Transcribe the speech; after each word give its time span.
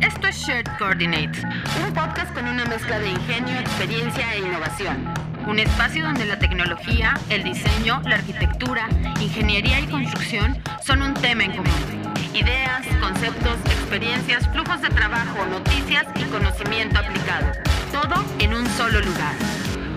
Esto 0.00 0.28
es 0.28 0.36
Shared 0.36 0.66
Coordinates, 0.78 1.42
un 1.84 1.92
podcast 1.92 2.32
con 2.32 2.46
una 2.46 2.64
mezcla 2.64 2.98
de 2.98 3.10
ingenio, 3.10 3.58
experiencia 3.58 4.34
e 4.34 4.38
innovación. 4.38 5.12
Un 5.46 5.58
espacio 5.58 6.04
donde 6.04 6.24
la 6.26 6.38
tecnología, 6.38 7.14
el 7.30 7.42
diseño, 7.44 8.00
la 8.04 8.16
arquitectura, 8.16 8.88
ingeniería 9.20 9.80
y 9.80 9.86
construcción 9.86 10.56
son 10.84 11.02
un 11.02 11.14
tema 11.14 11.44
en 11.44 11.56
común. 11.56 12.05
Ideas, 12.36 12.86
conceptos, 13.00 13.56
experiencias, 13.64 14.46
flujos 14.48 14.82
de 14.82 14.90
trabajo, 14.90 15.46
noticias 15.46 16.04
y 16.16 16.24
conocimiento 16.24 16.98
aplicado. 16.98 17.50
Todo 17.90 18.22
en 18.38 18.52
un 18.52 18.66
solo 18.76 19.00
lugar. 19.00 19.34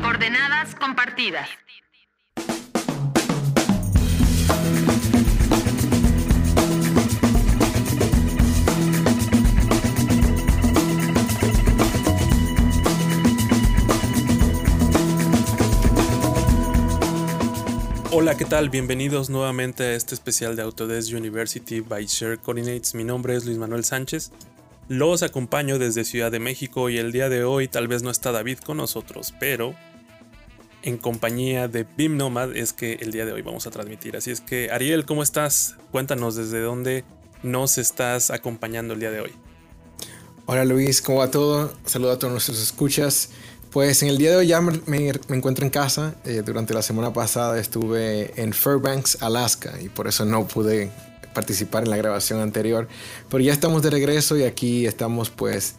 Coordenadas 0.02 0.74
compartidas. 0.76 1.50
Hola, 18.12 18.36
¿qué 18.36 18.46
tal? 18.46 18.72
Bienvenidos 18.72 19.30
nuevamente 19.30 19.84
a 19.84 19.94
este 19.94 20.16
especial 20.16 20.56
de 20.56 20.64
Autodesk 20.64 21.14
University 21.14 21.82
by 21.82 22.08
Share 22.08 22.40
Coordinates. 22.40 22.96
Mi 22.96 23.04
nombre 23.04 23.36
es 23.36 23.46
Luis 23.46 23.60
Manuel 23.60 23.86
Sánchez. 23.86 24.32
Los 24.88 25.22
acompaño 25.22 25.78
desde 25.78 26.04
Ciudad 26.04 26.32
de 26.32 26.40
México 26.40 26.90
y 26.90 26.98
el 26.98 27.12
día 27.12 27.30
de 27.30 27.44
hoy 27.44 27.68
tal 27.68 27.88
vez 27.88 28.02
no 28.02 28.10
está 28.10 28.32
David 28.32 28.58
con 28.66 28.78
nosotros, 28.78 29.36
pero 29.40 29.76
en 30.82 30.98
compañía 30.98 31.68
de 31.68 31.86
BIM 31.98 32.18
Nomad 32.18 32.56
es 32.56 32.74
que 32.74 32.94
el 32.94 33.12
día 33.12 33.28
de 33.28 33.34
hoy 33.34 33.44
vamos 33.44 33.68
a 33.68 33.72
transmitir. 33.72 34.18
Así 34.18 34.32
es 34.32 34.42
que, 34.42 34.72
Ariel, 34.72 35.06
¿cómo 35.06 35.22
estás? 35.22 35.76
Cuéntanos 35.92 36.36
desde 36.36 36.62
dónde 36.62 37.06
nos 37.44 37.78
estás 37.78 38.32
acompañando 38.32 38.96
el 38.96 39.02
día 39.02 39.12
de 39.12 39.22
hoy. 39.22 39.34
Hola 40.48 40.66
Luis, 40.66 41.04
¿cómo 41.04 41.20
va 41.20 41.30
todo? 41.30 41.72
Saludos 41.86 42.16
a 42.16 42.20
todos 42.20 42.32
nuestros 42.32 42.60
escuchas. 42.60 43.30
Pues 43.72 44.02
en 44.02 44.10
el 44.10 44.18
día 44.18 44.32
de 44.32 44.38
hoy 44.38 44.48
ya 44.48 44.62
me, 44.62 45.12
encuentro 45.30 45.64
en 45.64 45.70
casa. 45.70 46.16
Eh, 46.26 46.42
durante 46.44 46.74
la 46.74 46.82
semana 46.82 47.14
pasada 47.14 47.60
estuve 47.60 48.34
en 48.42 48.52
Fairbanks, 48.52 49.22
Alaska, 49.22 49.80
y 49.80 49.90
por 49.90 50.08
eso 50.08 50.26
no 50.26 50.48
pude 50.48 50.90
participar 51.36 51.84
en 51.84 51.92
la 51.92 51.98
grabación 51.98 52.40
anterior. 52.40 52.88
Pero 53.30 53.44
ya 53.44 53.54
estamos 53.54 53.84
de 53.84 53.92
regreso 53.92 54.36
y 54.38 54.44
aquí 54.44 54.88
estamos 54.88 55.30
pues 55.30 55.76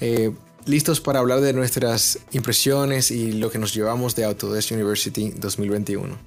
eh, 0.00 0.32
listos 0.66 1.00
para 1.00 1.20
hablar 1.20 1.40
de 1.40 1.52
nuestras 1.52 2.18
impresiones 2.32 3.12
y 3.12 3.30
lo 3.30 3.52
que 3.52 3.58
nos 3.58 3.72
llevamos 3.72 4.16
de 4.16 4.24
Autodesk 4.24 4.72
University 4.72 5.30
2021. 5.30 6.18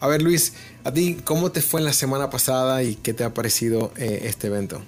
A 0.00 0.08
ver 0.08 0.20
Luis, 0.20 0.52
a 0.84 0.92
ti, 0.92 1.16
¿cómo 1.24 1.52
te 1.52 1.62
fue 1.62 1.80
en 1.80 1.86
la 1.86 1.92
semana 1.94 2.28
pasada 2.28 2.82
y 2.82 2.96
qué 2.96 3.14
te 3.14 3.24
ha 3.24 3.32
parecido 3.32 3.92
eh, 3.96 4.24
este 4.24 4.48
evento? 4.48 4.82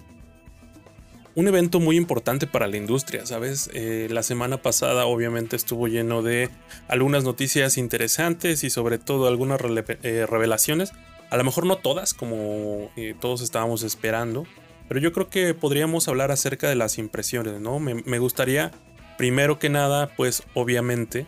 Un 1.36 1.48
evento 1.48 1.80
muy 1.80 1.96
importante 1.96 2.46
para 2.46 2.68
la 2.68 2.76
industria, 2.76 3.26
¿sabes? 3.26 3.68
Eh, 3.72 4.08
la 4.10 4.22
semana 4.22 4.58
pasada 4.58 5.06
obviamente 5.06 5.56
estuvo 5.56 5.88
lleno 5.88 6.22
de 6.22 6.48
algunas 6.86 7.24
noticias 7.24 7.76
interesantes 7.76 8.62
y 8.62 8.70
sobre 8.70 8.98
todo 8.98 9.26
algunas 9.26 9.60
eh, 10.02 10.26
revelaciones. 10.28 10.92
A 11.30 11.36
lo 11.36 11.44
mejor 11.44 11.66
no 11.66 11.76
todas, 11.76 12.14
como 12.14 12.92
eh, 12.96 13.14
todos 13.20 13.42
estábamos 13.42 13.82
esperando, 13.82 14.46
pero 14.88 15.00
yo 15.00 15.12
creo 15.12 15.28
que 15.28 15.54
podríamos 15.54 16.06
hablar 16.06 16.30
acerca 16.30 16.68
de 16.68 16.76
las 16.76 16.98
impresiones, 16.98 17.60
¿no? 17.60 17.80
Me, 17.80 17.94
me 17.94 18.18
gustaría, 18.20 18.70
primero 19.18 19.58
que 19.58 19.70
nada, 19.70 20.10
pues 20.16 20.44
obviamente, 20.54 21.26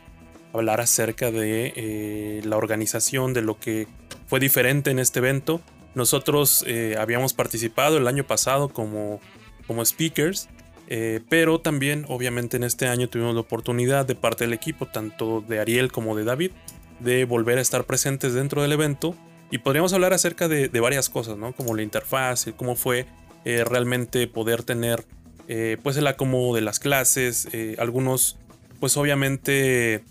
hablar 0.53 0.81
acerca 0.81 1.33
de 1.33 2.41
la 2.45 2.57
organización, 2.57 3.35
de 3.35 3.43
lo 3.43 3.59
que 3.59 3.89
fue 4.27 4.39
diferente 4.39 4.91
en 4.91 5.01
este 5.01 5.19
evento. 5.19 5.61
Nosotros 5.95 6.65
habíamos 6.99 7.35
participado 7.35 7.99
el 7.99 8.07
año 8.07 8.25
pasado 8.25 8.69
como 8.71 9.21
como 9.67 9.85
speakers, 9.85 10.49
eh, 10.89 11.21
pero 11.29 11.61
también 11.61 12.05
obviamente 12.09 12.57
en 12.57 12.65
este 12.65 12.87
año 12.87 13.09
tuvimos 13.09 13.35
la 13.35 13.41
oportunidad 13.41 14.07
de 14.07 14.15
parte 14.15 14.45
del 14.45 14.53
equipo, 14.53 14.87
tanto 14.87 15.45
de 15.47 15.59
Ariel 15.59 15.91
como 15.91 16.17
de 16.17 16.25
David, 16.25 16.53
de 17.01 17.25
volver 17.25 17.59
a 17.59 17.61
estar 17.61 17.85
presentes 17.85 18.35
dentro 18.35 18.63
del 18.63 18.73
evento 18.73 19.15
y 19.51 19.59
podríamos 19.59 19.93
hablar 19.93 20.13
acerca 20.13 20.49
de, 20.49 20.69
varias 20.81 21.09
cosas, 21.09 21.37
¿no? 21.37 21.53
Como 21.53 21.75
la 21.75 21.83
interfaz, 21.83 22.47
cómo 22.57 22.75
fue 22.77 23.07
eh, 23.45 23.65
realmente 23.65 24.27
poder 24.27 24.63
tener 24.63 25.05
eh, 25.49 25.77
pues 25.83 25.97
el 25.97 26.07
acomodo 26.07 26.55
de 26.55 26.61
las 26.61 26.79
clases, 26.79 27.49
algunos 27.79 28.37
pues 28.81 28.97
obviamente 28.97 30.05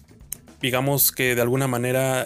digamos 0.62 1.12
que 1.12 1.36
de 1.36 1.42
alguna 1.42 1.68
manera 1.68 2.26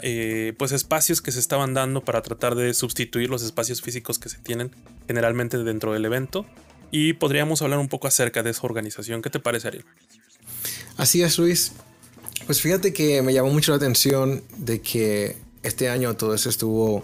pues 0.57 0.71
espacios 0.71 1.21
que 1.21 1.31
se 1.31 1.39
estaban 1.39 1.73
dando 1.73 2.01
para 2.01 2.21
tratar 2.21 2.55
de 2.55 2.73
sustituir 2.73 3.29
los 3.29 3.43
espacios 3.43 3.81
físicos 3.81 4.19
que 4.19 4.29
se 4.29 4.37
tienen 4.37 4.71
generalmente 5.07 5.57
dentro 5.57 5.93
del 5.93 6.05
evento 6.05 6.45
y 6.91 7.13
podríamos 7.13 7.61
hablar 7.61 7.79
un 7.79 7.87
poco 7.87 8.07
acerca 8.07 8.43
de 8.43 8.51
esa 8.51 8.61
organización. 8.63 9.21
¿Qué 9.21 9.29
te 9.29 9.39
parece, 9.39 9.67
Ariel? 9.67 9.85
Así 10.97 11.21
es, 11.21 11.37
Luis. 11.37 11.71
Pues 12.45 12.61
fíjate 12.61 12.93
que 12.93 13.21
me 13.21 13.33
llamó 13.33 13.51
mucho 13.51 13.71
la 13.71 13.77
atención 13.77 14.43
de 14.57 14.81
que 14.81 15.37
este 15.63 15.89
año 15.89 16.15
todo 16.15 16.33
eso 16.33 16.49
estuvo 16.49 17.03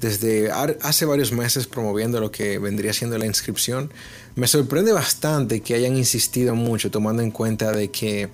desde 0.00 0.50
hace 0.50 1.06
varios 1.06 1.32
meses 1.32 1.66
promoviendo 1.66 2.20
lo 2.20 2.30
que 2.30 2.58
vendría 2.58 2.92
siendo 2.92 3.16
la 3.16 3.26
inscripción. 3.26 3.90
Me 4.34 4.46
sorprende 4.46 4.92
bastante 4.92 5.60
que 5.60 5.74
hayan 5.74 5.96
insistido 5.96 6.54
mucho 6.54 6.90
tomando 6.90 7.22
en 7.22 7.30
cuenta 7.30 7.72
de 7.72 7.90
que 7.90 8.28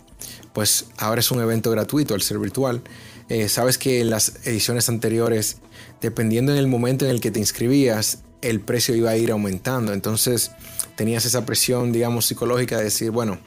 pues 0.53 0.87
ahora 0.97 1.21
es 1.21 1.31
un 1.31 1.41
evento 1.41 1.71
gratuito 1.71 2.15
al 2.15 2.23
ser 2.23 2.39
virtual. 2.39 2.83
Eh, 3.29 3.49
sabes 3.49 3.79
que 3.79 4.01
en 4.01 4.11
las 4.11 4.45
ediciones 4.45 4.89
anteriores, 4.89 5.59
dependiendo 6.01 6.51
en 6.51 6.59
el 6.59 6.67
momento 6.67 7.05
en 7.05 7.13
el 7.13 7.21
que 7.21 7.31
te 7.31 7.39
inscribías, 7.39 8.23
el 8.43 8.61
precio 8.61 8.97
iba 8.97 9.11
a 9.11 9.17
ir 9.17 9.31
aumentando. 9.31 9.93
Entonces, 9.93 10.51
tenías 11.01 11.25
esa 11.25 11.47
presión, 11.47 11.93
digamos, 11.93 12.27
psicológica 12.27 12.77
de 12.77 12.85
decir, 12.85 13.11
bueno, 13.11 13.39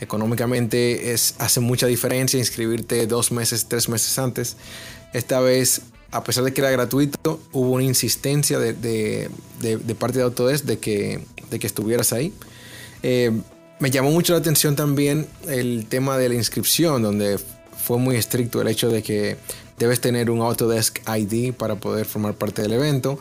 económicamente 0.00 1.12
es, 1.12 1.34
hace 1.36 1.60
mucha 1.60 1.86
diferencia 1.86 2.38
inscribirte 2.38 3.06
dos 3.06 3.32
meses, 3.32 3.66
tres 3.68 3.90
meses 3.90 4.18
antes. 4.18 4.56
Esta 5.12 5.40
vez, 5.40 5.82
a 6.10 6.24
pesar 6.24 6.44
de 6.44 6.54
que 6.54 6.62
era 6.62 6.70
gratuito, 6.70 7.38
hubo 7.52 7.72
una 7.72 7.84
insistencia 7.84 8.58
de, 8.58 9.28
parte 9.98 10.20
de 10.20 10.24
Autodesk 10.24 10.64
de 10.64 10.78
que, 10.78 11.20
de 11.50 11.58
que 11.58 11.66
estuvieras 11.66 12.14
ahí. 12.14 12.32
Eh, 13.02 13.30
me 13.78 13.90
llamó 13.90 14.10
mucho 14.10 14.32
la 14.32 14.38
atención 14.38 14.74
también 14.74 15.26
el 15.48 15.84
tema 15.90 16.16
de 16.16 16.30
la 16.30 16.34
inscripción, 16.34 17.02
donde 17.02 17.38
fue 17.76 17.98
muy 17.98 18.16
estricto 18.16 18.62
el 18.62 18.68
hecho 18.68 18.88
de 18.88 19.02
que 19.02 19.36
debes 19.78 20.00
tener 20.00 20.30
un 20.30 20.40
Autodesk 20.40 21.00
ID 21.06 21.52
para 21.52 21.74
poder 21.74 22.06
formar 22.06 22.36
parte 22.36 22.62
del 22.62 22.72
evento 22.72 23.18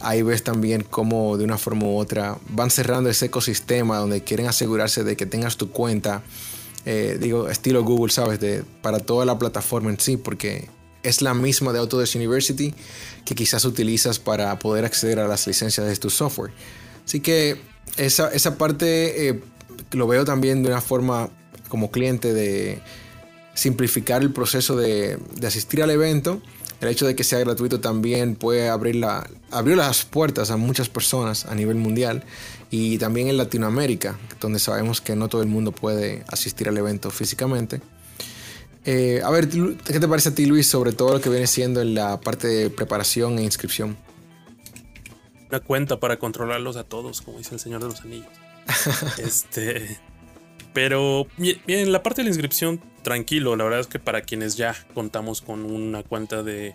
ahí 0.00 0.22
ves 0.22 0.44
también 0.44 0.84
cómo 0.88 1.36
de 1.36 1.44
una 1.44 1.58
forma 1.58 1.86
u 1.86 1.96
otra 1.96 2.38
van 2.50 2.70
cerrando 2.70 3.10
ese 3.10 3.26
ecosistema 3.26 3.98
donde 3.98 4.22
quieren 4.22 4.46
asegurarse 4.46 5.04
de 5.04 5.16
que 5.16 5.26
tengas 5.26 5.56
tu 5.56 5.70
cuenta, 5.70 6.22
eh, 6.84 7.18
digo, 7.20 7.48
estilo 7.48 7.82
Google, 7.84 8.12
¿sabes? 8.12 8.40
De, 8.40 8.62
para 8.82 9.00
toda 9.00 9.24
la 9.24 9.38
plataforma 9.38 9.90
en 9.90 9.98
sí, 9.98 10.16
porque 10.16 10.68
es 11.02 11.22
la 11.22 11.34
misma 11.34 11.72
de 11.72 11.78
Autodesk 11.78 12.16
University 12.16 12.74
que 13.24 13.34
quizás 13.34 13.64
utilizas 13.64 14.18
para 14.18 14.58
poder 14.58 14.84
acceder 14.84 15.18
a 15.18 15.28
las 15.28 15.46
licencias 15.46 15.86
de 15.86 15.96
tu 15.96 16.10
software. 16.10 16.52
Así 17.04 17.20
que 17.20 17.60
esa, 17.96 18.28
esa 18.32 18.56
parte 18.58 19.28
eh, 19.28 19.40
lo 19.92 20.06
veo 20.06 20.24
también 20.24 20.62
de 20.62 20.70
una 20.70 20.80
forma 20.80 21.30
como 21.68 21.90
cliente 21.90 22.32
de 22.32 22.80
simplificar 23.54 24.22
el 24.22 24.32
proceso 24.32 24.76
de, 24.76 25.18
de 25.36 25.46
asistir 25.46 25.82
al 25.82 25.90
evento 25.90 26.40
el 26.80 26.88
hecho 26.88 27.06
de 27.06 27.16
que 27.16 27.24
sea 27.24 27.40
gratuito 27.40 27.80
también 27.80 28.36
puede 28.36 28.68
abrir, 28.68 28.96
la, 28.96 29.28
abrir 29.50 29.76
las 29.76 30.04
puertas 30.04 30.50
a 30.50 30.56
muchas 30.56 30.88
personas 30.88 31.46
a 31.46 31.54
nivel 31.54 31.76
mundial 31.76 32.24
y 32.70 32.98
también 32.98 33.28
en 33.28 33.36
Latinoamérica, 33.36 34.18
donde 34.40 34.58
sabemos 34.58 35.00
que 35.00 35.16
no 35.16 35.28
todo 35.28 35.42
el 35.42 35.48
mundo 35.48 35.72
puede 35.72 36.24
asistir 36.28 36.68
al 36.68 36.76
evento 36.78 37.10
físicamente. 37.10 37.80
Eh, 38.84 39.20
a 39.24 39.30
ver, 39.30 39.48
¿qué 39.48 40.00
te 40.00 40.08
parece 40.08 40.30
a 40.30 40.34
ti, 40.34 40.46
Luis, 40.46 40.66
sobre 40.66 40.92
todo 40.92 41.12
lo 41.14 41.20
que 41.20 41.28
viene 41.28 41.46
siendo 41.46 41.82
en 41.82 41.94
la 41.94 42.20
parte 42.20 42.46
de 42.46 42.70
preparación 42.70 43.38
e 43.38 43.42
inscripción? 43.42 43.96
Una 45.50 45.60
cuenta 45.60 45.98
para 45.98 46.18
controlarlos 46.18 46.76
a 46.76 46.84
todos, 46.84 47.22
como 47.22 47.38
dice 47.38 47.54
el 47.54 47.60
Señor 47.60 47.82
de 47.82 47.88
los 47.88 48.00
Anillos. 48.02 48.28
este, 49.18 49.98
pero 50.72 51.26
bien, 51.36 51.60
en 51.66 51.92
la 51.92 52.02
parte 52.02 52.20
de 52.20 52.24
la 52.24 52.30
inscripción, 52.30 52.80
tranquilo. 53.02 53.56
La 53.56 53.64
verdad 53.64 53.80
es 53.80 53.86
que 53.86 53.98
para 53.98 54.22
quienes 54.22 54.56
ya 54.56 54.74
contamos 54.94 55.40
con 55.40 55.64
una 55.64 56.02
cuenta 56.02 56.42
de 56.42 56.74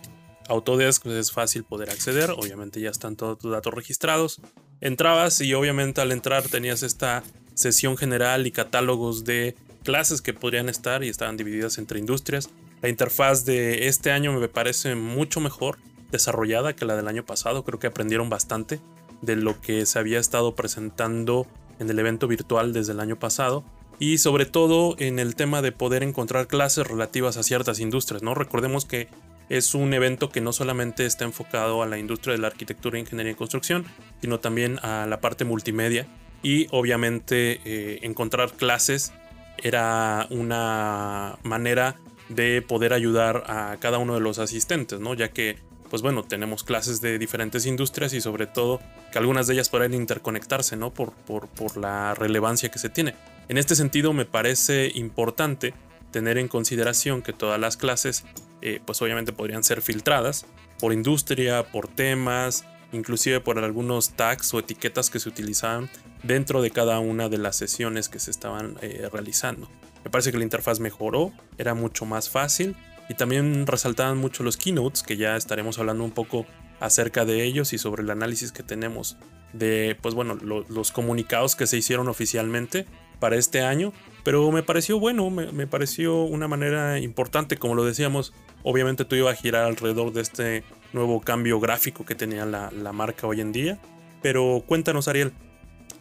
Autodesk, 0.49 1.03
pues 1.03 1.15
es 1.15 1.31
fácil 1.31 1.63
poder 1.63 1.89
acceder. 1.89 2.31
Obviamente 2.31 2.81
ya 2.81 2.89
están 2.89 3.15
todos 3.15 3.37
tus 3.39 3.51
datos 3.51 3.73
registrados. 3.73 4.41
Entrabas 4.81 5.39
y 5.41 5.53
obviamente 5.53 6.01
al 6.01 6.11
entrar 6.11 6.43
tenías 6.43 6.83
esta 6.83 7.23
sesión 7.53 7.97
general 7.97 8.47
y 8.47 8.51
catálogos 8.51 9.23
de 9.23 9.55
clases 9.83 10.21
que 10.21 10.33
podrían 10.33 10.69
estar 10.69 11.03
y 11.03 11.09
estaban 11.09 11.37
divididas 11.37 11.77
entre 11.77 11.99
industrias. 11.99 12.49
La 12.81 12.89
interfaz 12.89 13.45
de 13.45 13.87
este 13.87 14.11
año 14.11 14.33
me 14.33 14.47
parece 14.49 14.95
mucho 14.95 15.39
mejor 15.39 15.77
desarrollada 16.11 16.75
que 16.75 16.85
la 16.85 16.95
del 16.95 17.07
año 17.07 17.25
pasado. 17.25 17.63
Creo 17.63 17.79
que 17.79 17.87
aprendieron 17.87 18.29
bastante 18.29 18.81
de 19.21 19.35
lo 19.35 19.61
que 19.61 19.85
se 19.85 19.99
había 19.99 20.19
estado 20.19 20.55
presentando 20.55 21.47
en 21.79 21.89
el 21.89 21.99
evento 21.99 22.27
virtual 22.27 22.73
desde 22.73 22.91
el 22.91 22.99
año 22.99 23.17
pasado 23.17 23.63
y 24.03 24.17
sobre 24.17 24.45
todo 24.45 24.97
en 24.99 25.17
el 25.17 25.33
tema 25.33 25.61
de 25.61 25.71
poder 25.71 26.03
encontrar 26.03 26.47
clases 26.47 26.85
relativas 26.85 27.37
a 27.37 27.43
ciertas 27.43 27.79
industrias, 27.79 28.21
¿no? 28.21 28.35
Recordemos 28.35 28.83
que 28.83 29.07
es 29.47 29.73
un 29.75 29.93
evento 29.93 30.29
que 30.29 30.41
no 30.41 30.51
solamente 30.51 31.05
está 31.05 31.23
enfocado 31.23 31.81
a 31.81 31.85
la 31.87 31.97
industria 31.97 32.33
de 32.33 32.41
la 32.41 32.47
arquitectura, 32.47 32.99
ingeniería 32.99 33.31
y 33.31 33.35
construcción, 33.35 33.85
sino 34.19 34.41
también 34.41 34.77
a 34.79 35.07
la 35.07 35.21
parte 35.21 35.45
multimedia 35.45 36.05
y 36.41 36.67
obviamente 36.71 37.61
eh, 37.63 37.99
encontrar 38.01 38.51
clases 38.51 39.13
era 39.59 40.27
una 40.29 41.37
manera 41.43 41.95
de 42.27 42.61
poder 42.61 42.91
ayudar 42.91 43.45
a 43.47 43.77
cada 43.79 43.99
uno 43.99 44.15
de 44.15 44.19
los 44.19 44.37
asistentes, 44.37 44.99
¿no? 44.99 45.13
Ya 45.13 45.29
que, 45.29 45.59
pues 45.89 46.01
bueno, 46.01 46.23
tenemos 46.23 46.65
clases 46.65 46.99
de 46.99 47.17
diferentes 47.19 47.65
industrias 47.65 48.11
y 48.11 48.19
sobre 48.19 48.47
todo 48.47 48.81
que 49.13 49.17
algunas 49.17 49.47
de 49.47 49.53
ellas 49.53 49.69
podrían 49.69 49.93
interconectarse, 49.93 50.75
¿no? 50.75 50.93
Por, 50.93 51.13
por, 51.13 51.47
por 51.47 51.77
la 51.77 52.15
relevancia 52.15 52.69
que 52.69 52.79
se 52.79 52.89
tiene. 52.89 53.15
En 53.49 53.57
este 53.57 53.75
sentido, 53.75 54.13
me 54.13 54.25
parece 54.25 54.91
importante 54.95 55.73
tener 56.11 56.37
en 56.37 56.47
consideración 56.47 57.21
que 57.21 57.33
todas 57.33 57.59
las 57.59 57.75
clases, 57.75 58.23
eh, 58.61 58.79
pues 58.85 59.01
obviamente 59.01 59.33
podrían 59.33 59.63
ser 59.63 59.81
filtradas 59.81 60.45
por 60.79 60.93
industria, 60.93 61.63
por 61.63 61.87
temas, 61.87 62.65
inclusive 62.93 63.41
por 63.41 63.59
algunos 63.59 64.11
tags 64.11 64.53
o 64.53 64.59
etiquetas 64.59 65.09
que 65.09 65.19
se 65.19 65.27
utilizaban 65.27 65.89
dentro 66.21 66.61
de 66.61 66.71
cada 66.71 66.99
una 66.99 67.29
de 67.29 67.37
las 67.37 67.57
sesiones 67.57 68.09
que 68.09 68.19
se 68.19 68.31
estaban 68.31 68.77
eh, 68.81 69.09
realizando. 69.11 69.69
Me 70.03 70.11
parece 70.11 70.31
que 70.31 70.37
la 70.37 70.43
interfaz 70.43 70.79
mejoró, 70.79 71.33
era 71.57 71.73
mucho 71.73 72.05
más 72.05 72.29
fácil 72.29 72.75
y 73.09 73.15
también 73.15 73.67
resaltaban 73.67 74.17
mucho 74.17 74.43
los 74.43 74.57
keynotes, 74.57 75.03
que 75.03 75.17
ya 75.17 75.35
estaremos 75.35 75.79
hablando 75.79 76.03
un 76.03 76.11
poco 76.11 76.45
acerca 76.79 77.25
de 77.25 77.43
ellos 77.43 77.73
y 77.73 77.77
sobre 77.77 78.03
el 78.03 78.09
análisis 78.09 78.51
que 78.51 78.63
tenemos 78.63 79.17
de, 79.53 79.97
pues 80.01 80.15
bueno, 80.15 80.35
los 80.35 80.91
comunicados 80.91 81.55
que 81.55 81.67
se 81.67 81.77
hicieron 81.77 82.07
oficialmente 82.07 82.85
para 83.23 83.37
este 83.37 83.61
año. 83.61 83.93
Pero 84.25 84.51
me 84.51 84.63
pareció 84.63 84.99
bueno, 84.99 85.29
me, 85.29 85.65
pareció 85.65 86.23
una 86.23 86.49
manera 86.49 86.99
importante, 86.99 87.55
como 87.55 87.73
lo 87.73 87.85
decíamos, 87.85 88.33
obviamente 88.63 89.05
tú 89.05 89.15
iba 89.15 89.31
a 89.31 89.33
girar 89.33 89.63
alrededor 89.63 90.11
de 90.11 90.21
este 90.21 90.63
nuevo 90.91 91.21
cambio 91.21 91.57
gráfico 91.61 92.05
que 92.05 92.15
tenía 92.15 92.45
la, 92.45 92.91
marca 92.91 93.25
hoy 93.25 93.39
en 93.39 93.53
día. 93.53 93.79
Pero 94.21 94.65
cuéntanos, 94.67 95.07
Ariel, 95.07 95.31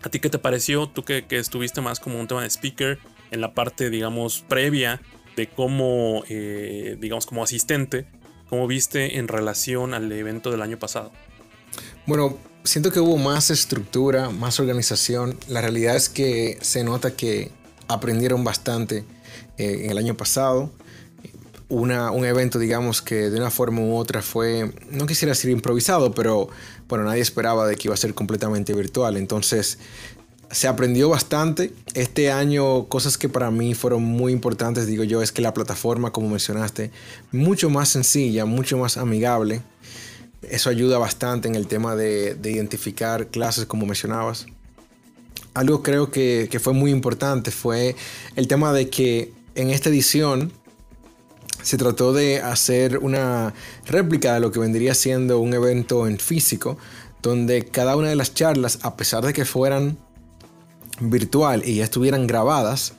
¿a 0.02 0.08
ti 0.08 0.18
qué 0.18 0.30
te 0.30 0.40
pareció? 0.40 0.88
Tú 0.88 1.04
que, 1.04 1.26
que 1.26 1.38
estuviste 1.38 1.80
más 1.80 2.00
como 2.00 2.18
un 2.18 2.26
tema 2.26 2.42
de 2.42 2.50
speaker, 2.50 2.98
en 3.30 3.40
la 3.40 3.54
parte, 3.54 3.88
digamos, 3.88 4.44
previa 4.48 5.00
de 5.36 5.46
cómo, 5.46 6.24
eh, 6.28 6.96
digamos, 6.98 7.26
como 7.26 7.44
asistente, 7.44 8.06
cómo 8.48 8.66
viste 8.66 9.18
en 9.18 9.28
relación 9.28 9.94
al 9.94 10.10
evento 10.10 10.50
del 10.50 10.60
año 10.60 10.76
pasado. 10.76 11.12
Bueno, 12.04 12.36
siento 12.64 12.92
que 12.92 13.00
hubo 13.00 13.16
más 13.16 13.50
estructura, 13.50 14.30
más 14.30 14.60
organización. 14.60 15.38
La 15.48 15.60
realidad 15.60 15.96
es 15.96 16.08
que 16.08 16.58
se 16.60 16.84
nota 16.84 17.14
que 17.16 17.50
aprendieron 17.88 18.44
bastante 18.44 19.04
eh, 19.58 19.82
en 19.84 19.90
el 19.90 19.98
año 19.98 20.16
pasado. 20.16 20.70
Un 21.68 21.90
evento, 22.26 22.58
digamos, 22.58 23.00
que 23.00 23.30
de 23.30 23.38
una 23.38 23.50
forma 23.50 23.80
u 23.80 23.96
otra 23.96 24.20
fue, 24.20 24.74
no 24.90 25.06
quisiera 25.06 25.30
decir 25.30 25.50
improvisado, 25.50 26.12
pero 26.12 26.50
bueno, 26.86 27.04
nadie 27.04 27.22
esperaba 27.22 27.66
de 27.66 27.76
que 27.76 27.88
iba 27.88 27.94
a 27.94 27.96
ser 27.96 28.12
completamente 28.12 28.74
virtual. 28.74 29.16
Entonces, 29.16 29.78
se 30.50 30.68
aprendió 30.68 31.08
bastante. 31.08 31.72
Este 31.94 32.30
año, 32.30 32.88
cosas 32.88 33.16
que 33.16 33.30
para 33.30 33.50
mí 33.50 33.72
fueron 33.72 34.02
muy 34.04 34.32
importantes, 34.32 34.86
digo 34.86 35.02
yo, 35.02 35.22
es 35.22 35.32
que 35.32 35.40
la 35.40 35.54
plataforma, 35.54 36.12
como 36.12 36.28
mencionaste, 36.28 36.90
mucho 37.32 37.70
más 37.70 37.88
sencilla, 37.88 38.44
mucho 38.44 38.76
más 38.76 38.98
amigable. 38.98 39.62
Eso 40.42 40.70
ayuda 40.70 40.98
bastante 40.98 41.48
en 41.48 41.54
el 41.54 41.66
tema 41.66 41.96
de, 41.96 42.36
identificar 42.42 43.28
clases, 43.28 43.66
como 43.66 43.86
mencionabas. 43.86 44.46
Algo 45.54 45.82
creo 45.82 46.10
que, 46.10 46.48
fue 46.60 46.72
muy 46.72 46.90
importante 46.90 47.50
fue 47.50 47.94
el 48.36 48.48
tema 48.48 48.72
de 48.72 48.88
que 48.88 49.32
en 49.54 49.70
esta 49.70 49.90
edición 49.90 50.52
se 51.62 51.76
trató 51.76 52.12
de 52.12 52.40
hacer 52.40 52.98
una 52.98 53.54
réplica 53.86 54.34
de 54.34 54.40
lo 54.40 54.50
que 54.50 54.58
vendría 54.58 54.94
siendo 54.94 55.38
un 55.38 55.54
evento 55.54 56.06
en 56.08 56.18
físico, 56.18 56.76
donde 57.22 57.64
cada 57.64 57.96
una 57.96 58.08
de 58.08 58.16
las 58.16 58.34
charlas, 58.34 58.80
a 58.82 58.96
pesar 58.96 59.24
de 59.24 59.32
que 59.32 59.44
fueran 59.44 59.96
virtual 61.00 61.62
y 61.64 61.76
ya 61.76 61.84
estuvieran 61.84 62.26
grabadas, 62.26 62.94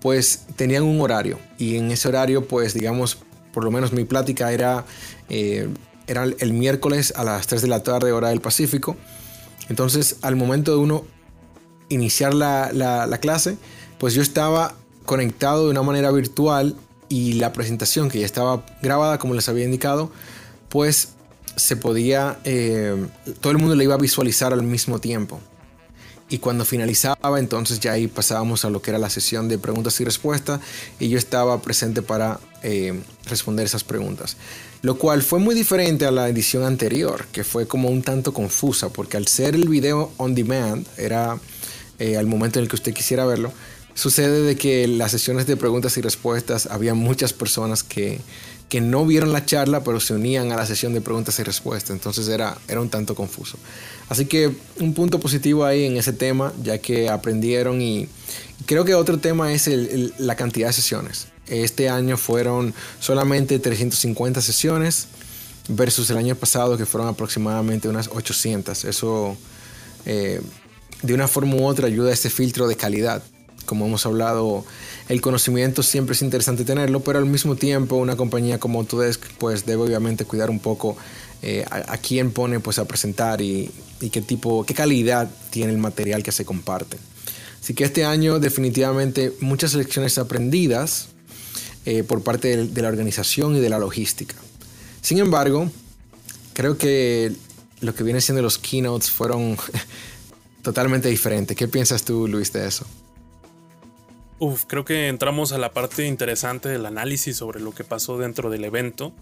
pues 0.00 0.44
tenían 0.56 0.82
un 0.82 1.00
horario. 1.00 1.38
Y 1.58 1.76
en 1.76 1.90
ese 1.90 2.08
horario, 2.08 2.46
pues 2.46 2.74
digamos, 2.74 3.18
por 3.52 3.64
lo 3.64 3.70
menos 3.70 3.92
mi 3.92 4.04
plática 4.04 4.52
era, 4.52 4.84
eh, 5.28 5.68
era 6.12 6.24
el 6.24 6.52
miércoles 6.52 7.12
a 7.16 7.24
las 7.24 7.46
3 7.46 7.62
de 7.62 7.68
la 7.68 7.82
tarde, 7.82 8.12
hora 8.12 8.28
del 8.28 8.40
Pacífico. 8.40 8.96
Entonces, 9.68 10.16
al 10.22 10.36
momento 10.36 10.72
de 10.72 10.78
uno 10.78 11.04
iniciar 11.88 12.34
la, 12.34 12.72
la 12.72 13.18
clase, 13.18 13.58
pues 13.98 14.14
yo 14.14 14.22
estaba 14.22 14.74
conectado 15.04 15.64
de 15.64 15.70
una 15.70 15.82
manera 15.82 16.10
virtual 16.10 16.76
y 17.08 17.34
la 17.34 17.52
presentación 17.52 18.08
que 18.08 18.20
ya 18.20 18.26
estaba 18.26 18.64
grabada, 18.80 19.18
como 19.18 19.34
les 19.34 19.48
había 19.48 19.64
indicado, 19.64 20.10
pues 20.68 21.10
se 21.56 21.76
podía, 21.76 22.38
eh, 22.44 23.06
todo 23.40 23.52
el 23.52 23.58
mundo 23.58 23.74
la 23.74 23.84
iba 23.84 23.94
a 23.94 23.98
visualizar 23.98 24.52
al 24.52 24.62
mismo 24.62 24.98
tiempo. 24.98 25.38
Y 26.30 26.38
cuando 26.38 26.64
finalizaba, 26.64 27.38
entonces 27.38 27.80
ya 27.80 27.92
ahí 27.92 28.08
pasábamos 28.08 28.64
a 28.64 28.70
lo 28.70 28.80
que 28.80 28.90
era 28.90 28.98
la 28.98 29.10
sesión 29.10 29.48
de 29.48 29.58
preguntas 29.58 30.00
y 30.00 30.04
respuestas 30.04 30.60
y 30.98 31.10
yo 31.10 31.18
estaba 31.18 31.60
presente 31.60 32.00
para 32.00 32.40
eh, 32.62 32.98
responder 33.26 33.66
esas 33.66 33.84
preguntas. 33.84 34.38
Lo 34.82 34.98
cual 34.98 35.22
fue 35.22 35.38
muy 35.38 35.54
diferente 35.54 36.06
a 36.06 36.10
la 36.10 36.28
edición 36.28 36.64
anterior, 36.64 37.26
que 37.30 37.44
fue 37.44 37.68
como 37.68 37.88
un 37.88 38.02
tanto 38.02 38.34
confusa, 38.34 38.88
porque 38.88 39.16
al 39.16 39.28
ser 39.28 39.54
el 39.54 39.68
video 39.68 40.10
on 40.16 40.34
demand, 40.34 40.84
era 40.96 41.38
eh, 42.00 42.16
al 42.16 42.26
momento 42.26 42.58
en 42.58 42.64
el 42.64 42.68
que 42.68 42.74
usted 42.74 42.92
quisiera 42.92 43.24
verlo, 43.24 43.52
sucede 43.94 44.42
de 44.42 44.56
que 44.56 44.88
las 44.88 45.12
sesiones 45.12 45.46
de 45.46 45.56
preguntas 45.56 45.96
y 45.98 46.00
respuestas 46.00 46.66
había 46.66 46.94
muchas 46.94 47.32
personas 47.32 47.84
que 47.84 48.18
que 48.68 48.80
no 48.80 49.04
vieron 49.04 49.32
la 49.32 49.44
charla, 49.44 49.84
pero 49.84 50.00
se 50.00 50.14
unían 50.14 50.50
a 50.52 50.56
la 50.56 50.66
sesión 50.66 50.94
de 50.94 51.00
preguntas 51.00 51.38
y 51.38 51.42
respuestas. 51.42 51.90
Entonces 51.90 52.28
era, 52.28 52.56
era 52.68 52.80
un 52.80 52.88
tanto 52.88 53.14
confuso. 53.14 53.58
Así 54.08 54.26
que 54.26 54.50
un 54.80 54.94
punto 54.94 55.20
positivo 55.20 55.64
ahí 55.64 55.84
en 55.84 55.96
ese 55.96 56.12
tema, 56.12 56.52
ya 56.62 56.78
que 56.78 57.08
aprendieron 57.08 57.80
y 57.82 58.08
creo 58.66 58.84
que 58.84 58.94
otro 58.94 59.18
tema 59.18 59.52
es 59.52 59.68
la 60.18 60.36
cantidad 60.36 60.68
de 60.68 60.72
sesiones. 60.72 61.28
Este 61.46 61.88
año 61.88 62.16
fueron 62.16 62.74
solamente 63.00 63.58
350 63.58 64.40
sesiones 64.40 65.08
versus 65.68 66.10
el 66.10 66.16
año 66.16 66.34
pasado 66.34 66.76
que 66.76 66.86
fueron 66.86 67.08
aproximadamente 67.08 67.88
unas 67.88 68.08
800. 68.08 68.84
Eso 68.84 69.36
eh, 70.06 70.40
de 71.02 71.14
una 71.14 71.28
forma 71.28 71.56
u 71.56 71.66
otra 71.66 71.86
ayuda 71.86 72.10
a 72.10 72.12
este 72.12 72.30
filtro 72.30 72.68
de 72.68 72.76
calidad 72.76 73.22
como 73.64 73.86
hemos 73.86 74.06
hablado, 74.06 74.64
el 75.08 75.20
conocimiento 75.20 75.82
siempre 75.82 76.14
es 76.14 76.22
interesante 76.22 76.64
tenerlo, 76.64 77.00
pero 77.00 77.18
al 77.18 77.26
mismo 77.26 77.56
tiempo 77.56 77.96
una 77.96 78.16
compañía 78.16 78.58
como 78.58 78.80
Autodesk 78.80 79.24
pues 79.38 79.66
debe 79.66 79.82
obviamente 79.82 80.24
cuidar 80.24 80.50
un 80.50 80.58
poco 80.58 80.96
eh, 81.42 81.64
a, 81.68 81.98
quién 81.98 82.30
pone 82.30 82.60
pues 82.60 82.78
a 82.78 82.84
presentar 82.84 83.40
y, 83.40 83.70
qué 84.12 84.22
tipo, 84.22 84.64
qué 84.64 84.74
calidad 84.74 85.28
tiene 85.50 85.72
el 85.72 85.78
material 85.78 86.22
que 86.22 86.32
se 86.32 86.44
comparte. 86.44 86.98
Así 87.60 87.74
que 87.74 87.84
este 87.84 88.04
año 88.04 88.38
definitivamente 88.38 89.32
muchas 89.40 89.74
lecciones 89.74 90.18
aprendidas 90.18 91.08
eh, 91.84 92.02
por 92.02 92.22
parte 92.22 92.56
de, 92.56 92.66
de 92.66 92.82
la 92.82 92.88
organización 92.88 93.56
y 93.56 93.60
de 93.60 93.68
la 93.68 93.78
logística. 93.78 94.36
Sin 95.00 95.18
embargo, 95.18 95.70
creo 96.52 96.78
que 96.78 97.32
lo 97.80 97.94
que 97.94 98.04
viene 98.04 98.20
siendo 98.20 98.42
los 98.42 98.58
keynotes 98.58 99.10
fueron 99.10 99.56
totalmente 100.62 101.08
diferentes. 101.08 101.56
¿Qué 101.56 101.68
piensas 101.68 102.04
tú, 102.04 102.28
Luis, 102.28 102.52
de 102.52 102.66
eso? 102.66 102.86
Uf, 104.42 104.64
creo 104.66 104.84
que 104.84 105.06
entramos 105.06 105.52
a 105.52 105.58
la 105.58 105.70
parte 105.70 106.04
interesante 106.04 106.68
del 106.68 106.84
análisis 106.84 107.36
sobre 107.36 107.60
lo 107.60 107.70
que 107.70 107.84
pasó 107.84 108.18
dentro 108.18 108.50
del 108.50 108.64
evento. 108.64 109.12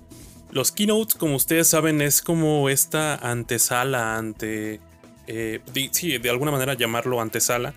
Los 0.51 0.73
keynotes, 0.73 1.15
como 1.15 1.37
ustedes 1.37 1.69
saben, 1.69 2.01
es 2.01 2.23
como 2.23 2.71
esta 2.71 3.17
antesala 3.17 4.17
ante... 4.17 4.81
Eh, 5.27 5.61
sí, 5.93 6.17
de 6.17 6.31
alguna 6.31 6.53
manera 6.53 6.73
llamarlo 6.73 7.21
antesala, 7.21 7.75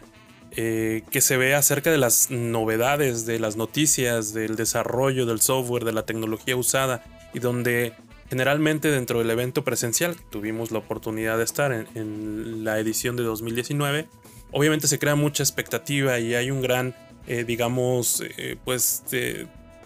eh, 0.51 1.03
que 1.11 1.19
se 1.19 1.35
ve 1.35 1.53
acerca 1.53 1.91
de 1.91 1.97
las 1.97 2.31
novedades, 2.31 3.25
de 3.25 3.39
las 3.39 3.57
noticias, 3.57 4.33
del 4.33 4.55
desarrollo 4.55 5.25
del 5.25 5.41
software, 5.41 5.83
de 5.83 5.91
la 5.91 6.05
tecnología 6.05 6.55
usada, 6.55 7.03
y 7.33 7.39
donde 7.39 7.91
generalmente 8.29 8.89
dentro 8.89 9.19
del 9.19 9.29
evento 9.29 9.65
presencial, 9.65 10.15
tuvimos 10.29 10.71
la 10.71 10.79
oportunidad 10.79 11.37
de 11.39 11.43
estar 11.43 11.73
en, 11.73 11.87
en 11.93 12.63
la 12.63 12.79
edición 12.79 13.17
de 13.17 13.23
2019, 13.23 14.07
obviamente 14.53 14.87
se 14.87 14.97
crea 14.97 15.15
mucha 15.15 15.43
expectativa 15.43 16.19
y 16.19 16.35
hay 16.35 16.49
un 16.49 16.61
gran 16.61 16.95
eh, 17.27 17.43
digamos, 17.43 18.21
eh, 18.37 18.57
pues, 18.63 19.03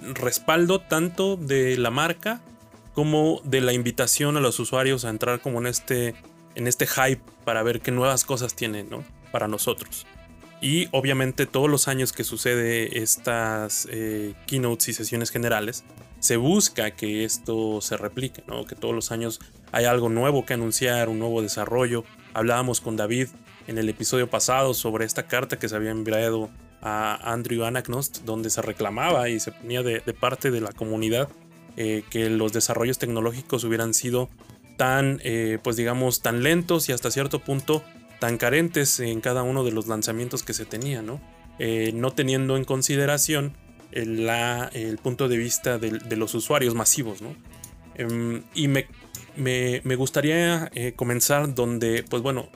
respaldo 0.01 0.79
tanto 0.79 1.37
de 1.37 1.77
la 1.77 1.91
marca 1.91 2.41
como 2.93 3.41
de 3.43 3.61
la 3.61 3.73
invitación 3.73 4.37
a 4.37 4.39
los 4.39 4.59
usuarios 4.59 5.05
a 5.05 5.09
entrar 5.09 5.39
como 5.39 5.59
en 5.59 5.67
este, 5.67 6.15
en 6.55 6.67
este 6.67 6.87
hype 6.87 7.21
para 7.45 7.61
ver 7.61 7.79
qué 7.79 7.91
nuevas 7.91 8.25
cosas 8.25 8.55
tienen, 8.55 8.89
¿no? 8.89 9.03
Para 9.31 9.47
nosotros. 9.47 10.07
Y 10.61 10.87
obviamente 10.91 11.45
todos 11.45 11.69
los 11.69 11.87
años 11.87 12.11
que 12.11 12.23
sucede 12.23 12.99
estas 12.99 13.87
eh, 13.91 14.33
keynotes 14.47 14.89
y 14.89 14.93
sesiones 14.93 15.29
generales, 15.29 15.83
se 16.19 16.37
busca 16.37 16.91
que 16.91 17.23
esto 17.23 17.79
se 17.81 17.95
replique, 17.97 18.43
¿no? 18.47 18.65
Que 18.65 18.75
todos 18.75 18.95
los 18.95 19.11
años 19.11 19.39
hay 19.71 19.85
algo 19.85 20.09
nuevo 20.09 20.45
que 20.45 20.55
anunciar, 20.55 21.09
un 21.09 21.19
nuevo 21.19 21.43
desarrollo. 21.43 22.03
Hablábamos 22.33 22.81
con 22.81 22.95
David 22.95 23.27
en 23.67 23.77
el 23.77 23.87
episodio 23.89 24.27
pasado 24.27 24.73
sobre 24.73 25.05
esta 25.05 25.27
carta 25.27 25.59
que 25.59 25.69
se 25.69 25.75
había 25.75 25.91
enviado 25.91 26.49
a 26.87 27.33
Andrew 27.33 27.65
Anagnost, 27.65 28.23
donde 28.23 28.49
se 28.49 28.61
reclamaba 28.61 29.29
y 29.29 29.39
se 29.39 29.51
ponía 29.51 29.83
de, 29.83 30.01
parte 30.13 30.51
de 30.51 30.61
la 30.61 30.71
comunidad 30.71 31.29
eh, 31.75 32.03
que 32.09 32.29
los 32.29 32.53
desarrollos 32.53 32.97
tecnológicos 32.97 33.63
hubieran 33.63 33.93
sido 33.93 34.29
tan, 34.77 35.19
eh, 35.23 35.59
pues 35.63 35.75
digamos, 35.75 36.21
tan 36.21 36.43
lentos 36.43 36.89
y 36.89 36.93
hasta 36.93 37.11
cierto 37.11 37.39
punto 37.39 37.83
tan 38.19 38.37
carentes 38.37 38.99
en 38.99 39.21
cada 39.21 39.43
uno 39.43 39.63
de 39.63 39.71
los 39.71 39.87
lanzamientos 39.87 40.43
que 40.43 40.53
se 40.53 40.65
tenía, 40.65 41.01
¿no? 41.01 41.19
Eh, 41.59 41.91
no 41.93 42.11
teniendo 42.11 42.55
en 42.57 42.63
consideración 42.63 43.53
el, 43.91 44.25
la, 44.25 44.69
el 44.73 44.97
punto 44.97 45.27
de 45.27 45.37
vista 45.37 45.77
de, 45.77 46.15
los 46.15 46.33
usuarios 46.33 46.73
masivos, 46.73 47.21
¿no? 47.21 47.35
Em, 47.95 48.43
y 48.53 48.67
me, 48.67 48.87
me, 49.35 49.81
me 49.83 49.95
gustaría 49.95 50.71
comenzar 50.95 51.53
donde, 51.53 52.03
pues 52.09 52.21
bueno, 52.23 52.49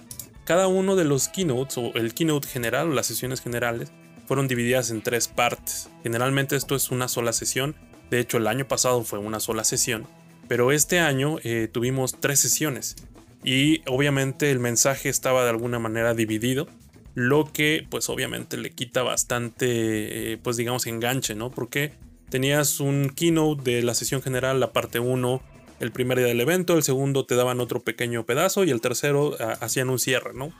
cada 0.45 0.67
uno 0.67 0.95
de 0.95 1.05
los 1.05 1.27
keynotes 1.27 1.77
o 1.77 1.93
el 1.95 2.13
keynote 2.13 2.47
general 2.47 2.89
o 2.89 2.93
las 2.93 3.07
sesiones 3.07 3.41
generales 3.41 3.91
fueron 4.31 4.47
divididas 4.47 4.91
en 4.91 5.01
tres 5.01 5.27
partes. 5.27 5.89
Generalmente 6.03 6.55
esto 6.55 6.73
es 6.73 6.89
una 6.89 7.09
sola 7.09 7.33
sesión. 7.33 7.75
De 8.09 8.21
hecho, 8.21 8.37
el 8.37 8.47
año 8.47 8.65
pasado 8.65 9.03
fue 9.03 9.19
una 9.19 9.41
sola 9.41 9.65
sesión. 9.65 10.07
Pero 10.47 10.71
este 10.71 11.01
año 11.01 11.35
eh, 11.43 11.67
tuvimos 11.69 12.15
tres 12.17 12.39
sesiones. 12.39 12.95
Y 13.43 13.81
obviamente 13.87 14.49
el 14.49 14.59
mensaje 14.59 15.09
estaba 15.09 15.43
de 15.43 15.49
alguna 15.49 15.79
manera 15.79 16.13
dividido. 16.13 16.69
Lo 17.13 17.51
que 17.51 17.85
pues 17.89 18.07
obviamente 18.07 18.55
le 18.55 18.71
quita 18.71 19.03
bastante, 19.03 20.31
eh, 20.31 20.37
pues 20.41 20.55
digamos, 20.55 20.87
enganche, 20.87 21.35
¿no? 21.35 21.51
Porque 21.51 21.91
tenías 22.29 22.79
un 22.79 23.09
keynote 23.13 23.69
de 23.69 23.83
la 23.83 23.93
sesión 23.95 24.21
general, 24.21 24.61
la 24.61 24.71
parte 24.71 25.01
1, 25.01 25.41
el 25.81 25.91
primer 25.91 26.19
día 26.19 26.27
del 26.27 26.39
evento, 26.39 26.77
el 26.77 26.83
segundo 26.83 27.25
te 27.25 27.35
daban 27.35 27.59
otro 27.59 27.81
pequeño 27.81 28.25
pedazo 28.25 28.63
y 28.63 28.69
el 28.69 28.79
tercero 28.79 29.35
ah, 29.41 29.57
hacían 29.59 29.89
un 29.89 29.99
cierre, 29.99 30.33
¿no? 30.33 30.53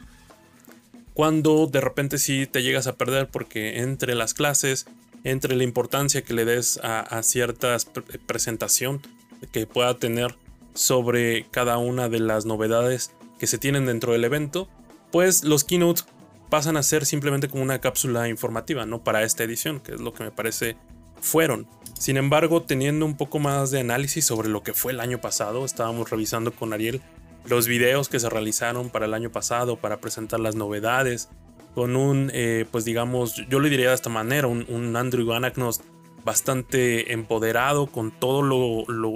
Cuando 1.14 1.68
de 1.68 1.82
repente 1.82 2.18
sí 2.18 2.48
te 2.48 2.64
llegas 2.64 2.88
a 2.88 2.96
perder 2.96 3.30
porque 3.30 3.80
entre 3.80 4.16
las 4.16 4.34
clases, 4.34 4.86
entre 5.24 5.56
la 5.56 5.64
importancia 5.64 6.24
que 6.24 6.34
le 6.34 6.46
des 6.46 6.80
a, 6.84 7.22
ciertas 7.24 7.86
presentación 8.26 9.02
que 9.52 9.68
pueda 9.68 9.98
tener 9.98 10.36
sobre 10.74 11.46
cada 11.52 11.78
una 11.78 12.10
de 12.10 12.20
las 12.20 12.46
novedades 12.46 13.12
que 13.40 13.48
se 13.48 13.58
tienen 13.58 13.86
dentro 13.86 14.14
del 14.14 14.24
evento, 14.24 14.70
pues 15.12 15.44
los 15.44 15.64
keynotes 15.64 16.06
pasan 16.50 16.78
a 16.78 16.84
ser 16.84 17.06
simplemente 17.06 17.50
como 17.50 17.64
una 17.64 17.82
cápsula 17.82 18.30
informativa, 18.30 18.86
¿no? 18.86 19.04
Para 19.04 19.24
esta 19.24 19.44
edición, 19.44 19.80
que 19.80 19.94
es 19.94 20.02
lo 20.02 20.14
que 20.14 20.24
me 20.24 20.32
parece 20.32 20.78
fueron. 21.20 21.68
Sin 21.98 22.18
embargo, 22.18 22.64
teniendo 22.64 23.06
un 23.06 23.16
poco 23.16 23.40
más 23.40 23.72
de 23.72 23.80
análisis 23.80 24.26
sobre 24.26 24.50
lo 24.50 24.64
que 24.64 24.74
fue 24.74 24.92
el 24.92 25.00
año 25.00 25.22
pasado, 25.22 25.66
estábamos 25.66 26.10
revisando 26.10 26.52
con 26.52 26.74
Ariel 26.74 27.02
los 27.46 27.68
videos 27.68 28.10
que 28.10 28.20
se 28.20 28.30
realizaron 28.30 28.90
para 28.90 29.06
el 29.06 29.14
año 29.14 29.32
pasado 29.32 29.78
para 29.78 29.98
presentar 29.98 30.40
las 30.40 30.56
novedades, 30.56 31.30
con 31.74 31.96
un, 31.96 32.32
eh, 32.34 32.66
pues 32.70 32.86
digamos, 32.86 33.36
yo 33.50 33.60
le 33.60 33.70
diría 33.70 33.90
de 33.90 33.96
esta 33.96 34.10
manera, 34.10 34.48
un, 34.48 34.96
Andrew 34.96 35.32
Anagnost 35.34 35.84
bastante 36.24 37.14
empoderado 37.14 37.88
con 37.88 38.12
todas 38.12 38.46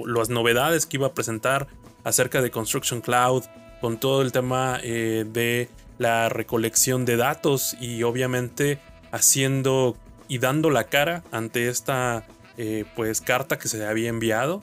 las 0.06 0.28
novedades 0.28 0.86
que 0.86 0.96
iba 0.96 1.08
a 1.08 1.12
presentar 1.12 1.68
acerca 2.02 2.42
de 2.42 2.50
Construction 2.50 3.00
Cloud, 3.00 3.44
con 3.80 3.98
todo 3.98 4.22
el 4.22 4.32
tema 4.32 4.80
eh, 4.82 5.24
de 5.30 5.68
la 5.98 6.28
recolección 6.28 7.04
de 7.04 7.16
datos 7.16 7.76
y 7.80 8.02
obviamente 8.02 8.80
haciendo 9.12 9.96
y 10.28 10.38
dando 10.38 10.70
la 10.70 10.84
cara 10.84 11.22
ante 11.30 11.68
esta 11.68 12.26
eh, 12.56 12.84
pues 12.96 13.20
carta 13.20 13.58
que 13.58 13.68
se 13.68 13.84
había 13.86 14.08
enviado. 14.08 14.62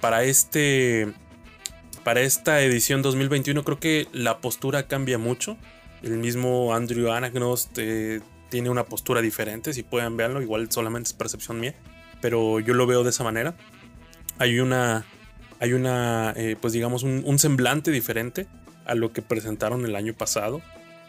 Para, 0.00 0.24
este, 0.24 1.12
para 2.04 2.20
esta 2.20 2.60
edición 2.62 3.02
2021 3.02 3.64
creo 3.64 3.78
que 3.78 4.08
la 4.12 4.38
postura 4.38 4.86
cambia 4.86 5.18
mucho. 5.18 5.56
El 6.02 6.18
mismo 6.18 6.74
Andrew 6.74 7.10
Anagnost 7.10 7.78
eh, 7.78 8.20
tiene 8.48 8.70
una 8.70 8.84
postura 8.84 9.20
diferente, 9.20 9.72
si 9.72 9.82
pueden 9.82 10.16
verlo, 10.16 10.42
igual 10.42 10.70
solamente 10.70 11.08
es 11.08 11.12
percepción 11.12 11.60
mía, 11.60 11.74
pero 12.20 12.60
yo 12.60 12.74
lo 12.74 12.86
veo 12.86 13.04
de 13.04 13.10
esa 13.10 13.24
manera. 13.24 13.54
Hay 14.38 14.58
una, 14.58 15.04
hay 15.60 15.72
una 15.72 16.34
pues 16.60 16.72
digamos, 16.72 17.02
un, 17.02 17.22
un 17.24 17.38
semblante 17.38 17.90
diferente 17.90 18.46
a 18.84 18.94
lo 18.94 19.12
que 19.12 19.22
presentaron 19.22 19.84
el 19.84 19.96
año 19.96 20.14
pasado, 20.14 20.60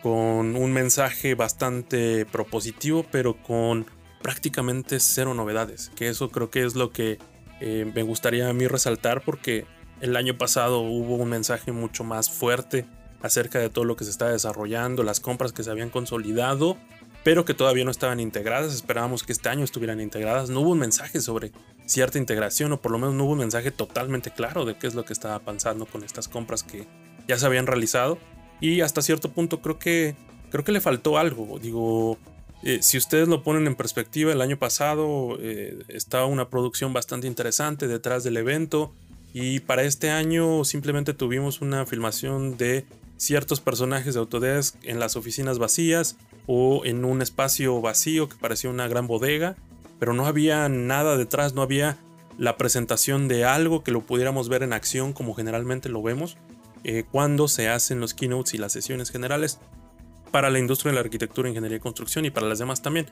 con 0.01 0.55
un 0.55 0.73
mensaje 0.73 1.33
bastante 1.33 2.25
propositivo, 2.25 3.05
pero 3.09 3.35
con 3.41 3.85
prácticamente 4.21 4.99
cero 4.99 5.33
novedades, 5.33 5.91
que 5.95 6.07
eso 6.07 6.29
creo 6.29 6.49
que 6.49 6.63
es 6.65 6.75
lo 6.75 6.91
que 6.91 7.19
eh, 7.59 7.89
me 7.93 8.03
gustaría 8.03 8.49
a 8.49 8.53
mí 8.53 8.67
resaltar 8.67 9.21
porque 9.21 9.65
el 10.03 10.17
año 10.17 10.37
pasado 10.37 10.81
hubo 10.81 11.15
un 11.15 11.29
mensaje 11.29 11.71
mucho 11.71 12.03
más 12.03 12.29
fuerte 12.29 12.85
acerca 13.21 13.59
de 13.59 13.69
todo 13.69 13.85
lo 13.85 13.95
que 13.95 14.03
se 14.03 14.09
está 14.09 14.27
desarrollando, 14.27 15.01
las 15.01 15.21
compras 15.21 15.53
que 15.53 15.63
se 15.63 15.71
habían 15.71 15.89
consolidado, 15.89 16.75
pero 17.23 17.45
que 17.45 17.53
todavía 17.53 17.85
no 17.85 17.91
estaban 17.91 18.19
integradas. 18.19 18.73
Esperábamos 18.73 19.23
que 19.23 19.31
este 19.31 19.47
año 19.47 19.63
estuvieran 19.63 20.01
integradas. 20.01 20.49
No 20.49 20.59
hubo 20.59 20.71
un 20.71 20.79
mensaje 20.79 21.21
sobre 21.21 21.53
cierta 21.85 22.17
integración 22.17 22.73
o 22.73 22.81
por 22.81 22.91
lo 22.91 22.99
menos 22.99 23.15
no 23.15 23.23
hubo 23.23 23.31
un 23.31 23.39
mensaje 23.39 23.71
totalmente 23.71 24.29
claro 24.29 24.65
de 24.65 24.75
qué 24.75 24.87
es 24.87 24.93
lo 24.93 25.05
que 25.05 25.13
estaba 25.13 25.39
pasando 25.39 25.85
con 25.85 26.03
estas 26.03 26.27
compras 26.27 26.63
que 26.63 26.85
ya 27.25 27.39
se 27.39 27.45
habían 27.45 27.65
realizado. 27.65 28.17
Y 28.59 28.81
hasta 28.81 29.01
cierto 29.01 29.31
punto 29.31 29.61
creo 29.61 29.79
que 29.79 30.17
creo 30.51 30.65
que 30.65 30.73
le 30.73 30.81
faltó 30.81 31.17
algo. 31.17 31.59
Digo, 31.59 32.17
eh, 32.61 32.79
si 32.81 32.97
ustedes 32.97 33.29
lo 33.29 33.41
ponen 33.41 33.67
en 33.67 33.75
perspectiva, 33.75 34.33
el 34.33 34.41
año 34.41 34.59
pasado 34.59 35.37
eh, 35.39 35.81
estaba 35.87 36.25
una 36.25 36.49
producción 36.49 36.91
bastante 36.91 37.25
interesante 37.25 37.87
detrás 37.87 38.25
del 38.25 38.35
evento 38.35 38.93
y 39.33 39.61
para 39.61 39.83
este 39.83 40.11
año 40.11 40.63
simplemente 40.63 41.13
tuvimos 41.13 41.61
una 41.61 41.85
filmación 41.87 42.55
de 42.55 42.85
ciertos 43.17 43.61
personajes 43.61 44.13
de 44.13 44.19
Autodesk 44.19 44.75
en 44.83 44.99
las 44.99 45.15
oficinas 45.15 45.57
vacías 45.57 46.17
o 46.45 46.83
en 46.85 47.03
un 47.03 47.21
espacio 47.21 47.81
vacío 47.81 48.29
que 48.29 48.35
parecía 48.35 48.69
una 48.69 48.87
gran 48.87 49.07
bodega, 49.07 49.55
pero 49.99 50.13
no 50.13 50.27
había 50.27 50.69
nada 50.69 51.17
detrás, 51.17 51.53
no 51.53 51.63
había 51.63 51.97
la 52.37 52.57
presentación 52.57 53.27
de 53.27 53.45
algo 53.45 53.83
que 53.83 53.91
lo 53.91 54.01
pudiéramos 54.01 54.49
ver 54.49 54.61
en 54.61 54.73
acción 54.73 55.13
como 55.13 55.33
generalmente 55.33 55.89
lo 55.89 56.03
vemos 56.03 56.37
eh, 56.83 57.03
cuando 57.09 57.47
se 57.47 57.69
hacen 57.69 57.99
los 57.99 58.13
keynotes 58.13 58.53
y 58.53 58.57
las 58.57 58.71
sesiones 58.71 59.09
generales 59.09 59.59
para 60.31 60.49
la 60.49 60.59
industria 60.59 60.91
de 60.91 60.95
la 60.95 61.01
arquitectura, 61.01 61.49
ingeniería 61.49 61.77
y 61.77 61.81
construcción 61.81 62.25
y 62.25 62.31
para 62.31 62.47
las 62.47 62.59
demás 62.59 62.81
también. 62.81 63.07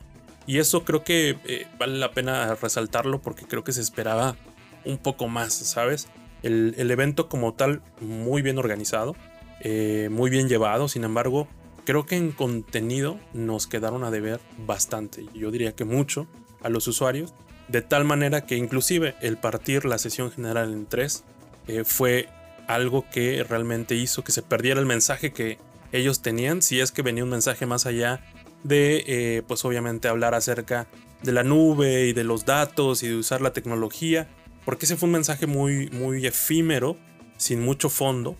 Y 0.46 0.58
eso 0.58 0.84
creo 0.84 1.04
que 1.04 1.38
eh, 1.46 1.66
vale 1.78 1.98
la 1.98 2.12
pena 2.12 2.54
resaltarlo 2.56 3.22
porque 3.22 3.44
creo 3.44 3.64
que 3.64 3.72
se 3.72 3.80
esperaba 3.80 4.36
un 4.84 4.98
poco 4.98 5.28
más, 5.28 5.52
¿sabes? 5.52 6.08
El, 6.42 6.90
evento 6.90 7.28
como 7.28 7.54
tal, 7.54 7.82
muy 8.00 8.42
bien 8.42 8.58
organizado, 8.58 9.14
eh, 9.60 10.08
muy 10.10 10.30
bien 10.30 10.48
llevado, 10.48 10.88
sin 10.88 11.04
embargo, 11.04 11.46
creo 11.84 12.04
que 12.04 12.16
en 12.16 12.32
contenido 12.32 13.18
nos 13.32 13.66
quedaron 13.66 14.04
a 14.04 14.10
deber 14.10 14.40
bastante, 14.66 15.26
yo 15.34 15.50
diría 15.50 15.72
que 15.72 15.84
mucho, 15.84 16.26
a 16.62 16.68
los 16.68 16.86
usuarios, 16.88 17.34
de 17.68 17.82
tal 17.82 18.04
manera 18.04 18.44
que 18.44 18.56
inclusive 18.56 19.14
el 19.20 19.36
partir 19.36 19.84
la 19.84 19.98
sesión 19.98 20.30
general 20.30 20.72
en 20.72 20.86
tres 20.86 21.24
eh, 21.68 21.84
fue 21.84 22.28
algo 22.66 23.04
que 23.10 23.44
realmente 23.44 23.94
hizo 23.94 24.24
que 24.24 24.32
se 24.32 24.42
perdiera 24.42 24.80
el 24.80 24.86
mensaje 24.86 25.32
que 25.32 25.58
ellos 25.92 26.22
tenían, 26.22 26.62
si 26.62 26.80
es 26.80 26.90
que 26.90 27.02
venía 27.02 27.24
un 27.24 27.30
mensaje 27.30 27.66
más 27.66 27.86
allá 27.86 28.20
de, 28.64 29.04
eh, 29.06 29.42
pues 29.46 29.64
obviamente 29.64 30.08
hablar 30.08 30.34
acerca 30.34 30.86
de 31.22 31.32
la 31.32 31.44
nube 31.44 32.06
y 32.06 32.12
de 32.12 32.24
los 32.24 32.44
datos 32.44 33.02
y 33.02 33.08
de 33.08 33.16
usar 33.16 33.40
la 33.40 33.52
tecnología, 33.52 34.28
porque 34.64 34.86
ese 34.86 34.96
fue 34.96 35.06
un 35.06 35.12
mensaje 35.12 35.46
muy, 35.46 35.88
muy 35.90 36.26
efímero, 36.26 36.96
sin 37.36 37.60
mucho 37.60 37.88
fondo, 37.88 38.36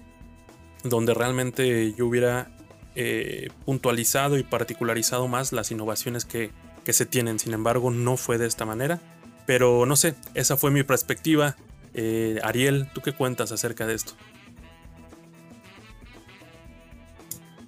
donde 0.85 1.14
realmente 1.14 1.95
yo 1.95 2.07
hubiera 2.07 2.50
eh, 2.95 3.49
puntualizado 3.64 4.38
y 4.38 4.43
particularizado 4.43 5.29
más 5.29 5.52
las 5.52 5.71
innovaciones 5.71 6.25
que, 6.25 6.50
que 6.85 6.93
se 6.93 7.07
tienen. 7.07 7.38
Sin 7.38 7.55
embargo, 7.55 7.91
no 7.91 8.17
fue 8.17 8.38
de 8.38 8.47
esta 8.47 8.64
manera. 8.64 9.00
Pero 9.47 9.87
no 9.87 9.97
sé, 9.97 10.14
esa 10.35 10.57
fue 10.57 10.71
mi 10.71 10.83
perspectiva. 10.83 11.57
Eh, 11.95 12.38
Ariel, 12.43 12.88
¿tú 12.95 13.00
qué 13.00 13.12
cuentas 13.12 13.52
acerca 13.52 13.87
de 13.87 13.95
esto? 13.95 14.12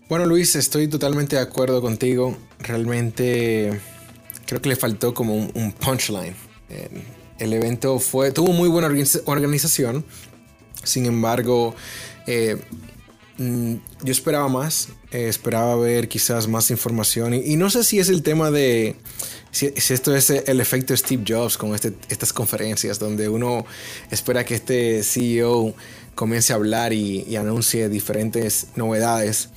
Bueno, 0.08 0.26
Luis, 0.26 0.54
estoy 0.54 0.88
totalmente 0.88 1.36
de 1.36 1.42
acuerdo 1.42 1.80
contigo. 1.80 2.36
Realmente 2.58 3.80
creo 4.46 4.60
que 4.60 4.68
le 4.68 4.76
faltó 4.76 5.14
como 5.14 5.34
un, 5.34 5.72
punchline. 5.72 6.34
El 7.38 7.52
evento 7.52 7.98
fue, 7.98 8.30
tuvo 8.30 8.52
muy 8.52 8.68
buena 8.68 8.88
organización. 9.26 10.04
Sin 10.82 11.06
embargo, 11.06 11.74
eh, 12.26 12.62
mm, 13.38 13.74
yo 14.02 14.12
esperaba 14.12 14.48
más. 14.48 14.88
Eh, 15.10 15.28
esperaba 15.28 15.76
ver 15.76 16.08
quizás 16.08 16.48
más 16.48 16.70
información. 16.70 17.34
Y, 17.34 17.56
no 17.56 17.70
sé 17.70 17.84
si 17.84 17.98
es 17.98 18.08
el 18.08 18.22
tema 18.22 18.50
de. 18.50 18.96
Si, 19.50 19.72
esto 19.76 20.14
es 20.14 20.30
el 20.30 20.60
efecto 20.60 20.96
Steve 20.96 21.24
Jobs 21.26 21.56
con 21.56 21.74
este, 21.74 21.94
estas 22.08 22.32
conferencias, 22.32 22.98
donde 22.98 23.28
uno 23.28 23.64
espera 24.10 24.44
que 24.44 24.56
este 24.56 25.02
CEO 25.04 25.74
comience 26.14 26.52
a 26.52 26.56
hablar 26.56 26.92
y 26.92 27.36
anuncie 27.36 27.88
diferentes 27.88 28.68
novedades. 28.76 29.50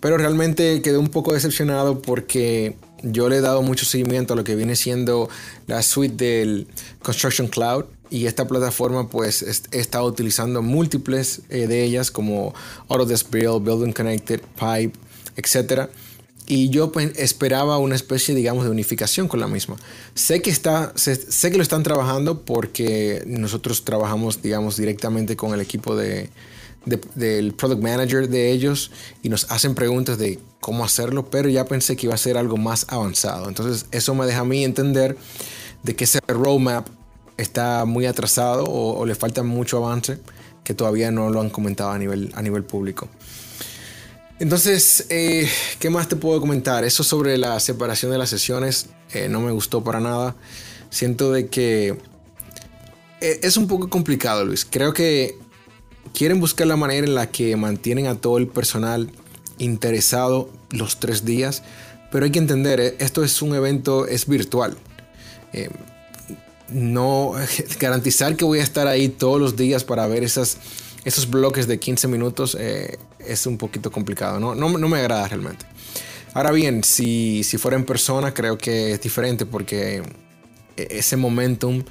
Pero 0.00 0.18
realmente 0.18 0.82
quedé 0.82 0.98
un 0.98 1.08
poco 1.08 1.32
decepcionado 1.32 2.02
porque 2.02 2.76
yo 3.02 3.28
le 3.28 3.36
he 3.36 3.40
dado 3.40 3.62
mucho 3.62 3.84
seguimiento 3.84 4.34
a 4.34 4.36
lo 4.36 4.44
que 4.44 4.54
viene 4.54 4.76
siendo 4.76 5.28
la 5.66 5.82
suite 5.82 6.24
del 6.24 6.66
Construction 7.02 7.48
Cloud 7.48 7.84
y 8.10 8.26
esta 8.26 8.46
plataforma 8.46 9.08
pues 9.08 9.66
he 9.72 9.78
estado 9.78 10.06
utilizando 10.06 10.62
múltiples 10.62 11.42
eh, 11.48 11.66
de 11.66 11.82
ellas 11.82 12.10
como 12.10 12.54
Autodesk 12.88 13.30
Build, 13.30 13.64
Building 13.64 13.92
Connected, 13.92 14.40
Pipe, 14.54 14.92
etc. 15.36 15.88
y 16.46 16.70
yo 16.70 16.92
pues, 16.92 17.12
esperaba 17.16 17.78
una 17.78 17.96
especie, 17.96 18.34
digamos, 18.34 18.64
de 18.64 18.70
unificación 18.70 19.28
con 19.28 19.40
la 19.40 19.48
misma. 19.48 19.76
Sé 20.14 20.40
que, 20.40 20.50
está, 20.50 20.92
sé, 20.96 21.50
que 21.50 21.56
lo 21.56 21.62
están 21.62 21.82
trabajando 21.82 22.42
porque 22.42 23.22
nosotros 23.26 23.84
trabajamos, 23.84 24.40
digamos, 24.40 24.76
directamente 24.76 25.36
con 25.36 25.52
el 25.52 25.60
equipo 25.60 25.96
de, 25.96 26.30
del 26.86 27.52
product 27.52 27.82
manager 27.82 28.28
de 28.28 28.52
ellos 28.52 28.92
y 29.22 29.28
nos 29.28 29.50
hacen 29.50 29.74
preguntas 29.74 30.18
de 30.18 30.38
cómo 30.60 30.84
hacerlo, 30.84 31.28
pero 31.30 31.48
ya 31.48 31.64
pensé 31.64 31.96
que 31.96 32.06
iba 32.06 32.14
a 32.14 32.18
ser 32.18 32.36
algo 32.38 32.56
más 32.56 32.86
avanzado. 32.88 33.48
Entonces 33.48 33.86
eso 33.90 34.14
me 34.14 34.24
deja 34.26 34.40
a 34.40 34.44
mí 34.44 34.64
entender 34.64 35.16
de 35.82 35.96
que 35.96 36.04
ese 36.04 36.20
roadmap 36.26 36.88
está 37.36 37.84
muy 37.84 38.06
atrasado 38.06 38.64
o, 38.64 39.04
le 39.04 39.14
falta 39.14 39.42
mucho 39.42 39.84
avance 39.84 40.18
que 40.64 40.74
todavía 40.74 41.10
no 41.10 41.30
lo 41.30 41.40
han 41.40 41.50
comentado 41.50 41.90
a 41.90 41.98
nivel, 41.98 42.32
a 42.34 42.42
nivel 42.42 42.64
público. 42.64 43.08
Entonces, 44.38 45.06
eh, 45.08 45.48
¿qué 45.78 45.88
más 45.88 46.08
te 46.08 46.16
puedo 46.16 46.40
comentar? 46.40 46.84
Eso 46.84 47.02
sobre 47.04 47.38
la 47.38 47.58
separación 47.60 48.12
de 48.12 48.18
las 48.18 48.28
sesiones 48.28 48.88
eh, 49.12 49.28
no 49.28 49.40
me 49.40 49.50
gustó 49.50 49.82
para 49.82 50.00
nada. 50.00 50.36
Siento 50.90 51.32
de 51.32 51.48
que 51.48 51.96
eh, 53.20 53.40
es 53.42 53.56
un 53.56 53.66
poco 53.66 53.88
complicado, 53.88 54.44
Luis. 54.44 54.66
Creo 54.68 54.92
que 54.92 55.38
quieren 56.16 56.40
buscar 56.40 56.66
la 56.66 56.76
manera 56.76 57.06
en 57.06 57.14
la 57.14 57.26
que 57.30 57.54
mantienen 57.56 58.06
a 58.06 58.14
todo 58.14 58.38
el 58.38 58.46
personal 58.48 59.10
interesado 59.58 60.48
los 60.70 60.98
tres 60.98 61.26
días, 61.26 61.62
pero 62.10 62.24
hay 62.24 62.30
que 62.30 62.38
entender, 62.38 62.96
esto 62.98 63.22
es 63.22 63.42
un 63.42 63.54
evento, 63.54 64.06
es 64.06 64.26
virtual. 64.26 64.78
no 66.70 67.32
garantizar 67.80 68.34
que 68.34 68.46
voy 68.46 68.60
a 68.60 68.62
estar 68.62 68.86
ahí 68.86 69.10
todos 69.10 69.38
los 69.38 69.56
días 69.56 69.84
para 69.84 70.06
ver 70.06 70.24
esas 70.24 70.56
esos 71.04 71.30
bloques 71.30 71.68
de 71.68 71.78
15 71.78 72.08
minutos 72.08 72.56
eh, 72.58 72.98
es 73.20 73.46
un 73.46 73.58
poquito 73.58 73.92
complicado, 73.92 74.40
¿no? 74.40 74.56
¿no? 74.56 74.68
me 74.88 74.98
agrada 74.98 75.28
realmente. 75.28 75.64
Ahora 76.34 76.50
bien, 76.50 76.82
si, 76.82 77.44
si 77.44 77.58
fuera 77.58 77.76
en 77.76 77.84
persona, 77.84 78.34
creo 78.34 78.58
que 78.58 78.92
es 78.92 79.00
diferente 79.00 79.46
porque 79.46 80.02
ese 80.76 81.16
momentum 81.16 81.84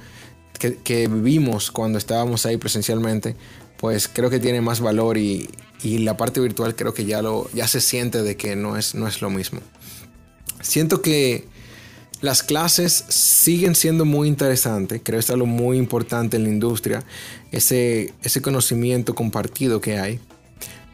que, 0.58 1.08
vivimos 1.08 1.70
cuando 1.70 1.98
estábamos 1.98 2.44
ahí 2.46 2.56
presencialmente, 2.56 3.36
pues 3.78 4.08
creo 4.08 4.30
que 4.30 4.40
tiene 4.40 4.60
más 4.60 4.80
valor 4.80 5.18
y, 5.18 5.48
y, 5.82 5.98
la 5.98 6.16
parte 6.16 6.40
virtual 6.40 6.74
creo 6.74 6.94
que 6.94 7.04
ya, 7.04 7.22
lo, 7.22 7.50
ya 7.52 7.68
se 7.68 7.80
siente 7.80 8.22
de 8.22 8.36
que 8.36 8.56
no 8.56 8.76
es, 8.76 8.94
no 8.94 9.06
es 9.06 9.20
lo 9.20 9.30
mismo. 9.30 9.60
Siento 10.62 11.02
que 11.02 11.44
las 12.20 12.42
clases 12.42 13.04
siguen 13.08 13.74
siendo 13.74 14.04
muy 14.04 14.28
interesantes, 14.28 15.00
creo 15.04 15.18
que 15.18 15.24
es 15.24 15.30
algo 15.30 15.46
muy 15.46 15.76
importante 15.76 16.36
en 16.36 16.44
la 16.44 16.48
industria, 16.48 17.04
ese, 17.52 18.14
ese 18.22 18.40
conocimiento 18.40 19.14
compartido 19.14 19.80
que 19.80 19.98
hay. 19.98 20.20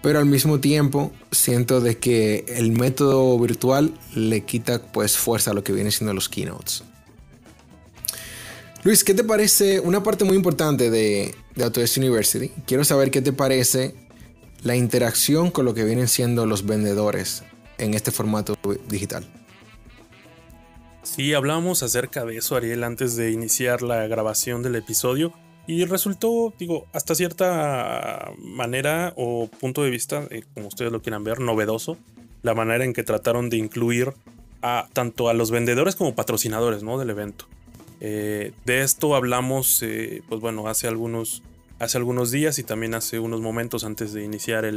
Pero 0.03 0.19
al 0.19 0.27
mismo 0.27 0.59
tiempo 0.59 1.13
siento 1.31 1.81
de 1.81 1.97
que 1.99 2.45
el 2.49 2.73
método 2.73 3.39
virtual 3.39 3.95
le 4.17 4.45
quita 4.45 4.83
pues 4.83 5.17
fuerza 5.17 5.53
a 5.53 5.55
lo 5.55 5.63
que 5.63 5.73
viene 5.73 5.93
siendo 5.93 6.13
los 6.13 6.29
keynotes. 6.29 6.83
Luis, 8.83 9.05
¿qué 9.05 9.15
te 9.15 9.23
parece? 9.23 9.79
Una 9.79 10.03
parte 10.03 10.25
muy 10.25 10.37
importante 10.37 10.91
de, 10.91 11.37
de 11.55 11.65
Autodesk 11.65 11.99
University. 11.99 12.51
Quiero 12.67 12.85
saber 12.85 13.11
qué 13.11 13.23
te 13.23 13.33
parece 13.33 13.95
la 14.63 14.77
interacción 14.77 15.51
con 15.51 15.65
lo 15.65 15.75
que 15.75 15.85
vienen 15.85 16.09
siendo 16.09 16.47
los 16.47 16.65
vendedores 16.67 17.43
en 17.79 17.95
este 17.95 18.11
formato 18.11 18.57
digital. 18.89 19.25
Sí, 21.03 21.35
hablábamos 21.35 21.83
acerca 21.83 22.25
de 22.25 22.37
eso, 22.37 22.57
Ariel, 22.57 22.85
antes 22.85 23.17
de 23.17 23.33
iniciar 23.33 23.83
la 23.83 24.07
grabación 24.07 24.63
del 24.63 24.77
episodio. 24.77 25.33
Y 25.67 25.85
resultó, 25.85 26.53
digo, 26.59 26.87
hasta 26.93 27.15
cierta 27.15 28.33
manera 28.39 29.13
o 29.17 29.49
punto 29.49 29.83
de 29.83 29.91
vista, 29.91 30.25
eh, 30.31 30.43
como 30.55 30.69
ustedes 30.69 30.91
lo 30.91 31.03
quieran 31.03 31.23
ver, 31.23 31.41
novedoso, 31.41 31.99
la 32.43 32.55
manera 32.55 32.85
en 32.85 32.93
que 32.93 33.03
trataron 33.03 33.51
de 33.51 33.59
incluir 33.59 34.13
a 34.61 34.89
tanto 34.93 35.29
a 35.29 35.35
los 35.35 35.51
vendedores 35.51 35.97
como 35.97 36.15
patrocinadores 36.15 36.83
¿no? 36.83 36.99
del 36.99 37.11
evento. 37.11 37.47
Eh, 38.05 38.51
de 38.65 38.83
esto 38.83 39.15
hablamos, 39.15 39.81
eh, 39.81 40.25
pues 40.29 40.41
bueno, 40.41 40.67
hace 40.67 40.89
algunos, 40.89 41.45
hace 41.79 41.99
algunos 41.99 42.33
días 42.33 42.59
y 42.59 42.65
también 42.65 42.95
hace 42.95 43.21
unos 43.21 43.41
momentos 43.41 43.85
antes 43.85 44.13
de 44.13 44.25
iniciar 44.25 44.69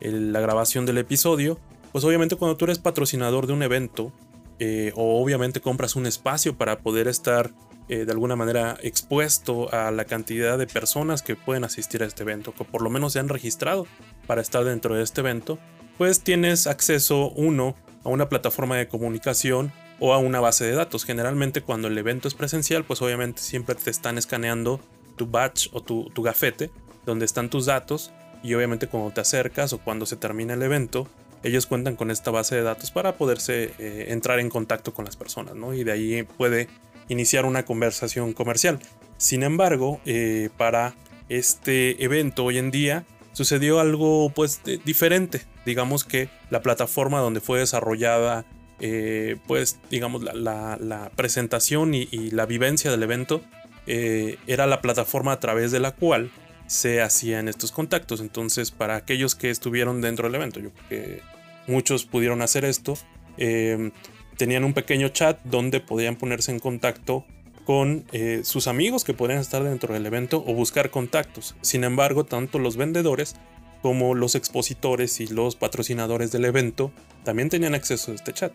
la 0.00 0.40
grabación 0.40 0.84
del 0.84 0.98
episodio. 0.98 1.58
Pues 1.92 2.04
obviamente 2.04 2.36
cuando 2.36 2.58
tú 2.58 2.66
eres 2.66 2.78
patrocinador 2.78 3.46
de 3.46 3.54
un 3.54 3.62
evento, 3.62 4.12
eh, 4.58 4.92
o 4.96 5.22
obviamente 5.22 5.62
compras 5.62 5.96
un 5.96 6.04
espacio 6.04 6.58
para 6.58 6.80
poder 6.80 7.08
estar 7.08 7.52
de 7.88 8.12
alguna 8.12 8.36
manera 8.36 8.76
expuesto 8.82 9.72
a 9.72 9.90
la 9.90 10.04
cantidad 10.04 10.58
de 10.58 10.66
personas 10.66 11.22
que 11.22 11.36
pueden 11.36 11.64
asistir 11.64 12.02
a 12.02 12.06
este 12.06 12.22
evento, 12.22 12.52
que 12.52 12.64
por 12.64 12.82
lo 12.82 12.90
menos 12.90 13.14
se 13.14 13.18
han 13.18 13.30
registrado 13.30 13.86
para 14.26 14.42
estar 14.42 14.62
dentro 14.62 14.94
de 14.94 15.02
este 15.02 15.22
evento, 15.22 15.58
pues 15.96 16.20
tienes 16.20 16.66
acceso 16.66 17.30
uno 17.30 17.76
a 18.04 18.10
una 18.10 18.28
plataforma 18.28 18.76
de 18.76 18.88
comunicación 18.88 19.72
o 20.00 20.12
a 20.12 20.18
una 20.18 20.40
base 20.40 20.64
de 20.64 20.72
datos. 20.72 21.04
Generalmente 21.04 21.62
cuando 21.62 21.88
el 21.88 21.98
evento 21.98 22.28
es 22.28 22.34
presencial, 22.34 22.84
pues 22.84 23.02
obviamente 23.02 23.42
siempre 23.42 23.74
te 23.74 23.90
están 23.90 24.18
escaneando 24.18 24.80
tu 25.16 25.26
badge 25.26 25.68
o 25.72 25.82
tu, 25.82 26.10
tu 26.10 26.22
gafete, 26.22 26.70
donde 27.04 27.24
están 27.24 27.50
tus 27.50 27.66
datos, 27.66 28.12
y 28.42 28.54
obviamente 28.54 28.86
cuando 28.86 29.10
te 29.10 29.20
acercas 29.20 29.72
o 29.72 29.78
cuando 29.78 30.06
se 30.06 30.16
termina 30.16 30.54
el 30.54 30.62
evento, 30.62 31.08
ellos 31.42 31.66
cuentan 31.66 31.96
con 31.96 32.10
esta 32.10 32.30
base 32.30 32.56
de 32.56 32.62
datos 32.62 32.90
para 32.90 33.16
poderse 33.16 33.72
eh, 33.78 34.06
entrar 34.08 34.40
en 34.40 34.50
contacto 34.50 34.92
con 34.92 35.04
las 35.04 35.16
personas, 35.16 35.54
¿no? 35.54 35.74
Y 35.74 35.84
de 35.84 35.92
ahí 35.92 36.22
puede 36.22 36.68
iniciar 37.08 37.44
una 37.44 37.64
conversación 37.64 38.32
comercial. 38.32 38.78
Sin 39.16 39.42
embargo, 39.42 40.00
eh, 40.04 40.50
para 40.56 40.94
este 41.28 42.02
evento 42.02 42.44
hoy 42.44 42.58
en 42.58 42.70
día 42.70 43.04
sucedió 43.32 43.80
algo 43.80 44.30
pues 44.30 44.60
diferente. 44.84 45.42
Digamos 45.64 46.04
que 46.04 46.28
la 46.50 46.62
plataforma 46.62 47.20
donde 47.20 47.40
fue 47.40 47.60
desarrollada 47.60 48.44
eh, 48.80 49.36
pues 49.46 49.78
digamos 49.90 50.22
la, 50.22 51.10
presentación 51.16 51.94
y, 51.94 52.06
la 52.30 52.46
vivencia 52.46 52.90
del 52.90 53.02
evento 53.02 53.42
era 53.86 54.66
la 54.66 54.82
plataforma 54.82 55.32
a 55.32 55.40
través 55.40 55.72
de 55.72 55.80
la 55.80 55.92
cual 55.92 56.30
se 56.68 57.00
hacían 57.00 57.48
estos 57.48 57.72
contactos. 57.72 58.20
Entonces, 58.20 58.70
para 58.70 58.94
aquellos 58.94 59.34
que 59.34 59.50
estuvieron 59.50 60.00
dentro 60.00 60.28
del 60.28 60.36
evento, 60.36 60.60
yo 60.60 60.70
creo 60.70 60.88
que 60.88 61.22
muchos 61.66 62.04
pudieron 62.04 62.42
hacer 62.42 62.64
esto, 62.64 62.96
em, 63.36 63.90
tenían 64.36 64.64
un 64.64 64.74
pequeño 64.74 65.08
chat 65.08 65.40
donde 65.44 65.80
podían 65.80 66.14
ponerse 66.14 66.52
en 66.52 66.60
contacto 66.60 67.24
con 67.64 68.04
eh, 68.12 68.40
sus 68.44 68.66
amigos 68.66 69.04
que 69.04 69.12
podrían 69.12 69.40
estar 69.40 69.62
dentro 69.62 69.92
del 69.92 70.06
evento 70.06 70.42
o 70.46 70.54
buscar 70.54 70.90
contactos. 70.90 71.56
Sin 71.60 71.84
embargo, 71.84 72.24
tanto 72.24 72.58
los 72.58 72.76
vendedores 72.76 73.34
como 73.82 74.14
los 74.14 74.34
expositores 74.34 75.20
y 75.20 75.26
los 75.26 75.56
patrocinadores 75.56 76.32
del 76.32 76.44
evento 76.44 76.92
también 77.24 77.48
tenían 77.48 77.74
acceso 77.74 78.12
a 78.12 78.14
este 78.14 78.32
chat. 78.32 78.52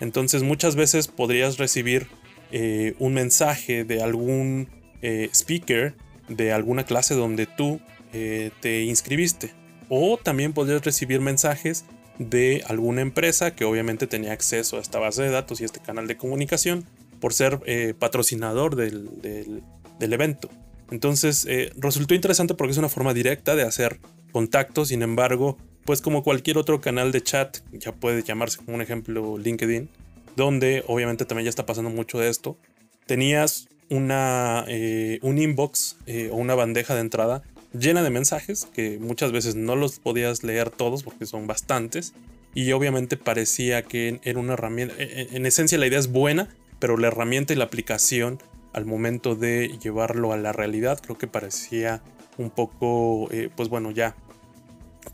Entonces 0.00 0.42
muchas 0.42 0.76
veces 0.76 1.08
podrías 1.08 1.58
recibir 1.58 2.08
eh, 2.50 2.94
un 2.98 3.14
mensaje 3.14 3.84
de 3.84 4.02
algún 4.02 4.68
eh, 5.02 5.28
speaker 5.32 5.94
de 6.28 6.52
alguna 6.52 6.84
clase 6.84 7.14
donde 7.14 7.46
tú 7.46 7.80
eh, 8.12 8.50
te 8.60 8.84
inscribiste. 8.84 9.52
O 9.88 10.16
también 10.16 10.52
podrías 10.52 10.84
recibir 10.84 11.20
mensajes 11.20 11.84
de 12.18 12.62
alguna 12.66 13.02
empresa 13.02 13.54
que 13.54 13.64
obviamente 13.64 14.06
tenía 14.06 14.32
acceso 14.32 14.76
a 14.76 14.80
esta 14.80 14.98
base 14.98 15.22
de 15.22 15.30
datos 15.30 15.60
y 15.60 15.64
este 15.64 15.80
canal 15.80 16.06
de 16.06 16.16
comunicación 16.16 16.84
por 17.20 17.32
ser 17.32 17.60
patrocinador 17.98 18.76
del, 18.76 19.62
evento. 20.00 20.48
Entonces 20.90 21.46
resultó 21.76 22.14
interesante 22.14 22.54
porque 22.54 22.72
es 22.72 22.78
una 22.78 22.88
forma 22.88 23.14
directa 23.14 23.56
de 23.56 23.62
hacer 23.62 23.98
contactos, 24.34 24.88
sin 24.88 25.02
embargo, 25.02 25.56
pues 25.84 26.00
como 26.00 26.24
cualquier 26.24 26.58
otro 26.58 26.80
canal 26.80 27.12
de 27.12 27.22
chat, 27.22 27.58
ya 27.70 27.92
puede 27.92 28.24
llamarse 28.24 28.58
como 28.58 28.74
un 28.74 28.82
ejemplo 28.82 29.38
LinkedIn, 29.38 29.88
donde 30.34 30.82
obviamente 30.88 31.24
también 31.24 31.44
ya 31.44 31.50
está 31.50 31.66
pasando 31.66 31.88
mucho 31.88 32.18
de 32.18 32.28
esto, 32.30 32.58
tenías 33.06 33.68
una, 33.90 34.64
eh, 34.66 35.20
un 35.22 35.38
inbox 35.38 35.98
eh, 36.06 36.30
o 36.32 36.36
una 36.36 36.56
bandeja 36.56 36.96
de 36.96 37.02
entrada 37.02 37.44
llena 37.72 38.02
de 38.02 38.10
mensajes 38.10 38.66
que 38.74 38.98
muchas 38.98 39.30
veces 39.30 39.54
no 39.54 39.76
los 39.76 40.00
podías 40.00 40.42
leer 40.42 40.70
todos 40.70 41.04
porque 41.04 41.26
son 41.26 41.46
bastantes 41.46 42.12
y 42.54 42.72
obviamente 42.72 43.16
parecía 43.16 43.82
que 43.82 44.18
era 44.24 44.40
una 44.40 44.54
herramienta, 44.54 44.96
e, 44.98 45.04
e, 45.04 45.36
en 45.36 45.46
esencia 45.46 45.78
la 45.78 45.86
idea 45.86 46.00
es 46.00 46.10
buena, 46.10 46.48
pero 46.80 46.96
la 46.96 47.06
herramienta 47.06 47.52
y 47.52 47.56
la 47.56 47.64
aplicación 47.66 48.42
al 48.72 48.84
momento 48.84 49.36
de 49.36 49.78
llevarlo 49.80 50.32
a 50.32 50.36
la 50.36 50.52
realidad 50.52 50.98
creo 51.00 51.16
que 51.16 51.28
parecía 51.28 52.02
un 52.36 52.50
poco, 52.50 53.28
eh, 53.30 53.48
pues 53.54 53.68
bueno, 53.68 53.90
ya 53.90 54.16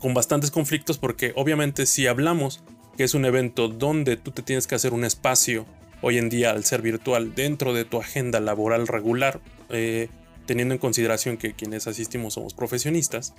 con 0.01 0.13
bastantes 0.13 0.51
conflictos 0.51 0.97
porque 0.97 1.31
obviamente 1.35 1.85
si 1.85 2.07
hablamos 2.07 2.63
que 2.97 3.03
es 3.03 3.13
un 3.13 3.23
evento 3.23 3.67
donde 3.67 4.17
tú 4.17 4.31
te 4.31 4.41
tienes 4.41 4.67
que 4.67 4.75
hacer 4.75 4.93
un 4.93 5.05
espacio 5.05 5.65
hoy 6.01 6.17
en 6.17 6.29
día 6.29 6.51
al 6.51 6.65
ser 6.65 6.81
virtual 6.81 7.35
dentro 7.35 7.73
de 7.73 7.85
tu 7.85 7.99
agenda 7.99 8.39
laboral 8.39 8.87
regular, 8.87 9.39
eh, 9.69 10.09
teniendo 10.45 10.73
en 10.73 10.79
consideración 10.79 11.37
que 11.37 11.53
quienes 11.53 11.87
asistimos 11.87 12.33
somos 12.33 12.53
profesionistas, 12.53 13.33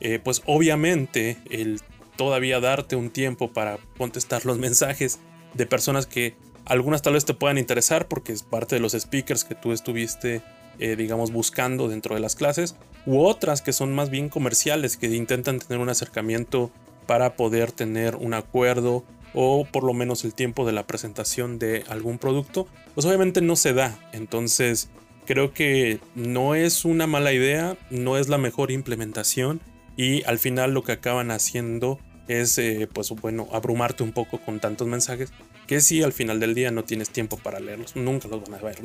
eh, 0.00 0.18
pues 0.22 0.42
obviamente 0.46 1.36
el 1.50 1.80
todavía 2.16 2.60
darte 2.60 2.96
un 2.96 3.10
tiempo 3.10 3.52
para 3.52 3.78
contestar 3.98 4.46
los 4.46 4.58
mensajes 4.66 5.20
de 5.54 5.66
personas 5.66 6.06
que 6.06 6.34
algunas 6.64 7.02
tal 7.02 7.12
vez 7.12 7.24
te 7.24 7.34
puedan 7.34 7.58
interesar 7.58 8.08
porque 8.08 8.32
es 8.32 8.42
parte 8.42 8.74
de 8.74 8.80
los 8.80 8.92
speakers 8.92 9.44
que 9.44 9.54
tú 9.54 9.72
estuviste, 9.72 10.42
eh, 10.78 10.96
digamos, 10.96 11.32
buscando 11.32 11.88
dentro 11.88 12.14
de 12.14 12.20
las 12.20 12.34
clases, 12.34 12.76
u 13.06 13.20
otras 13.20 13.62
que 13.62 13.72
son 13.72 13.94
más 13.94 14.10
bien 14.10 14.28
comerciales, 14.28 14.96
que 14.96 15.06
intentan 15.14 15.58
tener 15.58 15.80
un 15.80 15.88
acercamiento 15.88 16.70
para 17.06 17.36
poder 17.36 17.72
tener 17.72 18.16
un 18.16 18.34
acuerdo 18.34 19.04
o 19.34 19.66
por 19.70 19.84
lo 19.84 19.92
menos 19.92 20.24
el 20.24 20.34
tiempo 20.34 20.66
de 20.66 20.72
la 20.72 20.86
presentación 20.86 21.58
de 21.58 21.84
algún 21.88 22.18
producto, 22.18 22.66
pues 22.94 23.06
obviamente 23.06 23.42
no 23.42 23.54
se 23.54 23.74
da. 23.74 23.98
Entonces 24.12 24.88
creo 25.26 25.52
que 25.52 26.00
no 26.14 26.54
es 26.54 26.84
una 26.84 27.06
mala 27.06 27.32
idea, 27.32 27.76
no 27.90 28.16
es 28.16 28.28
la 28.28 28.38
mejor 28.38 28.70
implementación 28.70 29.60
y 29.96 30.24
al 30.24 30.38
final 30.38 30.72
lo 30.72 30.82
que 30.82 30.92
acaban 30.92 31.30
haciendo 31.30 31.98
es, 32.28 32.58
eh, 32.58 32.88
pues 32.92 33.10
bueno, 33.10 33.48
abrumarte 33.52 34.02
un 34.02 34.12
poco 34.12 34.40
con 34.40 34.58
tantos 34.58 34.88
mensajes 34.88 35.32
que 35.66 35.80
si 35.80 36.02
al 36.02 36.12
final 36.12 36.40
del 36.40 36.54
día 36.54 36.70
no 36.70 36.84
tienes 36.84 37.10
tiempo 37.10 37.36
para 37.36 37.60
leerlos, 37.60 37.96
nunca 37.96 38.28
los 38.28 38.42
van 38.42 38.54
a 38.54 38.62
ver. 38.62 38.78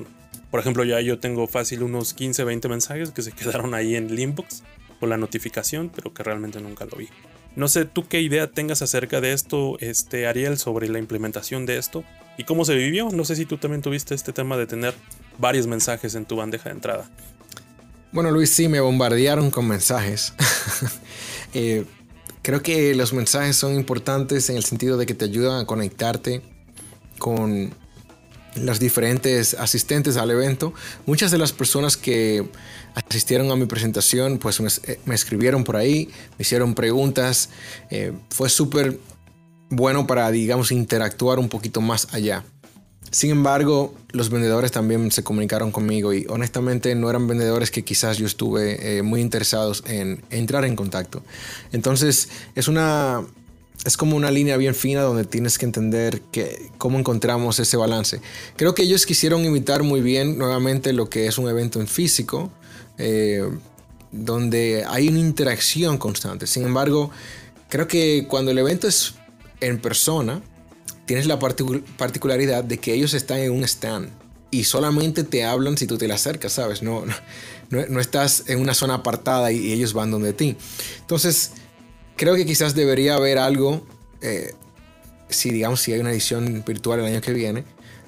Por 0.49 0.59
ejemplo, 0.59 0.83
ya 0.83 0.99
yo 1.01 1.19
tengo 1.19 1.47
fácil 1.47 1.83
unos 1.83 2.13
15, 2.13 2.43
20 2.43 2.67
mensajes 2.67 3.11
que 3.11 3.21
se 3.21 3.31
quedaron 3.33 3.73
ahí 3.73 3.95
en 3.95 4.09
el 4.09 4.19
inbox 4.19 4.63
con 4.99 5.09
la 5.09 5.17
notificación, 5.17 5.91
pero 5.93 6.13
que 6.13 6.23
realmente 6.23 6.59
nunca 6.59 6.85
lo 6.85 6.97
vi. 6.97 7.09
No 7.55 7.67
sé 7.67 7.85
tú 7.85 8.07
qué 8.07 8.21
idea 8.21 8.49
tengas 8.51 8.81
acerca 8.81 9.19
de 9.19 9.33
esto, 9.33 9.77
este 9.79 10.25
Ariel, 10.25 10.57
sobre 10.57 10.87
la 10.87 10.99
implementación 10.99 11.65
de 11.65 11.77
esto 11.77 12.03
y 12.37 12.45
cómo 12.45 12.63
se 12.63 12.75
vivió. 12.75 13.09
No 13.09 13.25
sé 13.25 13.35
si 13.35 13.45
tú 13.45 13.57
también 13.57 13.81
tuviste 13.81 14.15
este 14.15 14.31
tema 14.31 14.55
de 14.55 14.67
tener 14.67 14.93
varios 15.37 15.67
mensajes 15.67 16.15
en 16.15 16.25
tu 16.25 16.37
bandeja 16.37 16.69
de 16.69 16.75
entrada. 16.75 17.09
Bueno, 18.13 18.31
Luis, 18.31 18.51
sí, 18.51 18.67
me 18.67 18.79
bombardearon 18.79 19.51
con 19.51 19.67
mensajes. 19.67 20.33
Eh, 21.53 21.83
creo 22.43 22.63
que 22.63 22.95
los 22.95 23.11
mensajes 23.11 23.57
son 23.57 23.75
importantes 23.75 24.49
en 24.49 24.55
el 24.55 24.63
sentido 24.63 24.95
de 24.95 25.05
que 25.05 25.13
te 25.13 25.25
ayudan 25.25 25.59
a 25.59 25.65
conectarte 25.65 26.41
con 27.21 27.69
los 28.55 28.79
diferentes 28.79 29.53
asistentes 29.53 30.17
al 30.17 30.31
evento. 30.31 30.73
Muchas 31.05 31.29
de 31.29 31.37
las 31.37 31.53
personas 31.53 31.95
que 31.95 32.49
asistieron 32.95 33.51
a 33.51 33.55
mi 33.55 33.67
presentación, 33.67 34.39
pues 34.39 34.59
me, 35.05 35.15
escribieron 35.15 35.63
por 35.63 35.75
ahí, 35.77 36.09
me 36.37 36.41
hicieron 36.41 36.73
preguntas. 36.73 37.49
Eh, 37.91 38.11
fue 38.29 38.49
súper 38.49 38.99
bueno 39.69 40.07
para, 40.07 40.31
digamos, 40.31 40.71
interactuar 40.71 41.37
un 41.37 41.47
poquito 41.47 41.79
más 41.79 42.07
allá. 42.11 42.43
Sin 43.11 43.29
embargo, 43.29 43.93
los 44.11 44.29
vendedores 44.29 44.71
también 44.71 45.11
se 45.11 45.23
comunicaron 45.23 45.71
conmigo 45.71 46.11
y 46.11 46.25
honestamente 46.27 46.95
no 46.95 47.09
eran 47.09 47.27
vendedores 47.27 47.69
que 47.69 47.83
quizás 47.83 48.17
yo 48.17 48.25
estuve 48.25 48.97
eh, 48.97 49.03
muy 49.03 49.21
interesados 49.21 49.83
en 49.85 50.23
entrar 50.31 50.65
en 50.65 50.75
contacto. 50.75 51.21
Entonces 51.71 52.29
es 52.55 52.67
una 52.67 53.21
es 53.85 53.97
como 53.97 54.15
una 54.15 54.29
línea 54.29 54.57
bien 54.57 54.75
fina 54.75 55.01
donde 55.01 55.25
tienes 55.25 55.57
que 55.57 55.65
entender 55.65 56.21
que, 56.31 56.69
cómo 56.77 56.99
encontramos 56.99 57.59
ese 57.59 57.77
balance. 57.77 58.21
Creo 58.55 58.75
que 58.75 58.83
ellos 58.83 59.05
quisieron 59.05 59.43
imitar 59.43 59.83
muy 59.83 60.01
bien 60.01 60.37
nuevamente 60.37 60.93
lo 60.93 61.09
que 61.09 61.27
es 61.27 61.37
un 61.37 61.49
evento 61.49 61.79
en 61.79 61.87
físico, 61.87 62.51
eh, 62.97 63.43
donde 64.11 64.85
hay 64.87 65.07
una 65.07 65.19
interacción 65.19 65.97
constante. 65.97 66.45
Sin 66.45 66.63
embargo, 66.63 67.09
creo 67.69 67.87
que 67.87 68.27
cuando 68.27 68.51
el 68.51 68.57
evento 68.59 68.87
es 68.87 69.15
en 69.61 69.79
persona, 69.79 70.41
tienes 71.05 71.25
la 71.25 71.39
particularidad 71.39 72.63
de 72.63 72.77
que 72.77 72.93
ellos 72.93 73.13
están 73.13 73.39
en 73.39 73.51
un 73.51 73.63
stand 73.63 74.09
y 74.51 74.65
solamente 74.65 75.23
te 75.23 75.43
hablan 75.45 75.77
si 75.77 75.87
tú 75.87 75.97
te 75.97 76.07
le 76.07 76.13
acercas, 76.13 76.53
¿sabes? 76.53 76.83
No, 76.83 77.03
no, 77.69 77.99
estás 77.99 78.43
en 78.47 78.59
una 78.59 78.73
zona 78.73 78.95
apartada 78.95 79.51
y, 79.51 79.71
ellos 79.71 79.93
van 79.93 80.11
donde 80.11 80.33
ti. 80.33 80.57
Entonces, 80.99 81.53
creo 82.15 82.35
que 82.35 82.45
quizás 82.45 82.75
debería 82.75 83.15
haber 83.15 83.37
algo, 83.37 83.85
eh, 84.21 84.53
si 85.29 85.51
digamos, 85.51 85.81
si 85.81 85.93
hay 85.93 85.99
una 85.99 86.11
edición 86.11 86.63
virtual 86.65 86.99
el 86.99 87.05
año 87.05 87.21
que 87.21 87.33
viene, 87.33 87.63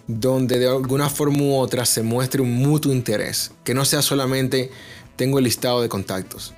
donde 0.08 0.60
de 0.60 0.68
alguna 0.68 1.10
forma 1.10 1.42
u 1.44 1.56
otra 1.56 1.86
se 1.86 2.04
muestre 2.04 2.42
un 2.42 2.54
mutuo 2.54 2.92
interés, 2.92 3.52
que 3.64 3.74
no 3.74 3.86
sea 3.86 4.02
solamente 4.02 4.70
tengo 5.16 5.38
el 5.38 5.46
listado 5.46 5.82
de 5.82 5.90
contactos, 5.90 6.54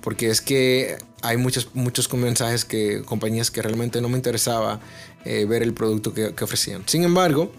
porque 0.00 0.30
es 0.30 0.40
que 0.40 0.98
hay 1.22 1.36
muchos, 1.36 1.70
muchos 1.74 2.12
mensajes 2.12 2.64
que 2.64 3.02
compañías 3.02 3.50
que 3.50 3.62
realmente 3.62 4.00
no 4.00 4.08
me 4.08 4.16
interesaba 4.16 4.80
eh, 5.24 5.44
ver 5.46 5.62
el 5.62 5.74
producto 5.74 6.12
que, 6.14 6.32
ofrecían. 6.42 6.82
Sin 6.86 7.04
embargo, 7.04 7.52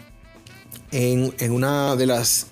en, 0.91 1.33
en 1.39 1.51
una 1.51 1.95
de 1.95 2.05
las 2.05 2.47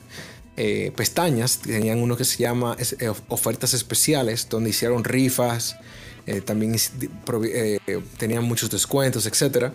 eh, 0.61 0.91
pestañas 0.93 1.59
tenían 1.59 1.99
uno 1.99 2.17
que 2.17 2.25
se 2.25 2.37
llama 2.37 2.75
eh, 2.77 3.09
ofertas 3.29 3.73
especiales, 3.73 4.49
donde 4.49 4.71
hicieron 4.71 5.05
rifas, 5.05 5.77
también 6.45 6.75
tenían 8.17 8.43
muchos 8.43 8.69
descuentos, 8.69 9.25
etc. 9.25 9.71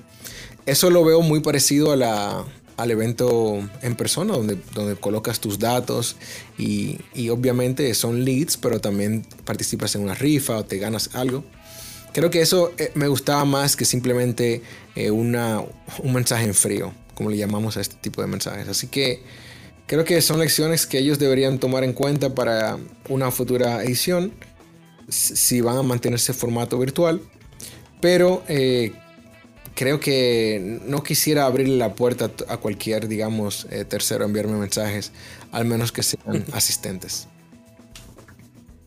Eso 0.67 0.91
lo 0.91 1.05
veo 1.05 1.21
muy 1.21 1.41
parecido 1.41 1.93
a 1.93 1.97
la, 1.97 2.45
al 2.77 2.91
evento 2.91 3.69
en 3.83 3.95
persona, 3.95 4.35
donde, 4.35 4.59
donde 4.75 4.97
colocas 4.97 5.41
tus 5.41 5.59
datos 5.59 6.17
y, 6.59 6.99
y, 7.15 7.29
obviamente 7.29 7.93
son 7.95 8.25
leads, 8.25 8.57
pero 8.57 8.81
también 8.81 9.25
participas 9.45 9.95
en 9.95 10.03
una 10.03 10.15
rifa 10.15 10.59
o 10.59 10.65
te 10.65 10.79
ganas 10.79 11.11
algo. 11.15 11.45
Creo 12.13 12.31
que 12.31 12.41
eso 12.41 12.73
eh, 12.79 12.93
me 12.95 13.09
gustaba 13.09 13.45
más 13.45 13.77
que 13.77 13.85
simplemente 13.85 14.63
eh, 14.95 15.11
una, 15.11 15.61
un 16.03 16.13
mensaje 16.13 16.45
en 16.45 16.55
frío, 16.55 16.93
como 17.15 17.31
le 17.31 17.37
llamamos 17.37 17.77
a 17.77 17.81
este 17.81 17.97
tipo 17.97 18.21
de 18.23 18.29
mensajes. 18.29 18.69
Así 18.69 18.87
que 18.87 19.23
creo 19.87 20.05
que 20.05 20.21
son 20.23 20.41
lecciones 20.41 20.87
que 20.87 20.99
ellos 20.99 21.19
deberían 21.19 21.59
tomar 21.59 21.85
en 21.85 21.93
cuenta 21.93 22.35
para 22.35 22.79
una 23.09 23.31
futura 23.31 23.83
edición, 23.83 24.33
si 25.09 25.61
van 25.61 25.77
a 25.77 25.83
mantener 25.83 26.17
ese 26.17 26.33
formato 26.33 26.79
virtual. 26.79 27.21
Pero 28.01 28.43
eh, 28.49 28.93
creo 29.75 30.01
que 30.01 30.81
no 30.87 31.03
quisiera 31.03 31.47
abrirle 31.47 31.77
la 31.77 31.95
puerta 31.95 32.31
a 32.49 32.57
cualquier, 32.59 33.09
digamos, 33.09 33.67
eh, 33.71 33.85
tercero 33.85 34.25
enviarme 34.25 34.57
mensajes, 34.57 35.13
al 35.53 35.65
menos 35.65 35.93
que 35.93 36.03
sean 36.03 36.45
asistentes. 36.53 37.29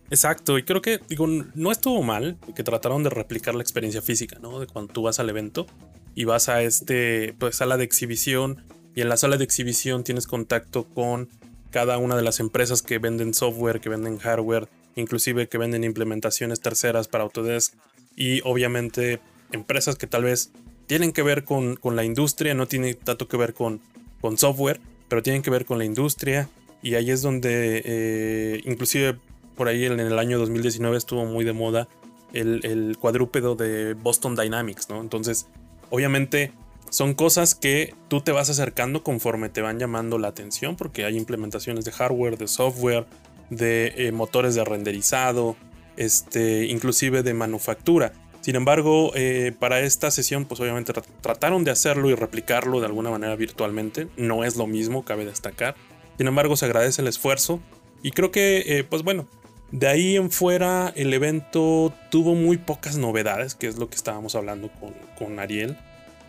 Exacto, 0.09 0.57
y 0.57 0.63
creo 0.63 0.81
que 0.81 1.01
digo, 1.09 1.27
no 1.27 1.71
estuvo 1.71 2.01
mal 2.01 2.37
que 2.55 2.63
trataron 2.63 3.03
de 3.03 3.09
replicar 3.09 3.55
la 3.55 3.61
experiencia 3.61 4.01
física, 4.01 4.39
¿no? 4.41 4.59
De 4.59 4.67
cuando 4.67 4.93
tú 4.93 5.01
vas 5.01 5.19
al 5.19 5.29
evento 5.29 5.67
y 6.15 6.23
vas 6.23 6.47
a 6.47 6.61
este 6.61 7.35
pues 7.37 7.57
sala 7.57 7.75
de 7.75 7.83
exhibición 7.83 8.63
y 8.95 9.01
en 9.01 9.09
la 9.09 9.17
sala 9.17 9.37
de 9.37 9.43
exhibición 9.43 10.05
tienes 10.05 10.25
contacto 10.25 10.85
con 10.85 11.29
cada 11.71 11.97
una 11.97 12.15
de 12.15 12.21
las 12.21 12.39
empresas 12.39 12.81
que 12.81 12.99
venden 12.99 13.33
software, 13.33 13.81
que 13.81 13.89
venden 13.89 14.17
hardware, 14.17 14.69
inclusive 14.97 15.47
que 15.47 15.57
venden 15.57 15.83
implementaciones 15.83 16.59
terceras 16.59 17.07
para 17.07 17.23
Autodesk 17.23 17.73
y 18.15 18.41
obviamente 18.43 19.19
empresas 19.51 19.95
que 19.95 20.07
tal 20.07 20.23
vez 20.23 20.51
tienen 20.87 21.11
que 21.11 21.21
ver 21.21 21.43
con, 21.43 21.77
la 21.83 22.03
industria, 22.03 22.53
no 22.53 22.67
tienen 22.67 22.95
tanto 22.95 23.27
que 23.27 23.37
ver 23.37 23.53
con, 23.53 23.79
con 24.21 24.37
software, 24.37 24.79
pero 25.07 25.23
tienen 25.23 25.41
que 25.41 25.49
ver 25.49 25.65
con 25.65 25.77
la 25.77 25.85
industria. 25.85 26.49
Y 26.81 26.95
ahí 26.95 27.11
es 27.11 27.21
donde, 27.21 27.81
eh, 27.85 28.61
inclusive 28.65 29.17
por 29.55 29.67
ahí 29.67 29.85
en 29.85 29.99
el 29.99 30.19
año 30.19 30.39
2019 30.39 30.97
estuvo 30.97 31.25
muy 31.25 31.43
de 31.43 31.53
moda 31.53 31.87
el, 32.33 32.97
cuadrúpedo 32.99 33.55
de 33.55 33.93
Boston 33.93 34.35
Dynamics, 34.35 34.89
¿no? 34.89 35.01
Entonces, 35.01 35.47
obviamente 35.89 36.51
son 36.89 37.13
cosas 37.13 37.55
que 37.55 37.93
tú 38.07 38.21
te 38.21 38.31
vas 38.31 38.49
acercando 38.49 39.03
conforme 39.03 39.49
te 39.49 39.61
van 39.61 39.79
llamando 39.79 40.17
la 40.17 40.29
atención, 40.29 40.75
porque 40.75 41.05
hay 41.05 41.17
implementaciones 41.17 41.83
de 41.85 41.91
hardware, 41.91 42.37
de 42.37 42.47
software, 42.47 43.05
de 43.49 43.93
eh, 43.97 44.11
motores 44.11 44.55
de 44.55 44.63
renderizado, 44.63 45.55
este, 45.95 46.65
inclusive 46.65 47.23
de 47.23 47.33
manufactura. 47.33 48.13
Sin 48.41 48.55
embargo, 48.55 49.11
eh, 49.13 49.51
para 49.59 49.81
esta 49.81 50.09
sesión, 50.09 50.45
pues 50.45 50.61
obviamente 50.61 50.93
trataron 51.21 51.65
de 51.65 51.71
hacerlo 51.71 52.09
y 52.09 52.15
replicarlo 52.15 52.79
de 52.79 52.85
alguna 52.85 53.09
manera 53.09 53.35
virtualmente. 53.35 54.07
No 54.15 54.45
es 54.45 54.55
lo 54.55 54.67
mismo, 54.67 55.03
cabe 55.03 55.25
destacar. 55.25 55.75
Sin 56.17 56.27
embargo, 56.27 56.55
se 56.55 56.65
agradece 56.65 57.01
el 57.01 57.09
esfuerzo. 57.09 57.59
Y 58.03 58.11
creo 58.11 58.31
que, 58.31 58.63
eh, 58.65 58.83
pues 58.83 59.03
bueno, 59.03 59.27
de 59.71 59.87
ahí 59.87 60.15
en 60.15 60.31
fuera 60.31 60.93
el 60.95 61.13
evento 61.13 61.93
tuvo 62.09 62.35
muy 62.35 62.55
pocas 62.55 62.95
novedades, 62.95 63.53
que 63.53 63.67
es 63.67 63.77
lo 63.77 63.89
que 63.89 63.95
estábamos 63.95 64.33
hablando 64.35 64.69
con, 65.17 65.39
Ariel. 65.39 65.77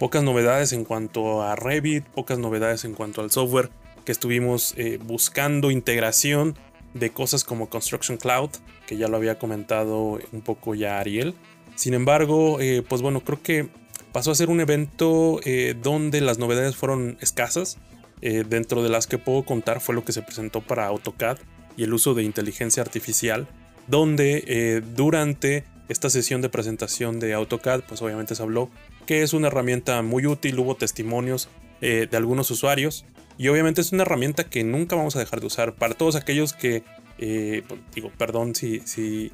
Pocas 0.01 0.25
novedades 0.25 0.73
en 0.73 0.85
cuanto 0.85 1.43
a 1.43 1.55
Revit, 1.55 2.05
pocas 2.05 2.39
novedades 2.39 2.85
en 2.85 2.95
cuanto 2.95 3.21
al 3.21 3.31
software 3.31 3.71
que 4.05 4.11
estuvimos 4.11 4.75
eh, 4.77 4.99
buscando 5.01 5.71
integración 5.71 6.57
de 6.95 7.11
cosas 7.11 7.45
como 7.45 7.69
Construction 7.69 8.19
Cloud, 8.19 8.51
que 8.87 8.97
ya 8.97 9.09
lo 9.09 9.17
había 9.17 9.39
comentado 9.39 10.19
un 10.33 10.41
poco 10.41 10.75
ya 10.75 10.99
Ariel. 10.99 11.35
Sin 11.75 11.95
embargo, 11.95 12.61
eh, 12.61 12.83
pues 12.87 13.03
bueno, 13.03 13.21
creo 13.21 13.43
que 13.43 13.69
pasó 14.13 14.31
a 14.31 14.35
ser 14.35 14.49
un 14.49 14.61
evento 14.61 15.41
eh, 15.45 15.77
donde 15.81 16.21
las 16.21 16.39
novedades 16.39 16.77
fueron 16.77 17.17
escasas. 17.21 17.79
Eh, 18.21 18.45
dentro 18.49 18.83
de 18.83 18.89
las 18.89 19.07
que 19.07 19.17
puedo 19.17 19.45
contar 19.45 19.81
fue 19.81 19.95
lo 19.95 20.05
que 20.05 20.13
se 20.13 20.23
presentó 20.23 20.61
para 20.61 20.87
AutoCAD 20.87 21.39
y 21.77 21.85
el 21.85 21.95
uso 21.95 22.15
de 22.15 22.25
inteligencia 22.25 22.83
artificial, 22.83 23.47
donde 23.87 24.83
durante 24.97 25.65
esta 25.89 26.11
sesión 26.11 26.43
de 26.43 26.49
presentación 26.49 27.21
de 27.21 27.35
AutoCAD, 27.35 27.83
pues 27.83 28.03
obviamente 28.03 28.35
se 28.35 28.43
habló 28.43 28.71
que 29.07 29.23
es 29.23 29.33
una 29.33 29.47
herramienta 29.47 30.03
muy 30.03 30.27
útil, 30.27 30.59
hubo 30.59 30.75
testimonios 30.75 31.49
de 31.81 32.09
algunos 32.13 32.51
usuarios 32.51 33.05
y 33.39 33.49
obviamente 33.49 33.81
es 33.81 33.93
una 33.93 34.03
herramienta 34.03 34.45
que 34.45 34.65
nunca 34.65 34.97
vamos 34.97 35.17
a 35.17 35.21
dejar 35.21 35.41
de 35.41 35.47
usar 35.47 35.75
para 35.75 35.95
todos 35.95 36.17
aquellos 36.17 36.53
que, 36.53 36.83
pues, 37.17 37.81
digo, 37.95 38.13
perdón 38.19 38.55
si, 38.55 38.81
si 38.81 39.33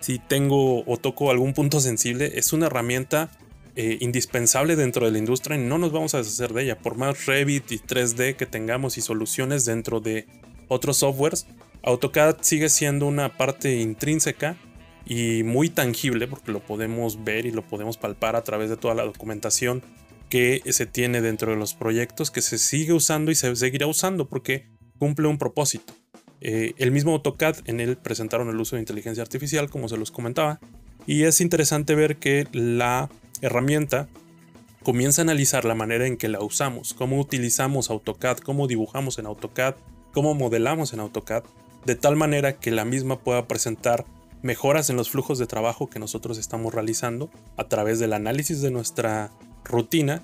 si 0.00 0.18
tengo 0.18 0.84
o 0.84 0.96
toco 0.98 1.30
algún 1.30 1.52
punto 1.52 1.80
sensible, 1.80 2.32
es 2.36 2.52
una 2.52 2.66
herramienta 2.66 3.30
eh, 3.74 3.98
indispensable 4.00 4.76
dentro 4.76 5.04
de 5.04 5.12
la 5.12 5.18
industria 5.18 5.56
y 5.56 5.60
no 5.60 5.78
nos 5.78 5.92
vamos 5.92 6.14
a 6.14 6.18
deshacer 6.18 6.52
de 6.52 6.62
ella. 6.62 6.78
Por 6.78 6.96
más 6.96 7.26
Revit 7.26 7.72
y 7.72 7.78
3D 7.78 8.36
que 8.36 8.46
tengamos 8.46 8.98
y 8.98 9.00
soluciones 9.00 9.64
dentro 9.64 10.00
de 10.00 10.26
otros 10.68 10.98
softwares, 10.98 11.46
AutoCAD 11.82 12.36
sigue 12.40 12.68
siendo 12.68 13.06
una 13.06 13.36
parte 13.36 13.80
intrínseca 13.80 14.56
y 15.04 15.42
muy 15.42 15.70
tangible 15.70 16.26
porque 16.26 16.52
lo 16.52 16.60
podemos 16.60 17.24
ver 17.24 17.46
y 17.46 17.50
lo 17.50 17.62
podemos 17.62 17.96
palpar 17.96 18.36
a 18.36 18.44
través 18.44 18.70
de 18.70 18.76
toda 18.76 18.94
la 18.94 19.04
documentación 19.04 19.82
que 20.28 20.62
se 20.70 20.86
tiene 20.86 21.20
dentro 21.20 21.52
de 21.52 21.58
los 21.58 21.74
proyectos, 21.74 22.30
que 22.30 22.42
se 22.42 22.58
sigue 22.58 22.92
usando 22.92 23.30
y 23.30 23.34
se 23.34 23.54
seguirá 23.56 23.86
usando 23.86 24.28
porque 24.28 24.66
cumple 24.98 25.28
un 25.28 25.38
propósito. 25.38 25.94
Eh, 26.40 26.74
el 26.78 26.90
mismo 26.90 27.12
AutoCAD 27.12 27.56
en 27.66 27.80
él 27.80 27.96
presentaron 27.96 28.48
el 28.48 28.60
uso 28.60 28.76
de 28.76 28.82
inteligencia 28.82 29.22
artificial, 29.22 29.70
como 29.70 29.88
se 29.88 29.96
los 29.96 30.10
comentaba, 30.10 30.60
y 31.06 31.22
es 31.22 31.40
interesante 31.40 31.94
ver 31.94 32.16
que 32.16 32.46
la 32.52 33.08
herramienta 33.40 34.08
comienza 34.82 35.22
a 35.22 35.24
analizar 35.24 35.64
la 35.64 35.74
manera 35.74 36.06
en 36.06 36.16
que 36.16 36.28
la 36.28 36.40
usamos, 36.40 36.94
cómo 36.94 37.18
utilizamos 37.18 37.90
AutoCAD, 37.90 38.38
cómo 38.38 38.66
dibujamos 38.66 39.18
en 39.18 39.26
AutoCAD, 39.26 39.74
cómo 40.12 40.34
modelamos 40.34 40.92
en 40.92 41.00
AutoCAD, 41.00 41.44
de 41.84 41.94
tal 41.94 42.16
manera 42.16 42.58
que 42.58 42.70
la 42.70 42.84
misma 42.84 43.18
pueda 43.20 43.46
presentar 43.46 44.04
mejoras 44.42 44.90
en 44.90 44.96
los 44.96 45.10
flujos 45.10 45.38
de 45.38 45.46
trabajo 45.46 45.88
que 45.88 45.98
nosotros 45.98 46.38
estamos 46.38 46.72
realizando 46.72 47.30
a 47.56 47.64
través 47.64 47.98
del 47.98 48.12
análisis 48.12 48.60
de 48.60 48.70
nuestra 48.70 49.32
rutina 49.68 50.22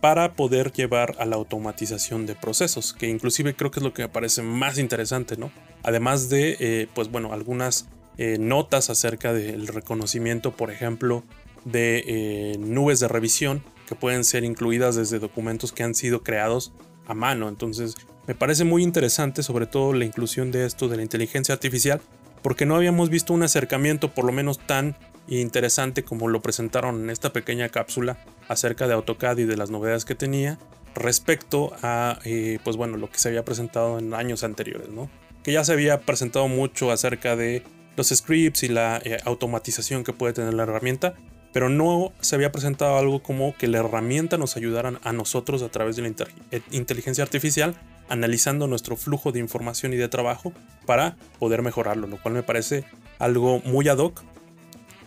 para 0.00 0.32
poder 0.32 0.72
llevar 0.72 1.14
a 1.18 1.26
la 1.26 1.36
automatización 1.36 2.26
de 2.26 2.34
procesos, 2.34 2.92
que 2.94 3.08
inclusive 3.08 3.54
creo 3.54 3.70
que 3.70 3.80
es 3.80 3.84
lo 3.84 3.92
que 3.92 4.02
me 4.02 4.08
parece 4.08 4.42
más 4.42 4.78
interesante, 4.78 5.36
¿no? 5.36 5.50
Además 5.82 6.28
de, 6.30 6.56
eh, 6.58 6.88
pues 6.94 7.10
bueno, 7.10 7.32
algunas 7.32 7.86
eh, 8.16 8.38
notas 8.38 8.90
acerca 8.90 9.32
del 9.32 9.66
reconocimiento, 9.66 10.56
por 10.56 10.70
ejemplo, 10.70 11.22
de 11.64 12.04
eh, 12.06 12.56
nubes 12.58 13.00
de 13.00 13.08
revisión 13.08 13.62
que 13.86 13.94
pueden 13.94 14.24
ser 14.24 14.44
incluidas 14.44 14.96
desde 14.96 15.18
documentos 15.18 15.72
que 15.72 15.82
han 15.82 15.94
sido 15.94 16.22
creados 16.22 16.72
a 17.06 17.12
mano. 17.12 17.48
Entonces, 17.48 17.96
me 18.26 18.34
parece 18.34 18.64
muy 18.64 18.82
interesante, 18.82 19.42
sobre 19.42 19.66
todo 19.66 19.92
la 19.92 20.06
inclusión 20.06 20.50
de 20.50 20.64
esto 20.64 20.88
de 20.88 20.96
la 20.96 21.02
inteligencia 21.02 21.52
artificial, 21.52 22.00
porque 22.42 22.64
no 22.64 22.76
habíamos 22.76 23.10
visto 23.10 23.34
un 23.34 23.42
acercamiento 23.42 24.14
por 24.14 24.24
lo 24.24 24.32
menos 24.32 24.58
tan 24.58 24.96
interesante 25.28 26.04
como 26.04 26.28
lo 26.28 26.40
presentaron 26.40 27.02
en 27.02 27.10
esta 27.10 27.32
pequeña 27.32 27.68
cápsula 27.68 28.18
acerca 28.50 28.88
de 28.88 28.94
AutoCAD 28.94 29.38
y 29.38 29.44
de 29.44 29.56
las 29.56 29.70
novedades 29.70 30.04
que 30.04 30.16
tenía 30.16 30.58
respecto 30.96 31.72
a 31.82 32.18
eh, 32.24 32.58
pues 32.64 32.76
bueno 32.76 32.96
lo 32.96 33.08
que 33.08 33.18
se 33.18 33.28
había 33.28 33.44
presentado 33.44 34.00
en 34.00 34.12
años 34.12 34.42
anteriores 34.42 34.88
no 34.88 35.08
que 35.44 35.52
ya 35.52 35.64
se 35.64 35.72
había 35.72 36.00
presentado 36.00 36.48
mucho 36.48 36.90
acerca 36.90 37.36
de 37.36 37.62
los 37.96 38.08
scripts 38.08 38.64
y 38.64 38.68
la 38.68 39.00
eh, 39.04 39.18
automatización 39.24 40.02
que 40.02 40.12
puede 40.12 40.32
tener 40.32 40.52
la 40.52 40.64
herramienta 40.64 41.14
pero 41.52 41.68
no 41.68 42.12
se 42.20 42.34
había 42.34 42.50
presentado 42.50 42.98
algo 42.98 43.22
como 43.22 43.56
que 43.56 43.68
la 43.68 43.78
herramienta 43.78 44.36
nos 44.36 44.56
ayudara 44.56 44.98
a 45.04 45.12
nosotros 45.12 45.62
a 45.62 45.68
través 45.68 45.94
de 45.94 46.02
la 46.02 46.08
eh, 46.50 46.60
inteligencia 46.72 47.22
artificial 47.22 47.76
analizando 48.08 48.66
nuestro 48.66 48.96
flujo 48.96 49.30
de 49.30 49.38
información 49.38 49.92
y 49.92 49.96
de 49.96 50.08
trabajo 50.08 50.52
para 50.86 51.16
poder 51.38 51.62
mejorarlo, 51.62 52.08
lo 52.08 52.20
cual 52.20 52.34
me 52.34 52.42
parece 52.42 52.84
algo 53.20 53.60
muy 53.60 53.86
ad 53.86 53.98
hoc 53.98 54.24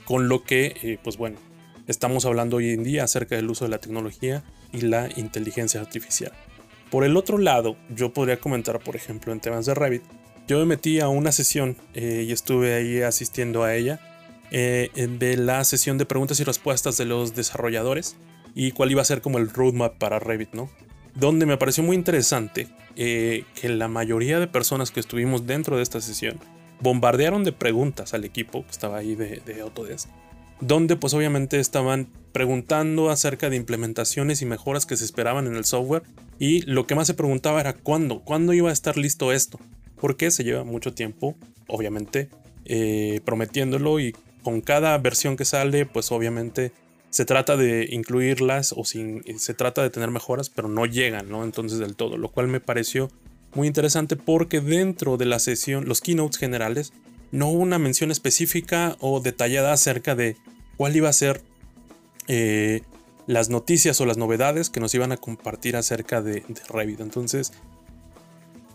con 0.05 0.29
lo 0.29 0.43
que, 0.43 0.99
pues 1.03 1.17
bueno, 1.17 1.37
estamos 1.87 2.25
hablando 2.25 2.57
hoy 2.57 2.71
en 2.71 2.83
día 2.83 3.03
acerca 3.03 3.35
del 3.35 3.49
uso 3.49 3.65
de 3.65 3.71
la 3.71 3.79
tecnología 3.79 4.43
y 4.71 4.81
la 4.81 5.09
inteligencia 5.15 5.81
artificial. 5.81 6.31
Por 6.89 7.03
el 7.03 7.17
otro 7.17 7.37
lado, 7.37 7.75
yo 7.89 8.13
podría 8.13 8.39
comentar, 8.39 8.79
por 8.79 8.95
ejemplo, 8.95 9.33
en 9.33 9.39
temas 9.39 9.65
de 9.65 9.73
Revit, 9.73 10.03
yo 10.47 10.59
me 10.59 10.65
metí 10.65 10.99
a 10.99 11.07
una 11.07 11.31
sesión 11.31 11.77
eh, 11.93 12.25
y 12.27 12.31
estuve 12.31 12.75
ahí 12.75 13.01
asistiendo 13.01 13.63
a 13.63 13.75
ella 13.75 13.99
eh, 14.51 14.91
de 15.19 15.37
la 15.37 15.63
sesión 15.63 15.97
de 15.97 16.05
preguntas 16.05 16.39
y 16.39 16.43
respuestas 16.43 16.97
de 16.97 17.05
los 17.05 17.33
desarrolladores 17.33 18.17
y 18.53 18.71
cuál 18.71 18.91
iba 18.91 19.01
a 19.01 19.05
ser 19.05 19.21
como 19.21 19.37
el 19.37 19.49
roadmap 19.49 19.97
para 19.97 20.19
Revit, 20.19 20.53
¿no? 20.53 20.69
Donde 21.15 21.45
me 21.45 21.57
pareció 21.57 21.83
muy 21.83 21.95
interesante 21.95 22.67
que 22.95 23.45
la 23.63 23.87
mayoría 23.87 24.39
de 24.39 24.47
personas 24.47 24.91
que 24.91 24.99
estuvimos 24.99 25.47
dentro 25.47 25.77
de 25.77 25.83
esta 25.83 26.01
sesión 26.01 26.39
bombardearon 26.79 27.43
de 27.43 27.51
preguntas 27.51 28.13
al 28.13 28.25
equipo 28.25 28.63
que 28.65 28.71
estaba 28.71 28.97
ahí 28.97 29.15
de, 29.15 29.41
de 29.43 29.61
Autodesk, 29.61 30.09
donde 30.65 30.95
pues 30.95 31.13
obviamente 31.13 31.59
estaban 31.59 32.07
preguntando 32.31 33.09
acerca 33.09 33.49
de 33.49 33.55
implementaciones 33.55 34.41
y 34.41 34.45
mejoras 34.45 34.85
que 34.85 34.97
se 34.97 35.05
esperaban 35.05 35.47
en 35.47 35.55
el 35.55 35.65
software 35.65 36.03
y 36.39 36.61
lo 36.61 36.87
que 36.87 36.95
más 36.95 37.07
se 37.07 37.13
preguntaba 37.13 37.59
era 37.59 37.73
cuándo, 37.73 38.21
cuándo 38.21 38.53
iba 38.53 38.69
a 38.69 38.73
estar 38.73 38.97
listo 38.97 39.31
esto, 39.31 39.59
porque 39.99 40.31
se 40.31 40.43
lleva 40.43 40.63
mucho 40.63 40.93
tiempo, 40.93 41.35
obviamente, 41.67 42.29
eh, 42.65 43.21
prometiéndolo 43.25 43.99
y 43.99 44.15
con 44.41 44.61
cada 44.61 44.97
versión 44.97 45.37
que 45.37 45.45
sale, 45.45 45.85
pues 45.85 46.11
obviamente 46.11 46.71
se 47.09 47.25
trata 47.25 47.55
de 47.55 47.87
incluirlas 47.91 48.73
o 48.75 48.85
sin, 48.85 49.23
se 49.37 49.53
trata 49.53 49.83
de 49.83 49.89
tener 49.89 50.09
mejoras, 50.09 50.49
pero 50.49 50.67
no 50.67 50.85
llegan, 50.85 51.29
¿no? 51.29 51.43
Entonces 51.43 51.79
del 51.79 51.95
todo, 51.95 52.17
lo 52.17 52.29
cual 52.29 52.47
me 52.47 52.59
pareció 52.59 53.09
muy 53.53 53.67
interesante 53.67 54.15
porque 54.15 54.61
dentro 54.61 55.17
de 55.17 55.25
la 55.25 55.39
sesión, 55.39 55.85
los 55.85 56.01
keynotes 56.01 56.39
generales, 56.39 56.91
no 57.31 57.49
hubo 57.49 57.61
una 57.61 57.79
mención 57.79 58.11
específica 58.11 58.95
o 58.99 59.19
detallada 59.19 59.73
acerca 59.73 60.15
de 60.15 60.37
cuál 60.77 60.95
iba 60.95 61.09
a 61.09 61.13
ser 61.13 61.41
eh, 62.27 62.81
las 63.27 63.49
noticias 63.49 63.99
o 64.01 64.05
las 64.05 64.17
novedades 64.17 64.69
que 64.69 64.79
nos 64.79 64.93
iban 64.93 65.11
a 65.11 65.17
compartir 65.17 65.75
acerca 65.75 66.21
de, 66.21 66.43
Revit. 66.69 66.99
Entonces, 66.99 67.53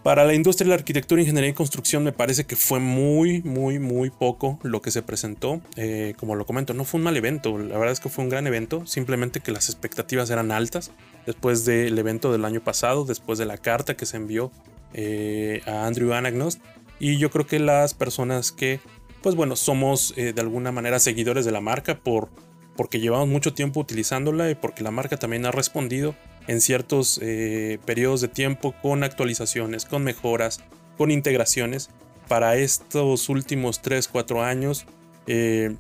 para 0.03 0.25
la 0.25 0.35
industria 0.35 0.65
de 0.67 0.69
la 0.71 0.77
arquitectura, 0.77 1.21
ingeniería 1.21 1.51
y 1.51 1.55
construcción 1.55 2.03
me 2.03 2.13
parece 2.13 2.45
que 2.45 2.57
fue 2.57 2.81
muy, 2.81 3.43
muy, 3.43 3.79
muy 3.79 4.11
poco 4.11 4.59
lo 4.63 4.81
que 4.81 4.91
se 4.91 5.03
presentó. 5.03 5.61
Eh, 5.77 6.15
como 6.17 6.35
lo 6.35 6.47
comento, 6.47 6.73
no 6.73 6.85
fue 6.85 6.99
un 6.99 7.05
mal 7.05 7.17
evento, 7.17 7.59
la 7.59 7.77
verdad 7.77 7.93
es 7.93 8.01
que 8.01 8.09
fue 8.09 8.25
un 8.25 8.31
gran 8.31 8.47
evento, 8.47 8.87
simplemente 8.87 9.41
que 9.41 9.53
las 9.53 9.69
expectativas 9.69 10.31
eran 10.31 10.51
altas 10.51 10.93
después 11.27 11.65
del 11.65 11.99
evento 11.99 12.33
del 12.33 12.45
año 12.45 12.63
pasado, 12.63 13.05
después 13.05 13.39
de 13.39 13.45
la 13.45 13.59
carta 13.59 13.97
que 13.97 14.07
se 14.07 14.17
envió 14.17 14.51
eh, 14.95 15.61
a 15.67 15.87
Andrew 15.87 16.13
Anagnost. 16.15 16.61
Y 17.01 17.19
yo 17.19 17.31
creo 17.31 17.47
que 17.47 17.59
las 17.59 17.95
personas 17.95 18.51
que, 18.51 18.81
pues 19.23 19.35
bueno, 19.35 19.57
somos 19.57 20.15
eh, 20.17 20.33
de 20.33 20.41
alguna 20.41 20.73
manera 20.73 20.99
seguidores 20.99 21.45
de 21.45 21.53
la 21.53 21.61
marca 21.61 21.99
por, 21.99 22.29
porque 22.77 23.01
llevamos 23.01 23.29
mucho 23.29 23.55
tiempo 23.55 23.81
utilizándola 23.81 24.51
y 24.51 24.55
porque 24.55 24.83
la 24.83 24.91
marca 24.91 25.17
también 25.17 25.47
ha 25.47 25.51
respondido 25.51 26.15
en 26.47 26.61
ciertos 26.61 27.19
eh, 27.23 27.79
periodos 27.85 28.21
de 28.21 28.29
tiempo 28.29 28.75
con 28.81 29.05
actualizaciones, 29.05 29.85
con 29.85 30.05
mejoras, 30.05 30.63
con 30.97 31.11
integraciones. 31.11 31.91
Para 32.27 32.57
estos 32.57 33.29
últimos 33.29 33.83
3-4 33.83 34.43
años 34.45 34.87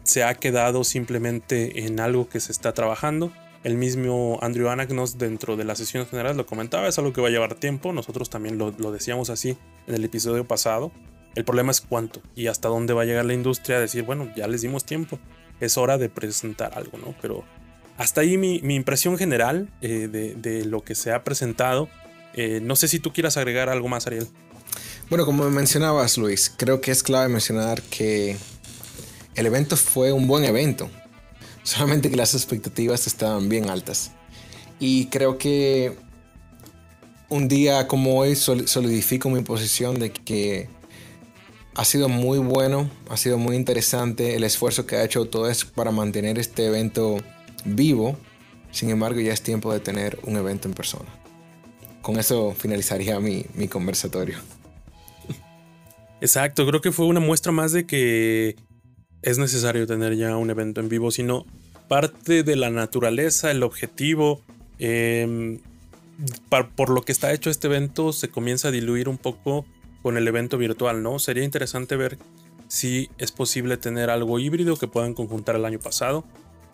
se 0.02 0.24
ha 0.24 0.34
quedado 0.34 0.84
simplemente 0.84 1.86
en 1.86 2.00
algo 2.00 2.28
que 2.28 2.38
se 2.38 2.52
está 2.52 2.74
trabajando 2.74 3.32
el 3.64 3.76
mismo 3.76 4.38
Andrew 4.40 4.68
Anagnos 4.68 5.18
dentro 5.18 5.56
de 5.56 5.64
la 5.64 5.74
sesión 5.74 6.06
general 6.06 6.36
lo 6.36 6.46
comentaba, 6.46 6.88
es 6.88 6.98
algo 6.98 7.12
que 7.12 7.20
va 7.20 7.28
a 7.28 7.30
llevar 7.30 7.54
tiempo, 7.54 7.92
nosotros 7.92 8.30
también 8.30 8.56
lo, 8.56 8.72
decíamos 8.92 9.30
así 9.30 9.58
en 9.86 9.94
el 9.94 10.04
episodio 10.04 10.46
pasado. 10.46 10.92
El 11.34 11.44
problema 11.44 11.70
es 11.70 11.80
cuánto 11.80 12.20
y 12.34 12.48
hasta 12.48 12.68
dónde 12.68 12.94
va 12.94 13.02
a 13.02 13.04
llegar 13.04 13.24
la 13.24 13.34
industria 13.34 13.76
a 13.76 13.80
decir, 13.80 14.04
bueno, 14.04 14.30
ya 14.36 14.48
les 14.48 14.62
dimos 14.62 14.84
tiempo, 14.84 15.18
es 15.60 15.76
hora 15.76 15.98
de 15.98 16.08
presentar 16.08 16.72
algo, 16.76 16.98
¿no? 16.98 17.14
Pero 17.20 17.44
hasta 17.96 18.20
ahí 18.20 18.38
mi, 18.38 18.60
impresión 18.74 19.18
general 19.18 19.68
eh, 19.80 20.08
de, 20.08 20.64
lo 20.64 20.82
que 20.82 20.94
se 20.94 21.12
ha 21.12 21.24
presentado. 21.24 21.88
Eh, 22.34 22.60
no 22.62 22.76
sé 22.76 22.88
si 22.88 23.00
tú 23.00 23.12
quieras 23.12 23.36
agregar 23.36 23.68
algo 23.68 23.88
más, 23.88 24.06
Ariel. 24.06 24.28
Bueno, 25.10 25.24
como 25.24 25.48
mencionabas, 25.50 26.18
Luis, 26.18 26.52
creo 26.56 26.80
que 26.80 26.90
es 26.90 27.02
clave 27.02 27.28
mencionar 27.28 27.82
que 27.82 28.36
el 29.34 29.46
evento 29.46 29.76
fue 29.76 30.12
un 30.12 30.26
buen 30.28 30.44
evento. 30.44 30.90
Solamente 31.62 32.10
que 32.10 32.16
las 32.16 32.34
expectativas 32.34 33.06
estaban 33.06 33.48
bien 33.48 33.68
altas. 33.68 34.12
Y 34.78 35.06
creo 35.06 35.38
que 35.38 35.96
un 37.28 37.48
día 37.48 37.88
como 37.88 38.18
hoy 38.18 38.36
solidifico 38.36 39.28
mi 39.28 39.42
posición 39.42 39.98
de 39.98 40.12
que 40.12 40.68
ha 41.78 41.84
sido 41.84 42.08
muy 42.08 42.40
bueno, 42.40 42.90
ha 43.08 43.16
sido 43.16 43.38
muy 43.38 43.54
interesante 43.54 44.34
el 44.34 44.42
esfuerzo 44.42 44.84
que 44.84 44.96
ha 44.96 45.04
hecho 45.04 45.26
todo 45.26 45.48
esto 45.48 45.66
para 45.76 45.92
mantener 45.92 46.36
este 46.36 46.66
evento 46.66 47.18
vivo. 47.64 48.18
Sin 48.72 48.90
embargo, 48.90 49.20
ya 49.20 49.32
es 49.32 49.42
tiempo 49.42 49.72
de 49.72 49.78
tener 49.78 50.18
un 50.24 50.36
evento 50.36 50.66
en 50.66 50.74
persona. 50.74 51.08
Con 52.02 52.18
eso 52.18 52.52
finalizaría 52.58 53.20
mi, 53.20 53.46
mi 53.54 53.68
conversatorio. 53.68 54.38
Exacto, 56.20 56.66
creo 56.66 56.80
que 56.80 56.90
fue 56.90 57.06
una 57.06 57.20
muestra 57.20 57.52
más 57.52 57.70
de 57.70 57.86
que 57.86 58.56
es 59.22 59.38
necesario 59.38 59.86
tener 59.86 60.16
ya 60.16 60.36
un 60.36 60.50
evento 60.50 60.80
en 60.80 60.88
vivo, 60.88 61.12
sino 61.12 61.46
parte 61.86 62.42
de 62.42 62.56
la 62.56 62.70
naturaleza, 62.70 63.52
el 63.52 63.62
objetivo, 63.62 64.42
em, 64.80 65.60
por 66.74 66.90
lo 66.90 67.02
que 67.02 67.12
está 67.12 67.32
hecho 67.32 67.50
este 67.50 67.68
evento 67.68 68.12
se 68.12 68.30
comienza 68.30 68.66
a 68.66 68.70
diluir 68.72 69.08
un 69.08 69.16
poco 69.16 69.64
con 70.08 70.16
el 70.16 70.26
evento 70.26 70.56
virtual, 70.56 71.02
¿no? 71.02 71.18
Sería 71.18 71.44
interesante 71.44 71.94
ver 71.94 72.16
si 72.66 73.10
es 73.18 73.30
posible 73.30 73.76
tener 73.76 74.08
algo 74.08 74.38
híbrido 74.38 74.78
que 74.78 74.88
puedan 74.88 75.12
conjuntar 75.12 75.54
el 75.54 75.66
año 75.66 75.80
pasado. 75.80 76.24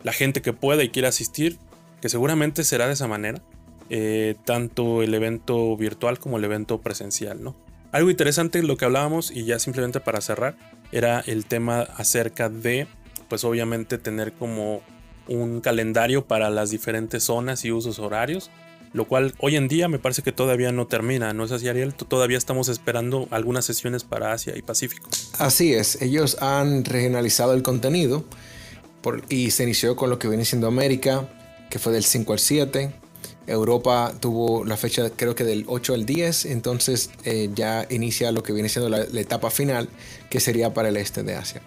La 0.04 0.12
gente 0.12 0.40
que 0.40 0.52
pueda 0.52 0.84
y 0.84 0.90
quiera 0.90 1.08
asistir, 1.08 1.58
que 2.00 2.08
seguramente 2.08 2.62
será 2.62 2.86
de 2.86 2.92
esa 2.92 3.08
manera, 3.08 3.42
eh, 3.90 4.36
tanto 4.44 5.02
el 5.02 5.12
evento 5.14 5.76
virtual 5.76 6.20
como 6.20 6.38
el 6.38 6.44
evento 6.44 6.80
presencial, 6.80 7.42
¿no? 7.42 7.56
Algo 7.90 8.08
interesante 8.08 8.62
lo 8.62 8.76
que 8.76 8.84
hablábamos 8.84 9.32
y 9.32 9.44
ya 9.44 9.58
simplemente 9.58 9.98
para 9.98 10.20
cerrar 10.20 10.56
era 10.92 11.18
el 11.18 11.44
tema 11.46 11.80
acerca 11.80 12.48
de, 12.48 12.86
pues 13.28 13.42
obviamente 13.42 13.98
tener 13.98 14.32
como 14.34 14.80
un 15.26 15.60
calendario 15.60 16.24
para 16.24 16.50
las 16.50 16.70
diferentes 16.70 17.24
zonas 17.24 17.64
y 17.64 17.72
usos 17.72 17.98
horarios, 17.98 18.52
lo 18.94 19.07
cual 19.07 19.35
hoy 19.38 19.57
en 19.57 19.68
día 19.68 19.88
me 19.88 19.98
parece 19.98 20.22
que 20.22 20.33
todavía 20.33 20.72
no 20.72 20.87
termina, 20.87 21.35
¿no 21.35 21.44
es 21.44 21.52
así 21.52 21.68
Ariel? 21.68 21.94
Todavía 21.94 22.38
estamos 22.38 22.68
esperando 22.68 23.28
algunas 23.30 23.66
sesiones 23.66 24.04
para 24.04 24.33
Asia 24.33 24.57
y 24.57 24.62
Pacífico. 24.62 25.11
Así 25.38 25.74
es, 25.74 26.00
ellos 26.00 26.38
han 26.40 26.85
regionalizado 26.85 27.52
el 27.52 27.62
contenido 27.62 28.24
y 29.28 29.50
se 29.50 29.64
inició 29.64 29.96
con 29.96 30.09
lo 30.09 30.18
que 30.18 30.28
viene 30.28 30.44
siendo 30.46 30.68
América, 30.68 31.28
que 31.68 31.78
fue 31.78 31.92
del 31.92 32.04
5 32.04 32.33
al 32.33 32.38
7, 32.38 32.94
Europa 33.46 34.14
tuvo 34.20 34.64
la 34.64 34.76
fecha 34.76 35.11
creo 35.11 35.35
que 35.35 35.44
del 35.44 35.64
8 35.66 35.94
al 35.94 36.07
10, 36.07 36.46
entonces 36.46 37.11
eh, 37.24 37.50
ya 37.54 37.87
inicia 37.90 38.33
lo 38.33 38.42
que 38.42 38.52
viene 38.52 38.68
siendo 38.68 38.88
la, 38.88 39.02
etapa 39.20 39.50
final, 39.50 39.88
que 40.30 40.40
sería 40.40 40.72
para 40.72 40.88
el 40.88 40.96
este 40.96 41.22
de 41.22 41.35
Asia. 41.35 41.61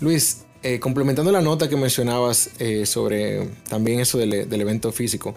Luis, 0.00 0.44
eh, 0.62 0.78
complementando 0.80 1.32
la 1.32 1.40
nota 1.40 1.68
que 1.68 1.76
mencionabas 1.76 2.50
eh, 2.58 2.86
sobre 2.86 3.48
también 3.68 4.00
eso 4.00 4.18
del, 4.18 4.32
evento 4.60 4.92
físico, 4.92 5.34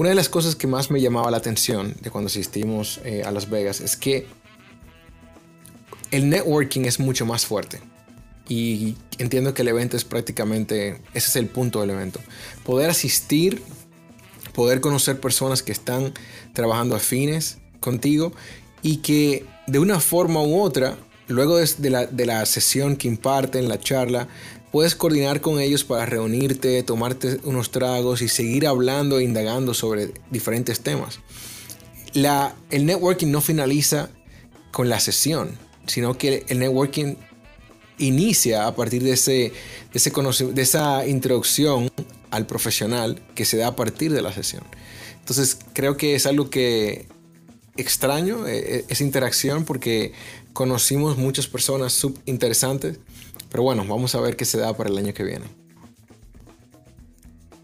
una 0.00 0.08
de 0.08 0.14
las 0.14 0.30
cosas 0.30 0.56
que 0.56 0.66
más 0.66 0.90
me 0.90 1.00
llamaba 1.00 1.30
la 1.30 1.36
atención 1.36 1.94
de 2.00 2.10
cuando 2.10 2.28
asistimos 2.28 3.00
a 3.24 3.30
Las 3.30 3.50
Vegas 3.50 3.80
es 3.80 3.96
que 3.96 4.26
el 6.10 6.30
networking 6.30 6.86
es 6.86 6.98
mucho 6.98 7.26
más 7.26 7.44
fuerte. 7.44 7.80
Y 8.48 8.96
entiendo 9.18 9.52
que 9.52 9.62
el 9.62 9.68
evento 9.68 9.98
es 9.98 10.04
prácticamente, 10.04 11.00
ese 11.12 11.28
es 11.28 11.36
el 11.36 11.46
punto 11.46 11.82
del 11.82 11.90
evento. 11.90 12.18
Poder 12.64 12.88
asistir 12.88 13.62
poder 14.52 14.80
conocer 14.80 15.20
personas 15.20 15.62
que 15.62 15.72
están 15.72 16.12
trabajando 16.52 16.96
afines 16.96 17.58
contigo 17.80 18.32
y 18.82 18.98
que 18.98 19.46
de 19.66 19.78
una 19.78 20.00
forma 20.00 20.42
u 20.42 20.60
otra, 20.60 20.96
luego 21.28 21.56
de, 21.56 21.90
la, 21.90 22.06
de 22.06 22.26
la 22.26 22.44
sesión 22.46 22.96
que 22.96 23.08
imparten, 23.08 23.68
la 23.68 23.78
charla, 23.78 24.28
puedes 24.70 24.94
coordinar 24.94 25.40
con 25.40 25.60
ellos 25.60 25.84
para 25.84 26.06
reunirte, 26.06 26.82
tomarte 26.82 27.40
unos 27.44 27.70
tragos 27.70 28.22
y 28.22 28.28
seguir 28.28 28.66
hablando 28.66 29.18
e 29.18 29.24
indagando 29.24 29.74
sobre 29.74 30.12
diferentes 30.30 30.80
temas. 30.80 31.20
La, 32.12 32.54
el 32.70 32.86
networking 32.86 33.28
no 33.28 33.40
finaliza 33.40 34.10
con 34.70 34.88
la 34.88 35.00
sesión, 35.00 35.56
sino 35.86 36.16
que 36.16 36.44
el 36.48 36.58
networking 36.58 37.16
inicia 37.98 38.66
a 38.66 38.74
partir 38.74 39.02
de, 39.02 39.12
ese, 39.12 39.32
de, 39.32 39.52
ese 39.94 40.10
de 40.52 40.62
esa 40.62 41.06
introducción 41.06 41.90
al 42.30 42.46
profesional 42.46 43.20
que 43.34 43.44
se 43.44 43.56
da 43.56 43.68
a 43.68 43.76
partir 43.76 44.12
de 44.12 44.22
la 44.22 44.32
sesión. 44.32 44.62
Entonces 45.18 45.58
creo 45.72 45.96
que 45.96 46.14
es 46.14 46.26
algo 46.26 46.50
que 46.50 47.06
extraño, 47.76 48.46
eh, 48.46 48.84
esa 48.88 49.04
interacción, 49.04 49.64
porque 49.64 50.12
conocimos 50.52 51.16
muchas 51.16 51.46
personas 51.46 52.04
interesantes, 52.26 52.98
pero 53.50 53.62
bueno, 53.62 53.84
vamos 53.86 54.14
a 54.14 54.20
ver 54.20 54.36
qué 54.36 54.44
se 54.44 54.58
da 54.58 54.76
para 54.76 54.90
el 54.90 54.98
año 54.98 55.12
que 55.12 55.24
viene. 55.24 55.46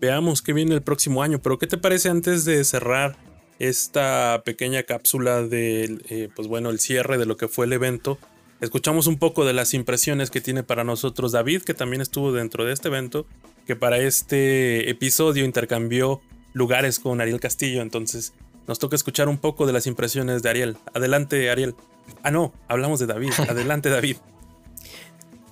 Veamos 0.01 0.43
qué 0.43 0.53
viene 0.53 0.75
el 0.75 0.83
próximo 0.83 1.23
año, 1.23 1.41
pero 1.41 1.59
¿qué 1.59 1.67
te 1.67 1.79
parece 1.79 2.11
antes 2.11 2.45
de 2.45 2.63
cerrar 2.65 3.17
esta 3.59 4.43
pequeña 4.45 4.83
cápsula 4.83 5.43
del, 5.43 6.05
eh, 6.11 6.29
pues 6.35 6.49
bueno, 6.49 6.71
el 6.71 6.79
cierre 6.79 7.17
de 7.17 7.27
lo 7.27 7.37
que 7.37 7.49
fue 7.49 7.67
el 7.67 7.73
evento? 7.73 8.19
Escuchamos 8.61 9.07
un 9.07 9.19
poco 9.19 9.45
de 9.45 9.53
las 9.53 9.75
impresiones 9.75 10.31
que 10.31 10.41
tiene 10.41 10.63
para 10.63 10.85
nosotros 10.85 11.33
David, 11.33 11.63
que 11.63 11.75
también 11.75 12.03
estuvo 12.03 12.33
dentro 12.33 12.65
de 12.65 12.73
este 12.73 12.89
evento, 12.89 13.27
que 13.67 13.77
para 13.77 13.99
este 13.99 14.91
episodio 14.91 15.45
intercambió 15.45 16.21
lugares 16.53 16.99
con 16.99 17.21
Ariel 17.21 17.41
Castillo, 17.41 17.83
entonces 17.83 18.33
nos 18.67 18.79
toca 18.79 18.97
escuchar 18.97 19.29
un 19.29 19.39
poco 19.39 19.67
de 19.67 19.73
las 19.73 19.87
impresiones 19.87 20.43
de 20.43 20.51
Ariel. 20.51 20.77
Adelante, 20.95 21.51
Ariel. 21.51 21.75
Ah, 22.23 22.31
no, 22.31 22.53
hablamos 22.69 22.99
de 22.99 23.07
David. 23.07 23.33
Adelante, 23.49 23.91
David. 23.91 24.17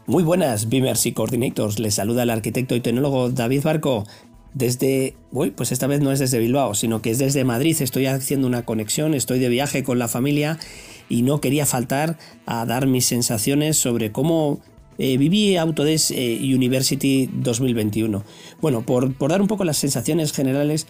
Muy 0.07 0.23
buenas, 0.23 0.69
Beamers 0.69 1.07
y 1.07 1.13
Coordinators. 1.13 1.79
Les 1.79 1.95
saluda 1.95 2.25
el 2.25 2.31
arquitecto 2.31 2.77
y 2.77 2.81
tecnólogo 2.81 3.31
David 3.31 3.63
Barco. 3.63 4.05
Desde, 4.53 5.17
uy, 5.33 5.51
pues 5.51 5.73
esta 5.73 5.87
vez 5.87 6.03
no 6.03 6.13
es 6.13 6.19
desde 6.19 6.39
Bilbao, 6.39 6.75
sino 6.75 7.01
que 7.01 7.11
es 7.11 7.19
desde 7.19 7.43
Madrid. 7.45 7.75
Estoy 7.81 8.05
haciendo 8.05 8.47
una 8.47 8.67
conexión, 8.67 9.15
estoy 9.15 9.39
de 9.39 9.49
viaje 9.49 9.83
con 9.83 9.99
la 9.99 10.07
familia 10.07 10.59
y 11.09 11.23
no 11.23 11.41
quería 11.41 11.65
faltar 11.65 12.19
a 12.45 12.67
dar 12.67 12.87
mis 12.87 13.07
sensaciones 13.07 13.79
sobre 13.79 14.13
cómo 14.13 14.61
eh, 14.99 15.17
viví 15.17 15.57
Autodesk 15.57 16.11
eh, 16.11 16.39
University 16.43 17.29
2021. 17.33 18.23
Bueno, 18.61 18.83
por, 18.83 19.17
dar 19.29 19.41
un 19.41 19.49
poco 19.49 19.65
las 19.65 19.79
sensaciones 19.79 20.33
generales, 20.33 20.87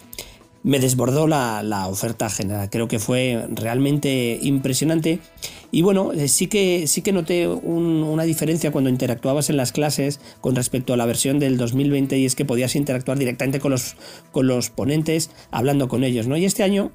me 0.64 0.80
desbordó 0.80 1.28
la, 1.28 1.86
oferta 1.88 2.30
general. 2.30 2.70
Creo 2.70 2.88
que 2.88 2.98
fue 2.98 3.46
realmente 3.50 4.38
impresionante. 4.40 5.20
Y 5.70 5.82
bueno, 5.82 6.12
eh, 6.12 6.26
sí 6.26 6.46
que, 6.46 6.86
sí 6.86 7.02
que 7.02 7.12
noté 7.12 7.46
una 7.46 8.24
diferencia 8.24 8.72
cuando 8.72 8.88
interactuabas 8.88 9.50
en 9.50 9.58
las 9.58 9.72
clases 9.72 10.20
con 10.40 10.56
respecto 10.56 10.94
a 10.94 10.96
la 10.96 11.04
versión 11.04 11.38
del 11.38 11.58
2020 11.58 12.18
y 12.18 12.24
es 12.24 12.34
que 12.34 12.46
podías 12.46 12.74
interactuar 12.76 13.18
directamente 13.18 13.60
con 13.60 13.72
los, 13.72 13.96
con 14.32 14.46
los 14.46 14.70
ponentes 14.70 15.30
hablando 15.50 15.86
con 15.86 16.02
ellos. 16.02 16.26
¿no? 16.26 16.36
Y 16.38 16.46
este 16.46 16.62
año 16.62 16.90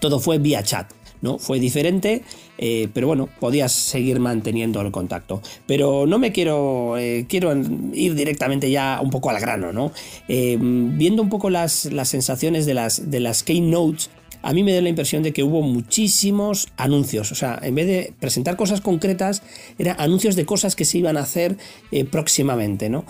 todo 0.00 0.18
fue 0.18 0.38
vía 0.38 0.62
chat. 0.62 0.90
¿No? 1.22 1.38
Fue 1.38 1.58
diferente, 1.58 2.22
eh, 2.58 2.88
pero 2.92 3.06
bueno, 3.06 3.28
podías 3.40 3.72
seguir 3.72 4.20
manteniendo 4.20 4.80
el 4.80 4.90
contacto. 4.90 5.40
Pero 5.66 6.06
no 6.06 6.18
me 6.18 6.32
quiero, 6.32 6.98
eh, 6.98 7.24
quiero 7.28 7.52
ir 7.94 8.14
directamente 8.14 8.70
ya 8.70 9.00
un 9.02 9.10
poco 9.10 9.30
al 9.30 9.40
grano, 9.40 9.72
¿no? 9.72 9.92
Eh, 10.28 10.58
viendo 10.60 11.22
un 11.22 11.30
poco 11.30 11.48
las, 11.48 11.86
las 11.86 12.08
sensaciones 12.08 12.66
de 12.66 12.74
las, 12.74 13.10
de 13.10 13.20
las 13.20 13.42
keynotes 13.42 14.10
a 14.42 14.52
mí 14.52 14.64
me 14.64 14.74
da 14.74 14.80
la 14.80 14.88
impresión 14.88 15.22
de 15.22 15.32
que 15.32 15.44
hubo 15.44 15.62
muchísimos 15.62 16.68
anuncios. 16.76 17.30
O 17.30 17.34
sea, 17.34 17.58
en 17.62 17.74
vez 17.76 17.86
de 17.86 18.12
presentar 18.18 18.56
cosas 18.56 18.80
concretas, 18.80 19.41
eran 19.78 19.96
anuncios 19.98 20.36
de 20.36 20.46
cosas 20.46 20.76
que 20.76 20.84
se 20.84 20.98
iban 20.98 21.16
a 21.16 21.20
hacer 21.20 21.56
eh, 21.90 22.04
próximamente, 22.04 22.88
¿no? 22.88 23.04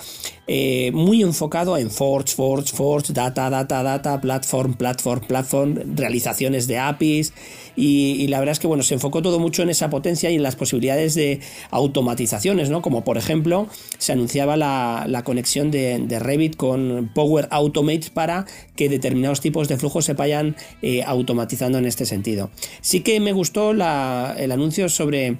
Eh, 0.47 0.91
muy 0.93 1.23
enfocado 1.23 1.77
en 1.77 1.91
Forge, 1.91 2.35
Forge, 2.35 2.75
Forge, 2.75 3.12
data, 3.12 3.49
data, 3.49 3.83
data, 3.83 4.21
platform, 4.21 4.75
platform, 4.75 5.21
platform, 5.27 5.97
realizaciones 5.97 6.67
de 6.67 6.79
APIs. 6.79 7.33
Y, 7.75 8.27
la 8.29 8.38
verdad 8.38 8.53
es 8.53 8.59
que, 8.59 8.67
bueno, 8.67 8.83
se 8.83 8.95
enfocó 8.95 9.23
todo 9.23 9.38
mucho 9.38 9.62
en 9.62 9.71
esa 9.71 9.88
potencia 9.88 10.31
y 10.31 10.35
en 10.35 10.43
las 10.43 10.57
posibilidades 10.57 11.15
de 11.15 11.41
automatizaciones, 11.71 12.69
¿no? 12.69 12.83
Como 12.83 13.03
por 13.03 13.17
ejemplo, 13.17 13.67
se 13.99 14.12
anunciaba 14.12 14.57
la, 14.57 15.23
conexión 15.25 15.71
de, 15.71 15.99
de, 15.99 16.19
Revit 16.19 16.57
con 16.57 17.11
Power 17.15 17.49
Automate 17.51 18.11
para 18.12 18.45
que 18.77 18.88
determinados 18.88 19.41
tipos 19.41 19.69
de 19.69 19.79
flujos 19.79 20.05
se 20.05 20.15
vayan 20.15 20.57
eh, 20.83 21.03
automatizando 21.05 21.79
en 21.79 21.87
este 21.87 22.05
sentido. 22.05 22.51
Sí 22.81 23.01
que 23.01 23.21
me 23.21 23.33
gustó 23.33 23.71
el 23.71 23.81
anuncio 23.83 24.88
sobre 24.88 25.38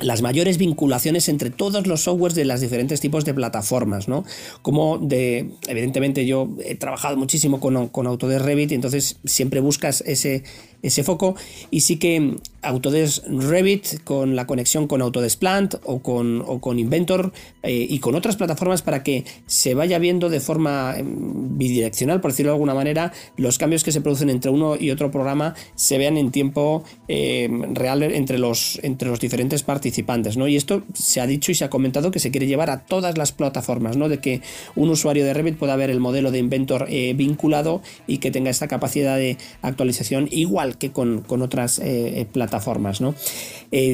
las 0.00 0.22
mayores 0.22 0.58
vinculaciones 0.58 1.28
entre 1.28 1.50
todos 1.50 1.86
los 1.86 2.02
softwares 2.02 2.34
de 2.34 2.44
los 2.44 2.60
diferentes 2.60 3.00
tipos 3.00 3.24
de 3.24 3.32
plataformas, 3.32 4.08
¿no? 4.08 4.24
Como 4.62 4.98
de, 4.98 5.50
evidentemente 5.68 6.26
yo 6.26 6.48
he 6.64 6.74
trabajado 6.74 7.16
muchísimo 7.16 7.60
con, 7.60 7.88
con 7.88 8.06
Autodesk 8.06 8.44
Revit 8.44 8.72
entonces 8.72 9.18
siempre 9.24 9.60
buscas 9.60 10.02
ese, 10.06 10.42
ese 10.82 11.04
foco. 11.04 11.36
Y 11.70 11.80
sí 11.80 11.96
que 11.96 12.36
Autodesk 12.62 13.24
Revit 13.26 14.02
con 14.04 14.36
la 14.36 14.46
conexión 14.46 14.86
con 14.86 15.00
Autodesk 15.00 15.38
Plant 15.38 15.76
o 15.84 16.00
con, 16.00 16.42
o 16.46 16.60
con 16.60 16.78
Inventor 16.78 17.32
eh, 17.64 17.86
y 17.88 17.98
con 17.98 18.14
otras 18.14 18.36
plataformas 18.36 18.82
para 18.82 19.02
que 19.02 19.24
se 19.46 19.74
vaya 19.74 19.98
viendo 19.98 20.28
de 20.28 20.40
forma 20.40 20.94
em, 20.96 21.56
bidireccional, 21.56 22.20
por 22.20 22.30
decirlo 22.30 22.52
de 22.52 22.56
alguna 22.56 22.74
manera, 22.74 23.12
los 23.36 23.56
cambios 23.56 23.82
que 23.82 23.90
se 23.90 24.02
producen 24.02 24.28
entre 24.28 24.50
uno 24.50 24.76
y 24.78 24.90
otro 24.90 25.10
programa 25.10 25.54
se 25.74 25.96
vean 25.96 26.18
en 26.18 26.30
tiempo 26.30 26.84
em, 27.08 27.74
real 27.74 28.02
entre 28.02 28.38
los, 28.38 28.78
entre 28.82 29.08
los 29.08 29.18
diferentes 29.18 29.62
participantes. 29.62 30.36
¿no? 30.36 30.46
Y 30.46 30.56
esto 30.56 30.82
se 30.92 31.20
ha 31.22 31.26
dicho 31.26 31.52
y 31.52 31.54
se 31.54 31.64
ha 31.64 31.70
comentado 31.70 32.10
que 32.10 32.18
se 32.18 32.30
quiere 32.30 32.46
llevar 32.46 32.68
a 32.68 32.84
todas 32.84 33.16
las 33.16 33.32
plataformas, 33.32 33.96
¿no? 33.96 34.08
de 34.08 34.18
que 34.18 34.42
un 34.76 34.90
usuario 34.90 35.24
de 35.24 35.32
Revit 35.32 35.56
pueda 35.56 35.74
ver 35.76 35.88
el 35.88 36.00
modelo 36.00 36.30
de 36.30 36.38
Inventor 36.38 36.86
eh, 36.90 37.14
vinculado 37.16 37.80
y 38.06 38.18
que 38.18 38.30
tenga 38.30 38.50
esta 38.50 38.68
capacidad 38.68 39.16
de 39.16 39.38
actualización 39.62 40.28
igual 40.30 40.76
que 40.76 40.92
con, 40.92 41.24
otras 41.28 41.78
eh, 41.78 42.26
plataformas. 42.30 43.00
¿no? 43.00 43.14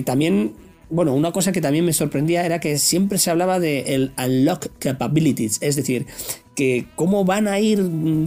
También 0.05 0.53
bueno, 0.91 1.15
una 1.15 1.33
cosa 1.33 1.53
que 1.53 1.61
también 1.61 1.85
me 1.85 1.93
sorprendía 1.93 2.45
era 2.45 2.61
que 2.61 2.79
siempre 2.79 3.19
se 3.19 3.31
hablaba 3.31 3.61
de 3.61 3.95
el 3.95 4.13
unlock 4.19 4.69
capabilities, 4.79 5.59
es 5.61 5.77
decir, 5.77 6.07
que 6.55 6.87
cómo 6.97 7.25
van 7.25 7.49
a 7.49 7.59
ir, 7.61 7.81
mm, 7.81 8.25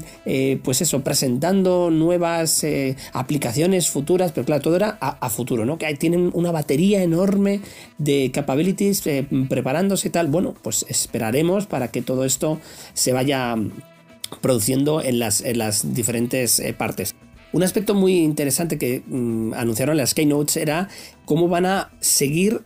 pues 0.63 0.81
eso, 0.81 1.03
presentando 1.03 1.91
nuevas 1.91 2.65
aplicaciones 3.11 3.89
futuras, 3.89 4.31
pero 4.31 4.45
claro, 4.45 4.61
todo 4.61 4.75
era 4.75 4.97
a, 4.99 5.29
futuro, 5.29 5.65
¿no? 5.65 5.77
Que 5.77 5.93
tienen 5.95 6.31
una 6.33 6.51
batería 6.51 7.03
enorme 7.03 7.61
de 7.97 8.31
capabilities 8.33 9.03
preparándose 9.49 10.07
y 10.07 10.11
tal. 10.11 10.27
Bueno, 10.27 10.55
pues 10.61 10.85
esperaremos 10.89 11.67
para 11.67 11.89
que 11.89 12.01
todo 12.01 12.25
esto 12.25 12.59
se 12.93 13.13
vaya 13.13 13.55
produciendo 14.41 15.01
en 15.01 15.19
las, 15.19 15.41
en 15.41 15.59
las 15.59 15.93
diferentes 15.93 16.61
partes. 16.77 17.13
Un 17.53 17.61
aspecto 17.61 17.93
muy 17.93 18.17
interesante 18.17 18.79
que 18.79 19.03
mm, 19.05 19.53
anunciaron 19.53 19.95
las 19.95 20.13
Keynotes 20.15 20.57
era 20.57 20.89
cómo 21.25 21.47
van 21.47 21.67
a 21.67 21.91
seguir 21.99 22.61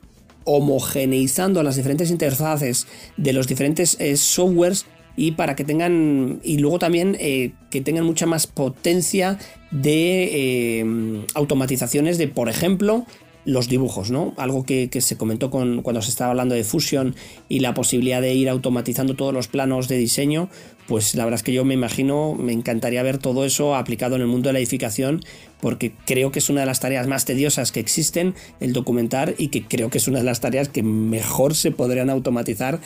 homogeneizando 0.45 1.61
las 1.61 1.75
diferentes 1.75 2.09
interfaces 2.09 2.87
de 3.17 3.33
los 3.33 3.47
diferentes 3.47 3.97
eh, 3.99 4.15
softwares 4.15 4.85
y 5.17 5.31
para 5.31 5.57
que 5.57 5.65
tengan 5.65 6.39
y 6.41 6.59
luego 6.59 6.79
también 6.79 7.17
eh, 7.19 7.51
que 7.69 7.81
tengan 7.81 8.05
mucha 8.05 8.25
más 8.27 8.47
potencia 8.47 9.37
de 9.71 10.29
eh, 10.79 11.25
automatizaciones 11.33 12.17
de 12.17 12.29
por 12.29 12.47
ejemplo 12.47 13.05
los 13.47 13.69
dibujos, 13.69 14.11
¿no? 14.11 14.33
Algo 14.35 14.65
que, 14.65 14.89
se 14.99 15.17
comentó 15.17 15.49
con, 15.49 15.81
cuando 15.81 16.01
se 16.01 16.09
estaba 16.09 16.31
hablando 16.31 16.53
de 16.53 16.65
Fusion 16.65 17.15
y 17.47 17.61
la 17.61 17.73
posibilidad 17.73 18.21
de 18.21 18.33
ir 18.35 18.49
automatizando 18.49 19.15
todos 19.15 19.33
los 19.33 19.47
planos 19.47 19.87
de 19.87 19.97
diseño, 19.97 20.49
pues 20.85 21.15
la 21.15 21.23
verdad 21.23 21.39
es 21.39 21.43
que 21.43 21.53
yo 21.53 21.63
me 21.63 21.73
imagino, 21.73 22.35
me 22.35 22.51
encantaría 22.51 23.01
ver 23.03 23.19
todo 23.19 23.45
eso 23.45 23.75
aplicado 23.75 24.17
en 24.17 24.21
el 24.21 24.27
mundo 24.27 24.49
de 24.49 24.53
la 24.53 24.59
edificación, 24.59 25.23
porque 25.61 25.93
creo 26.05 26.31
que 26.31 26.39
es 26.39 26.49
una 26.49 26.61
de 26.61 26.67
las 26.67 26.79
tareas 26.79 27.07
más 27.07 27.25
tediosas 27.25 27.71
que 27.71 27.79
existen, 27.79 28.35
el 28.59 28.73
documentar, 28.73 29.35
y 29.37 29.49
que 29.49 29.63
creo 29.63 29.89
que 29.89 29.97
es 29.97 30.07
una 30.07 30.19
de 30.19 30.25
las 30.25 30.39
tareas 30.39 30.69
que 30.69 30.83
mejor 30.83 31.55
se 31.55 31.71
podrían 31.71 32.09
automatizar 32.09 32.79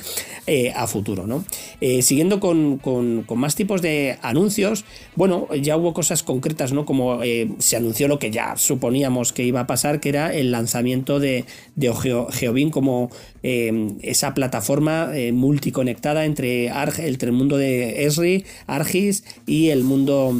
eh, 0.47 0.71
a 0.75 0.87
futuro. 0.87 1.27
¿no? 1.27 1.43
Eh, 1.81 2.01
siguiendo 2.01 2.39
con, 2.39 2.79
más 3.35 3.55
tipos 3.55 3.81
de 3.81 4.17
anuncios, 4.21 4.85
bueno, 5.15 5.47
ya 5.55 5.77
hubo 5.77 5.93
cosas 5.93 6.23
concretas, 6.23 6.73
¿no? 6.73 6.85
Como 6.85 7.23
eh, 7.23 7.49
se 7.59 7.75
anunció 7.75 8.07
lo 8.07 8.19
que 8.19 8.31
ya 8.31 8.55
suponíamos 8.57 9.33
que 9.33 9.43
iba 9.43 9.61
a 9.61 9.67
pasar, 9.67 9.99
que 9.99 10.09
era 10.09 10.33
el 10.33 10.51
lanzamiento 10.51 11.19
de, 11.19 11.45
de 11.75 11.93
Geobin 12.31 12.69
como 12.69 13.09
esa 13.41 14.33
plataforma 14.33 15.11
multiconectada 15.33 16.25
entre, 16.25 16.67
entre 16.67 17.29
el 17.29 17.33
mundo 17.33 17.57
de 17.57 18.05
Esri, 18.05 18.45
Argis 18.67 19.23
y 19.47 19.69
el 19.69 19.83
mundo 19.83 20.39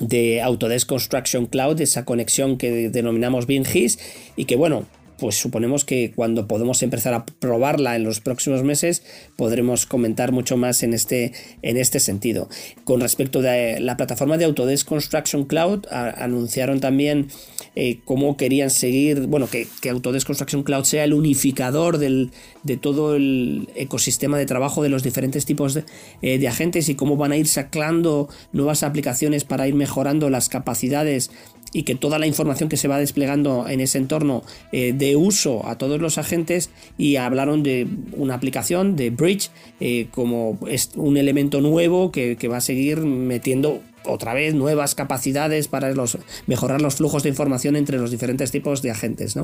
de 0.00 0.40
Autodesk 0.42 0.88
Construction 0.88 1.46
Cloud, 1.46 1.80
esa 1.80 2.04
conexión 2.04 2.58
que 2.58 2.90
denominamos 2.90 3.46
BINGIS 3.46 3.98
y 4.36 4.44
que 4.46 4.56
bueno, 4.56 4.86
pues 5.22 5.36
suponemos 5.36 5.84
que 5.84 6.10
cuando 6.10 6.48
podemos 6.48 6.82
empezar 6.82 7.14
a 7.14 7.24
probarla 7.24 7.94
en 7.94 8.02
los 8.02 8.20
próximos 8.20 8.64
meses 8.64 9.04
podremos 9.36 9.86
comentar 9.86 10.32
mucho 10.32 10.56
más 10.56 10.82
en 10.82 10.94
este, 10.94 11.32
en 11.62 11.76
este 11.76 12.00
sentido. 12.00 12.48
Con 12.82 13.00
respecto 13.00 13.40
de 13.40 13.78
la 13.78 13.96
plataforma 13.96 14.36
de 14.36 14.46
Autodesk 14.46 14.88
Construction 14.88 15.44
Cloud, 15.44 15.86
anunciaron 15.92 16.80
también 16.80 17.28
eh, 17.76 18.00
cómo 18.04 18.36
querían 18.36 18.70
seguir, 18.70 19.28
bueno, 19.28 19.48
que, 19.48 19.68
Autodesk 19.88 20.26
Construction 20.26 20.64
Cloud 20.64 20.82
sea 20.82 21.04
el 21.04 21.14
unificador 21.14 21.98
de 21.98 22.76
todo 22.80 23.14
el 23.14 23.68
ecosistema 23.76 24.38
de 24.38 24.46
trabajo 24.46 24.82
de 24.82 24.88
los 24.88 25.04
diferentes 25.04 25.46
tipos 25.46 25.74
de, 25.74 25.84
eh, 26.22 26.38
de 26.38 26.48
agentes 26.48 26.88
y 26.88 26.96
cómo 26.96 27.16
van 27.16 27.30
a 27.30 27.36
ir 27.36 27.46
sacando 27.46 28.28
nuevas 28.52 28.82
aplicaciones 28.82 29.44
para 29.44 29.68
ir 29.68 29.76
mejorando 29.76 30.30
las 30.30 30.48
capacidades 30.48 31.30
y 31.72 31.84
que 31.84 31.94
toda 31.94 32.18
la 32.18 32.26
información 32.26 32.68
que 32.68 32.76
se 32.76 32.88
va 32.88 32.98
desplegando 32.98 33.68
en 33.68 33.80
ese 33.80 33.98
entorno 33.98 34.42
eh, 34.72 34.92
dé 34.94 35.16
uso 35.16 35.66
a 35.66 35.78
todos 35.78 36.00
los 36.00 36.18
agentes 36.18 36.70
y 36.98 37.16
hablaron 37.16 37.62
de 37.62 37.86
una 38.12 38.34
aplicación 38.34 38.96
de 38.96 39.10
Bridge 39.10 39.50
eh, 39.80 40.08
como 40.10 40.58
un 40.96 41.16
elemento 41.16 41.60
nuevo 41.60 42.12
que, 42.12 42.36
va 42.42 42.56
a 42.56 42.60
seguir 42.60 42.98
metiendo 42.98 43.80
otra 44.04 44.34
vez 44.34 44.52
nuevas 44.52 44.96
capacidades 44.96 45.68
para 45.68 45.94
los, 45.94 46.18
mejorar 46.46 46.82
los 46.82 46.96
flujos 46.96 47.22
de 47.22 47.28
información 47.28 47.76
entre 47.76 47.98
los 47.98 48.10
diferentes 48.10 48.50
tipos 48.50 48.82
de 48.82 48.90
agentes. 48.90 49.36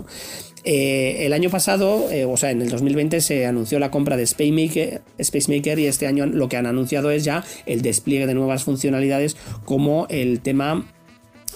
Eh, 0.64 1.18
el 1.20 1.33
año 1.33 1.49
pasado, 1.49 2.07
o 2.29 2.37
sea, 2.37 2.51
en 2.51 2.61
el 2.61 2.68
2020 2.68 3.20
se 3.20 3.47
anunció 3.47 3.79
la 3.79 3.93
compra 3.93 4.16
de 4.16 4.26
SpaceMaker, 4.26 5.03
SpaceMaker 5.22 5.79
y 5.79 5.87
este 5.87 6.09
año 6.09 6.26
lo 6.26 6.49
que 6.49 6.57
han 6.57 6.66
anunciado 6.66 7.12
es 7.12 7.24
ya 7.24 7.45
el 7.66 7.83
despliegue 7.83 8.26
de 8.26 8.35
nuevas 8.35 8.64
funcionalidades 8.64 9.37
como 9.64 10.07
el 10.11 10.41
tema 10.41 10.85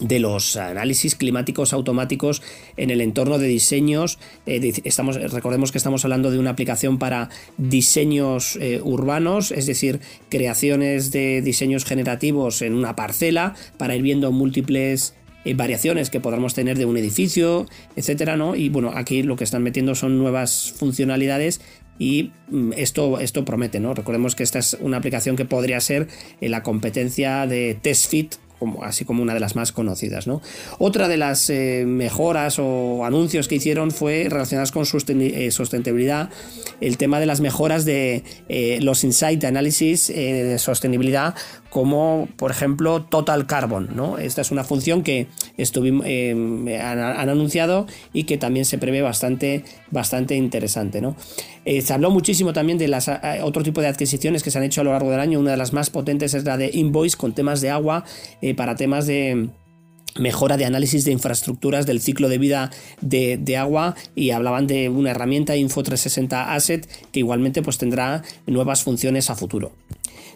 de 0.00 0.18
los 0.18 0.56
análisis 0.56 1.14
climáticos 1.14 1.72
automáticos 1.72 2.42
en 2.76 2.90
el 2.90 3.00
entorno 3.00 3.38
de 3.38 3.46
diseños. 3.46 4.18
Eh, 4.46 4.72
estamos, 4.84 5.16
recordemos 5.32 5.72
que 5.72 5.78
estamos 5.78 6.04
hablando 6.04 6.30
de 6.30 6.38
una 6.38 6.50
aplicación 6.50 6.98
para 6.98 7.28
diseños 7.58 8.56
eh, 8.60 8.80
urbanos, 8.82 9.50
es 9.50 9.66
decir, 9.66 10.00
creaciones 10.28 11.12
de 11.12 11.42
diseños 11.42 11.84
generativos 11.84 12.62
en 12.62 12.74
una 12.74 12.96
parcela 12.96 13.54
para 13.76 13.94
ir 13.94 14.02
viendo 14.02 14.32
múltiples 14.32 15.14
eh, 15.44 15.54
variaciones 15.54 16.10
que 16.10 16.20
podamos 16.20 16.54
tener 16.54 16.78
de 16.78 16.86
un 16.86 16.96
edificio, 16.96 17.66
etcétera, 17.96 18.36
¿no? 18.36 18.54
Y 18.54 18.68
bueno, 18.68 18.92
aquí 18.94 19.22
lo 19.22 19.36
que 19.36 19.44
están 19.44 19.62
metiendo 19.62 19.94
son 19.94 20.18
nuevas 20.18 20.72
funcionalidades 20.76 21.60
y 21.98 22.30
mm, 22.48 22.72
esto, 22.76 23.20
esto 23.20 23.44
promete, 23.44 23.78
¿no? 23.80 23.92
Recordemos 23.92 24.34
que 24.34 24.42
esta 24.42 24.58
es 24.58 24.76
una 24.80 24.96
aplicación 24.96 25.36
que 25.36 25.44
podría 25.44 25.80
ser 25.80 26.08
la 26.40 26.62
competencia 26.62 27.46
de 27.46 27.76
TestFit 27.80 28.34
así 28.82 29.04
como 29.04 29.22
una 29.22 29.34
de 29.34 29.40
las 29.40 29.56
más 29.56 29.72
conocidas. 29.72 30.26
¿no? 30.26 30.42
Otra 30.78 31.08
de 31.08 31.16
las 31.16 31.50
eh, 31.50 31.84
mejoras 31.86 32.58
o 32.58 33.04
anuncios 33.04 33.48
que 33.48 33.56
hicieron 33.56 33.90
fue 33.90 34.26
relacionadas 34.28 34.72
con 34.72 34.84
eh, 34.84 35.50
sostenibilidad, 35.50 36.30
el 36.80 36.96
tema 36.96 37.20
de 37.20 37.26
las 37.26 37.40
mejoras 37.40 37.84
de 37.84 38.24
eh, 38.48 38.78
los 38.82 39.04
insight 39.04 39.44
análisis 39.44 40.08
de 40.08 40.58
sostenibilidad, 40.58 41.34
como 41.72 42.28
por 42.36 42.50
ejemplo 42.50 43.02
Total 43.02 43.46
Carbon. 43.46 43.88
¿no? 43.94 44.18
Esta 44.18 44.42
es 44.42 44.50
una 44.50 44.62
función 44.62 45.02
que 45.02 45.26
estuvimos, 45.56 46.04
han, 46.04 47.00
anunciado 47.00 47.86
y 48.12 48.24
que 48.24 48.36
también 48.36 48.66
se 48.66 48.76
prevé 48.76 49.00
bastante, 49.00 49.64
bastante 49.90 50.36
interesante. 50.36 51.00
¿no? 51.00 51.16
se 51.64 51.92
habló 51.92 52.10
muchísimo 52.10 52.52
también 52.52 52.76
de 52.76 52.88
las, 52.88 53.10
otro 53.42 53.62
tipo 53.62 53.80
de 53.80 53.88
adquisiciones 53.88 54.42
que 54.42 54.50
se 54.50 54.58
han 54.58 54.64
hecho 54.64 54.82
a 54.82 54.84
lo 54.84 54.92
largo 54.92 55.10
del 55.10 55.20
año. 55.20 55.40
Una 55.40 55.52
de 55.52 55.56
las 55.56 55.72
más 55.72 55.88
potentes 55.88 56.34
es 56.34 56.44
la 56.44 56.58
de 56.58 56.70
Invoice 56.74 57.16
con 57.16 57.32
temas 57.32 57.62
de 57.62 57.70
agua 57.70 58.04
para 58.56 58.76
temas 58.76 59.06
de 59.06 59.48
mejora 60.18 60.56
de 60.56 60.64
análisis 60.64 61.04
de 61.04 61.12
infraestructuras 61.12 61.86
del 61.86 62.00
ciclo 62.00 62.28
de 62.28 62.38
vida 62.38 62.70
de, 63.00 63.56
agua 63.56 63.94
y 64.14 64.30
hablaban 64.30 64.66
de 64.66 64.88
una 64.88 65.10
herramienta 65.10 65.56
Info 65.56 65.82
360 65.82 66.54
Asset 66.54 66.88
que 67.12 67.20
igualmente 67.20 67.62
pues 67.62 67.78
tendrá 67.78 68.22
nuevas 68.46 68.82
funciones 68.82 69.30
a 69.30 69.36
futuro. 69.36 69.72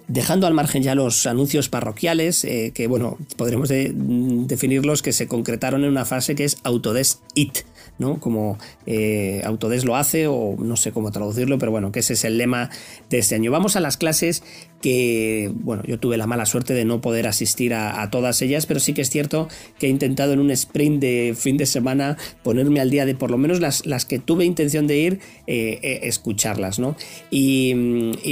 Dejando 0.08 0.46
al 0.46 0.54
margen 0.54 0.82
ya 0.82 0.94
los 0.94 1.26
anuncios 1.26 1.68
parroquiales, 1.68 2.44
eh, 2.44 2.70
que 2.74 2.86
bueno, 2.86 3.18
podremos 3.36 3.68
definirlos 3.68 5.02
que 5.02 5.12
se 5.12 5.26
concretaron 5.26 5.82
en 5.82 5.90
una 5.90 6.04
fase 6.04 6.34
que 6.34 6.44
es 6.44 6.58
Autodesk 6.62 7.18
IT, 7.34 7.58
¿no? 7.98 8.20
Como 8.20 8.58
eh, 8.86 9.42
Autodesk 9.44 9.84
lo 9.84 9.96
hace, 9.96 10.26
o 10.26 10.56
no 10.58 10.76
sé 10.76 10.92
cómo 10.92 11.10
traducirlo, 11.10 11.58
pero 11.58 11.72
bueno, 11.72 11.92
que 11.92 12.00
ese 12.00 12.12
es 12.12 12.24
el 12.24 12.38
lema 12.38 12.70
de 13.10 13.18
este 13.18 13.34
año. 13.34 13.50
Vamos 13.50 13.76
a 13.76 13.80
las 13.80 13.96
clases 13.96 14.42
que, 14.80 15.50
bueno, 15.54 15.82
yo 15.86 15.98
tuve 15.98 16.16
la 16.16 16.26
mala 16.26 16.46
suerte 16.46 16.74
de 16.74 16.84
no 16.84 17.00
poder 17.00 17.26
asistir 17.26 17.74
a, 17.74 18.08
todas 18.10 18.40
ellas, 18.42 18.66
pero 18.66 18.78
sí 18.78 18.92
que 18.92 19.02
es 19.02 19.10
cierto 19.10 19.48
que 19.78 19.86
he 19.86 19.90
intentado 19.90 20.32
en 20.32 20.38
un 20.38 20.50
sprint 20.50 21.00
de 21.00 21.34
fin 21.36 21.56
de 21.56 21.66
semana 21.66 22.16
ponerme 22.42 22.80
al 22.80 22.90
día 22.90 23.04
de 23.06 23.14
por 23.14 23.30
lo 23.30 23.38
menos 23.38 23.60
las, 23.60 23.84
las 23.86 24.04
que 24.04 24.18
tuve 24.18 24.44
intención 24.44 24.86
de 24.86 24.98
ir, 24.98 25.20
eh, 25.46 25.80
eh, 25.82 26.00
escucharlas, 26.04 26.78
¿no? 26.78 26.96
Y, 27.30 27.74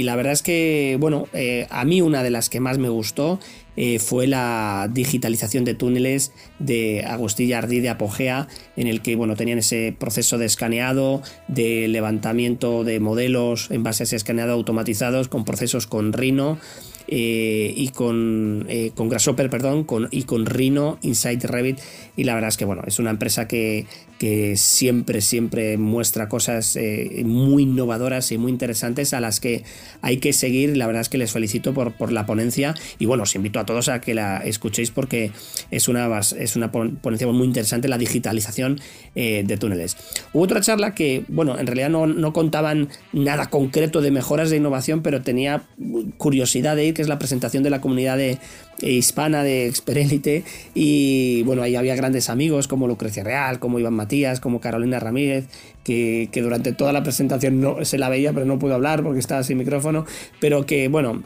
la 0.05 0.15
verdad 0.15 0.33
es 0.33 0.43
que, 0.43 0.97
bueno, 0.99 1.27
a 1.69 1.85
mí 1.85 2.01
una 2.01 2.23
de 2.23 2.29
las 2.29 2.49
que 2.49 2.59
más 2.59 2.77
me 2.77 2.89
gustó 2.89 3.39
fue 3.99 4.25
la 4.25 4.89
digitalización 4.89 5.65
de 5.65 5.73
túneles 5.73 6.31
de 6.59 7.03
Agustilla 7.05 7.57
Ardí 7.57 7.81
de 7.81 7.89
Apogea, 7.89 8.47
en 8.77 8.87
el 8.87 9.01
que 9.01 9.17
bueno, 9.17 9.35
tenían 9.35 9.57
ese 9.57 9.93
proceso 9.97 10.37
de 10.37 10.45
escaneado, 10.45 11.21
de 11.49 11.89
levantamiento 11.89 12.85
de 12.85 13.01
modelos 13.01 13.69
en 13.71 13.83
base 13.83 14.03
a 14.03 14.05
ese 14.05 14.15
escaneado 14.15 14.53
automatizados 14.53 15.27
con 15.27 15.43
procesos 15.43 15.87
con 15.87 16.13
RIN 16.13 16.57
eh, 17.07 17.73
y 17.75 17.89
con, 17.89 18.65
eh, 18.69 18.91
con 18.95 19.09
Grasshopper, 19.09 19.49
perdón, 19.49 19.85
y 20.11 20.23
con 20.23 20.45
Rhino 20.45 20.97
Inside 21.01 21.47
Revit. 21.47 21.79
Y 22.15 22.23
la 22.23 22.33
verdad 22.33 22.49
es 22.49 22.57
que 22.57 22.65
bueno, 22.65 22.83
es 22.85 22.99
una 22.99 23.11
empresa 23.11 23.47
que, 23.47 23.85
que 24.19 24.55
siempre, 24.55 25.21
siempre 25.21 25.77
muestra 25.77 26.29
cosas 26.29 26.75
eh, 26.75 27.23
muy 27.25 27.63
innovadoras 27.63 28.31
y 28.31 28.37
muy 28.37 28.51
interesantes 28.51 29.13
a 29.13 29.19
las 29.19 29.39
que 29.39 29.63
hay 30.01 30.17
que 30.17 30.33
seguir. 30.33 30.77
La 30.77 30.87
verdad 30.87 31.01
es 31.01 31.09
que 31.09 31.17
les 31.17 31.31
felicito 31.31 31.73
por, 31.73 31.93
por 31.93 32.11
la 32.11 32.25
ponencia 32.25 32.75
y 32.99 33.05
bueno, 33.05 33.23
os 33.23 33.35
invito 33.35 33.59
a 33.59 33.65
todos 33.65 33.89
a 33.89 34.01
que 34.01 34.13
la 34.13 34.37
escuchéis 34.37 34.91
porque 34.91 35.31
es 35.71 35.87
una, 35.87 36.19
es 36.19 36.55
una 36.55 36.71
ponencia 36.71 37.27
muy 37.27 37.45
interesante, 37.45 37.87
la 37.87 37.97
digitalización 37.97 38.79
eh, 39.15 39.43
de 39.45 39.57
túneles. 39.57 39.97
Hubo 40.33 40.43
otra 40.43 40.61
charla 40.61 40.95
que, 40.95 41.25
bueno, 41.27 41.59
en 41.59 41.67
realidad 41.67 41.89
no, 41.89 42.07
no 42.07 42.33
contaban 42.33 42.89
nada 43.11 43.49
concreto 43.49 44.01
de 44.01 44.11
mejoras 44.11 44.49
de 44.49 44.57
innovación, 44.57 45.01
pero 45.01 45.21
tenía 45.21 45.63
curiosidad 46.17 46.75
de 46.75 46.85
ir, 46.85 46.93
que 46.95 47.03
es 47.03 47.07
la 47.07 47.19
presentación 47.19 47.61
de 47.61 47.69
la 47.69 47.81
comunidad 47.81 48.17
de, 48.17 48.39
eh, 48.81 48.91
hispana 48.91 49.43
de 49.43 49.67
Experelite 49.67 50.43
y 50.73 51.43
bueno, 51.43 51.61
ahí 51.61 51.75
había 51.75 51.95
grandes 51.95 52.31
amigos 52.31 52.67
como 52.67 52.87
Lucrecia 52.87 53.23
Real, 53.23 53.59
como 53.59 53.77
Iván 53.79 53.93
Matías, 53.93 54.39
como 54.39 54.59
Carolina 54.59 54.99
Ramírez, 54.99 55.45
que, 55.83 56.29
que 56.31 56.41
durante 56.41 56.73
toda 56.73 56.91
la 56.91 57.03
presentación 57.03 57.61
no 57.61 57.85
se 57.85 57.99
la 57.99 58.09
veía 58.09 58.33
pero 58.33 58.47
no 58.47 58.57
pudo 58.57 58.73
hablar 58.73 59.03
porque 59.03 59.19
estaba 59.19 59.43
sin 59.43 59.59
micrófono, 59.59 60.05
pero 60.39 60.65
que 60.65 60.87
bueno, 60.87 61.21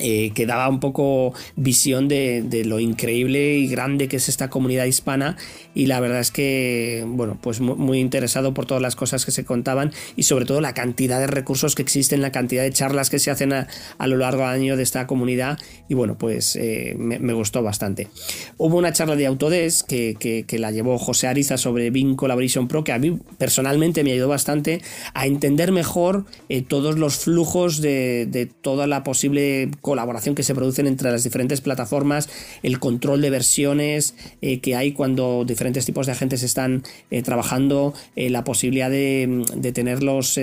eh, 0.00 0.30
que 0.32 0.46
daba 0.46 0.68
un 0.68 0.78
poco 0.78 1.34
visión 1.56 2.06
de, 2.06 2.62
lo 2.64 2.78
increíble 2.78 3.56
y 3.58 3.66
grande 3.66 4.06
que 4.06 4.16
es 4.16 4.28
esta 4.28 4.48
comunidad 4.48 4.84
hispana 4.84 5.36
y 5.74 5.86
la 5.86 5.98
verdad 5.98 6.20
es 6.20 6.30
que, 6.30 7.04
bueno, 7.06 7.36
pues 7.40 7.60
muy, 7.60 7.98
interesado 7.98 8.54
por 8.54 8.66
todas 8.66 8.80
las 8.80 8.94
cosas 8.94 9.24
que 9.24 9.32
se 9.32 9.44
contaban 9.44 9.92
y 10.16 10.22
sobre 10.22 10.44
todo 10.44 10.60
la 10.60 10.72
cantidad 10.72 11.18
de 11.18 11.26
recursos 11.26 11.74
que 11.74 11.82
existen, 11.82 12.22
la 12.22 12.30
cantidad 12.30 12.62
de 12.62 12.70
charlas 12.70 13.10
que 13.10 13.18
se 13.18 13.30
hacen 13.30 13.52
a, 13.52 13.66
lo 14.06 14.16
largo 14.16 14.42
del 14.42 14.50
año 14.50 14.76
de 14.76 14.84
esta 14.84 15.06
comunidad 15.08 15.58
y 15.88 15.94
bueno, 15.94 16.16
pues 16.16 16.54
eh, 16.56 16.94
me, 16.96 17.32
gustó 17.32 17.62
bastante. 17.62 18.08
Hubo 18.56 18.76
una 18.76 18.92
charla 18.92 19.16
de 19.16 19.26
Autodesk 19.26 19.86
que, 19.86 20.46
la 20.58 20.70
llevó 20.70 20.98
José 20.98 21.26
Ariza 21.26 21.56
sobre 21.56 21.90
Bing 21.90 22.16
Collaboration 22.16 22.68
Pro 22.68 22.84
que 22.84 22.92
a 22.92 22.98
mí 22.98 23.18
personalmente 23.36 24.04
me 24.04 24.12
ayudó 24.12 24.28
bastante 24.28 24.80
a 25.14 25.26
entender 25.26 25.72
mejor 25.72 26.24
eh, 26.48 26.62
todos 26.62 26.98
los 26.98 27.16
flujos 27.16 27.80
de, 27.80 28.26
de 28.26 28.46
toda 28.46 28.86
la 28.86 29.04
posible 29.04 29.70
colaboración 29.88 30.34
que 30.34 30.42
se 30.42 30.54
producen 30.54 30.86
entre 30.86 31.10
las 31.10 31.24
diferentes 31.24 31.62
plataformas, 31.62 32.28
el 32.62 32.78
control 32.78 33.22
de 33.22 33.30
versiones 33.30 34.14
eh, 34.42 34.60
que 34.60 34.76
hay 34.76 34.92
cuando 34.92 35.44
diferentes 35.46 35.86
tipos 35.86 36.04
de 36.04 36.12
agentes 36.12 36.42
están 36.42 36.82
eh, 37.10 37.22
trabajando, 37.22 37.94
eh, 38.14 38.28
la 38.28 38.44
posibilidad 38.44 38.90
de, 38.90 39.44
de 39.56 39.72
tener 39.72 40.02
los 40.02 40.38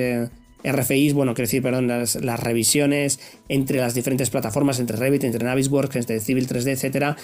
RFIs, 0.64 1.14
bueno, 1.14 1.36
quiero 1.36 1.46
decir, 1.46 1.62
perdón, 1.62 1.88
las, 1.88 2.16
revisiones 2.39 3.20
entre 3.50 3.78
las 3.78 3.93
diferentes 3.93 4.32
plataformas, 4.32 4.80
entre 4.80 4.98
Revit, 4.98 5.24
entre 5.26 5.46
Navisworks, 5.46 5.96
entre 5.96 6.20
Civil 6.20 6.48
3D, 6.48 6.72
etcétera. 6.72 7.18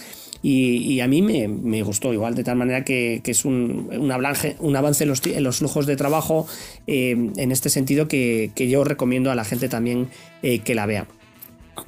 y, 0.43 0.99
a 0.99 1.07
mí 1.07 1.23
me, 1.23 1.81
gustó 1.81 2.13
igual, 2.13 2.35
de 2.35 2.43
tal 2.43 2.57
manera 2.57 2.83
que, 2.83 3.19
es 3.25 3.45
un, 3.45 3.89
un, 3.97 4.11
avance, 4.11 4.57
un 4.59 4.75
avance 4.75 5.05
en 5.05 5.09
los, 5.09 5.25
en 5.25 5.43
los 5.43 5.57
flujos 5.57 5.87
de 5.87 5.95
trabajo 5.95 6.45
en 6.85 7.51
este 7.51 7.69
sentido 7.69 8.07
que, 8.07 8.51
yo 8.55 8.83
recomiendo 8.83 9.31
a 9.31 9.35
la 9.35 9.43
gente 9.43 9.69
también 9.69 10.09
que 10.41 10.75
la 10.75 10.85
vea. 10.85 11.07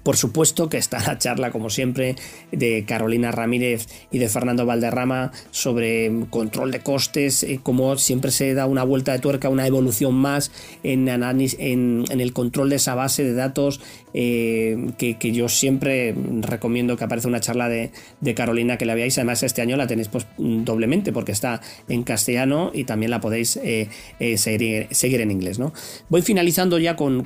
Por 0.04 0.18
supuesto 0.18 0.70
que 0.70 0.78
está 0.78 1.00
la 1.06 1.18
charla, 1.18 1.52
como 1.52 1.70
siempre, 1.70 2.16
de 2.52 2.86
Carolina 2.86 3.32
Ramírez 3.32 3.88
y 4.12 4.18
de 4.18 4.30
Fernando 4.30 4.66
Valderrama 4.66 5.32
sobre 5.52 6.12
control 6.30 6.72
de 6.72 6.80
costes, 6.80 7.44
eh, 7.44 7.60
como 7.62 7.98
siempre 7.98 8.32
se 8.32 8.54
da 8.54 8.66
una 8.66 8.84
vuelta 8.84 9.12
de 9.12 9.20
tuerca, 9.20 9.50
una 9.50 9.68
evolución 9.68 10.16
más 10.16 10.52
en, 10.84 11.08
en, 11.10 12.06
en 12.10 12.22
el 12.22 12.34
control 12.34 12.70
de 12.70 12.78
esa 12.78 12.96
base 12.96 13.24
de 13.24 13.34
datos, 13.34 13.82
eh, 14.14 14.92
que, 14.98 15.32
yo 15.32 15.50
siempre 15.50 16.14
recomiendo 16.42 16.96
que 16.96 17.04
aparezca 17.04 17.28
una 17.28 17.40
charla 17.40 17.68
de, 17.68 17.92
Carolina 18.36 18.78
que 18.78 18.86
la 18.86 18.96
veáis. 18.96 19.18
Además, 19.18 19.44
este 19.44 19.62
año 19.62 19.76
la 19.76 19.88
tenéis 19.88 20.08
pues, 20.08 20.28
doblemente 20.38 21.12
porque 21.12 21.32
está 21.32 21.62
en 21.88 22.04
castellano 22.04 22.72
y 22.74 22.84
también 22.84 23.12
la 23.12 23.22
podéis 23.22 23.58
eh, 23.58 23.90
seguir, 24.38 24.88
seguir, 24.92 25.22
en 25.22 25.32
inglés. 25.32 25.60
¿no? 25.60 25.74
Voy 26.10 26.22
finalizando 26.22 26.78
ya 26.80 26.96
con, 26.96 27.26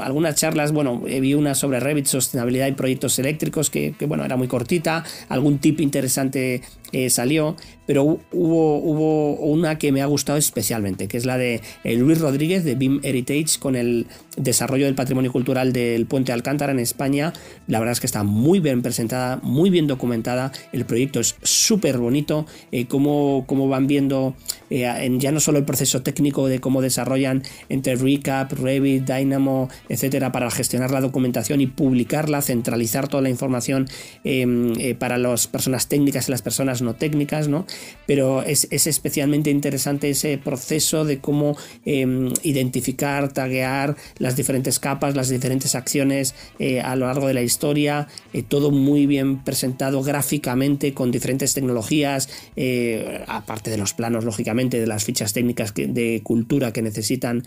algunas 0.00 0.34
charlas. 0.36 0.72
Bueno, 0.72 1.00
vi 1.00 1.34
una 1.34 1.54
sobre 1.54 1.80
Sostenibilidad 2.04 2.66
y 2.66 2.72
proyectos 2.72 3.18
eléctricos, 3.18 3.70
que, 3.70 3.94
bueno, 4.06 4.24
era 4.24 4.36
muy 4.36 4.48
cortita, 4.48 5.04
algún 5.28 5.58
tip 5.58 5.80
interesante 5.80 6.62
eh, 6.94 7.10
salió, 7.10 7.56
pero 7.86 8.04
hubo, 8.04 8.78
hubo 8.78 9.34
una 9.40 9.78
que 9.78 9.90
me 9.90 10.00
ha 10.00 10.06
gustado 10.06 10.38
especialmente, 10.38 11.08
que 11.08 11.16
es 11.16 11.26
la 11.26 11.36
de 11.36 11.60
eh, 11.82 11.96
Luis 11.96 12.20
Rodríguez 12.20 12.62
de 12.62 12.76
BIM 12.76 13.00
Heritage 13.02 13.58
con 13.58 13.74
el 13.74 14.06
desarrollo 14.36 14.84
del 14.84 14.94
patrimonio 14.94 15.32
cultural 15.32 15.72
del 15.72 16.06
puente 16.06 16.30
Alcántara 16.30 16.70
en 16.70 16.78
España. 16.78 17.32
La 17.66 17.80
verdad 17.80 17.94
es 17.94 18.00
que 18.00 18.06
está 18.06 18.22
muy 18.22 18.60
bien 18.60 18.80
presentada, 18.80 19.40
muy 19.42 19.70
bien 19.70 19.88
documentada, 19.88 20.52
el 20.70 20.84
proyecto 20.84 21.18
es 21.18 21.34
súper 21.42 21.98
bonito, 21.98 22.46
eh, 22.70 22.86
cómo, 22.86 23.44
van 23.68 23.88
viendo 23.88 24.36
en 24.70 25.18
ya 25.18 25.32
no 25.32 25.40
solo 25.40 25.58
el 25.58 25.64
proceso 25.64 26.02
técnico 26.02 26.46
de 26.46 26.60
cómo 26.60 26.80
desarrollan 26.80 27.42
entre 27.68 27.96
Recap, 27.96 28.52
Revit, 28.52 29.04
Dynamo, 29.04 29.68
etcétera, 29.88 30.30
para 30.30 30.48
gestionar 30.52 30.92
la 30.92 31.00
documentación 31.00 31.60
y 31.60 31.66
publicarla, 31.66 32.40
centralizar 32.40 33.08
toda 33.08 33.22
la 33.24 33.30
información 33.30 33.88
em, 34.22 34.74
para 34.96 35.18
las 35.18 35.48
personas 35.48 35.88
técnicas 35.88 36.28
y 36.28 36.30
las 36.30 36.42
personas 36.42 36.83
no 36.84 36.94
técnicas, 36.94 37.48
¿no? 37.48 37.66
Pero 38.06 38.42
es, 38.42 38.68
especialmente 38.70 39.50
interesante 39.50 40.10
ese 40.10 40.38
proceso 40.38 41.04
de 41.04 41.18
cómo 41.18 41.56
em, 41.84 42.32
identificar, 42.42 43.32
taguear 43.32 43.96
las 44.18 44.36
diferentes 44.36 44.78
capas, 44.78 45.16
las 45.16 45.28
diferentes 45.28 45.74
acciones 45.74 46.34
eh, 46.58 46.80
a 46.80 46.94
lo 46.96 47.06
largo 47.06 47.26
de 47.26 47.34
la 47.34 47.42
historia, 47.42 48.08
eh, 48.32 48.42
todo 48.42 48.70
muy 48.70 49.06
bien 49.06 49.42
presentado 49.42 50.02
gráficamente 50.02 50.94
con 50.94 51.10
diferentes 51.10 51.54
tecnologías, 51.54 52.28
eh, 52.56 53.24
aparte 53.26 53.70
de 53.70 53.78
los 53.78 53.94
planos, 53.94 54.24
lógicamente, 54.24 54.78
de 54.78 54.86
las 54.86 55.04
fichas 55.04 55.32
técnicas 55.32 55.72
de 55.74 56.20
cultura 56.22 56.72
que 56.72 56.82
necesitan 56.82 57.42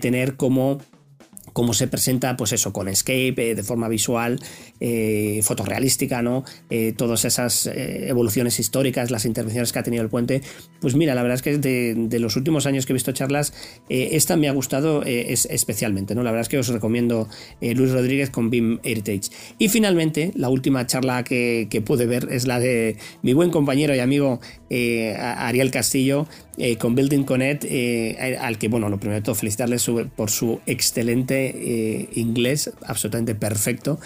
tener 0.00 0.36
como 0.36 0.78
cómo 1.52 1.74
se 1.74 1.88
presenta, 1.88 2.36
pues 2.36 2.52
eso, 2.52 2.72
con 2.72 2.88
Escape, 2.88 3.50
eh, 3.50 3.54
de 3.54 3.62
forma 3.62 3.88
visual, 3.88 4.40
eh, 4.80 5.40
fotorrealística, 5.42 6.22
¿no? 6.22 6.44
Eh, 6.70 6.92
todas 6.96 7.24
esas 7.24 7.70
evoluciones 7.72 8.58
históricas, 8.60 9.10
las 9.10 9.24
intervenciones 9.24 9.72
que 9.72 9.78
ha 9.78 9.82
tenido 9.82 10.02
el 10.02 10.08
puente. 10.08 10.42
Pues 10.80 10.94
mira, 10.94 11.14
la 11.14 11.22
verdad 11.22 11.36
es 11.36 11.42
que 11.42 11.58
de, 11.58 12.18
los 12.18 12.36
últimos 12.36 12.66
años 12.66 12.86
que 12.86 12.92
he 12.92 12.94
visto 12.94 13.12
charlas, 13.12 13.52
esta 13.88 14.36
me 14.36 14.48
ha 14.48 14.52
gustado 14.52 15.02
es, 15.04 15.46
especialmente, 15.46 16.14
¿no? 16.14 16.22
La 16.22 16.30
verdad 16.30 16.42
es 16.42 16.48
que 16.48 16.58
os 16.58 16.68
recomiendo 16.68 17.28
Luis 17.60 17.92
Rodríguez 17.92 18.30
con 18.30 18.50
BIM 18.50 18.80
Heritage. 18.82 19.30
Y 19.58 19.68
finalmente, 19.68 20.32
la 20.34 20.48
última 20.48 20.86
charla 20.86 21.24
que, 21.24 21.68
que 21.70 21.80
pude 21.80 22.06
ver 22.06 22.28
es 22.30 22.46
la 22.46 22.60
de 22.60 22.96
mi 23.22 23.32
buen 23.32 23.50
compañero 23.50 23.94
y 23.94 24.00
amigo 24.00 24.40
Ariel 24.70 25.70
Castillo, 25.70 26.26
eh, 26.62 26.76
con 26.76 26.94
Building 26.94 27.24
Connect, 27.24 27.64
eh, 27.64 28.36
al 28.38 28.58
que, 28.58 28.68
bueno, 28.68 28.90
lo 28.90 28.98
primero 28.98 29.20
de 29.20 29.24
todo, 29.24 29.34
felicitarle 29.34 29.78
por 30.14 30.30
su 30.30 30.60
excelente 30.66 31.54
eh, 31.56 32.08
inglés, 32.14 32.70
absolutamente 32.86 33.34
perfecto. 33.34 33.98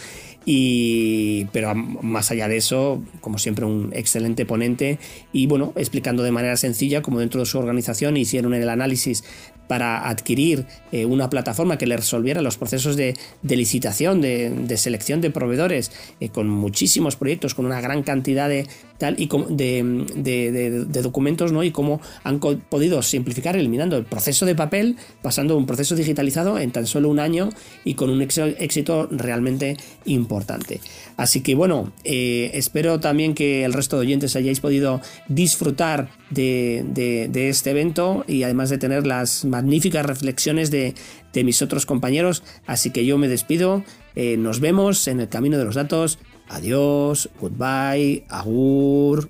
Y, 0.46 1.46
pero 1.46 1.74
más 1.74 2.30
allá 2.30 2.48
de 2.48 2.58
eso, 2.58 3.02
como 3.20 3.38
siempre, 3.38 3.64
un 3.64 3.90
excelente 3.94 4.44
ponente 4.44 4.98
y 5.32 5.46
bueno, 5.46 5.72
explicando 5.74 6.22
de 6.22 6.32
manera 6.32 6.56
sencilla 6.56 7.00
cómo 7.00 7.18
dentro 7.18 7.40
de 7.40 7.46
su 7.46 7.58
organización 7.58 8.16
hicieron 8.18 8.52
el 8.52 8.68
análisis 8.68 9.24
para 9.66 10.08
adquirir 10.08 10.66
eh, 10.92 11.06
una 11.06 11.30
plataforma 11.30 11.78
que 11.78 11.86
le 11.86 11.96
resolviera 11.96 12.42
los 12.42 12.58
procesos 12.58 12.96
de, 12.96 13.16
licitación, 13.42 14.20
de, 14.20 14.76
selección 14.76 15.20
de 15.20 15.30
proveedores, 15.30 15.90
eh, 16.20 16.28
con 16.28 16.48
muchísimos 16.48 17.16
proyectos, 17.16 17.54
con 17.54 17.64
una 17.64 17.80
gran 17.80 18.02
cantidad 18.02 18.48
de 18.48 18.66
tal 18.98 19.16
y 19.18 19.28
de, 19.50 20.86
documentos, 21.02 21.52
¿no? 21.52 21.62
Y 21.62 21.70
cómo 21.70 22.00
han 22.22 22.38
podido 22.40 23.02
simplificar 23.02 23.56
eliminando 23.56 23.96
el 23.96 24.04
proceso 24.04 24.46
de 24.46 24.54
papel, 24.54 24.96
pasando 25.22 25.54
a 25.54 25.56
un 25.56 25.66
proceso 25.66 25.94
digitalizado 25.94 26.58
en 26.58 26.70
tan 26.70 26.86
solo 26.86 27.08
un 27.08 27.18
año 27.18 27.48
y 27.84 27.94
con 27.94 28.10
un 28.10 28.22
éxito 28.22 29.08
realmente 29.10 29.76
importante. 30.04 30.80
Así 31.16 31.40
que 31.40 31.54
bueno, 31.54 31.92
eh, 32.04 32.50
espero 32.54 33.00
también 33.00 33.34
que 33.34 33.64
el 33.64 33.72
resto 33.72 33.96
de 33.96 34.02
oyentes 34.02 34.36
hayáis 34.36 34.60
podido 34.60 35.00
disfrutar 35.28 36.10
de, 36.30 37.30
este 37.34 37.70
evento 37.70 38.24
y 38.26 38.42
además 38.42 38.70
de 38.70 38.78
tener 38.78 39.06
las 39.06 39.44
magníficas 39.44 40.04
reflexiones 40.06 40.70
de, 40.70 40.94
mis 41.34 41.62
otros 41.62 41.84
compañeros. 41.84 42.44
Así 42.66 42.90
que 42.90 43.04
yo 43.04 43.18
me 43.18 43.26
despido. 43.26 43.82
Eh, 44.14 44.36
nos 44.36 44.60
vemos 44.60 45.08
en 45.08 45.18
el 45.18 45.28
camino 45.28 45.58
de 45.58 45.64
los 45.64 45.74
datos. 45.74 46.20
Adiós, 46.48 47.30
goodbye, 47.40 48.24
agur. 48.28 49.28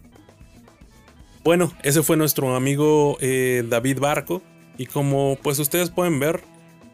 Bueno, 1.42 1.72
ese 1.82 2.02
fue 2.02 2.16
nuestro 2.16 2.54
amigo 2.56 3.16
eh, 3.20 3.64
David 3.68 3.98
Barco. 3.98 4.42
Y 4.76 4.86
como 4.86 5.38
pues 5.42 5.58
ustedes 5.58 5.90
pueden 5.90 6.18
ver, 6.18 6.42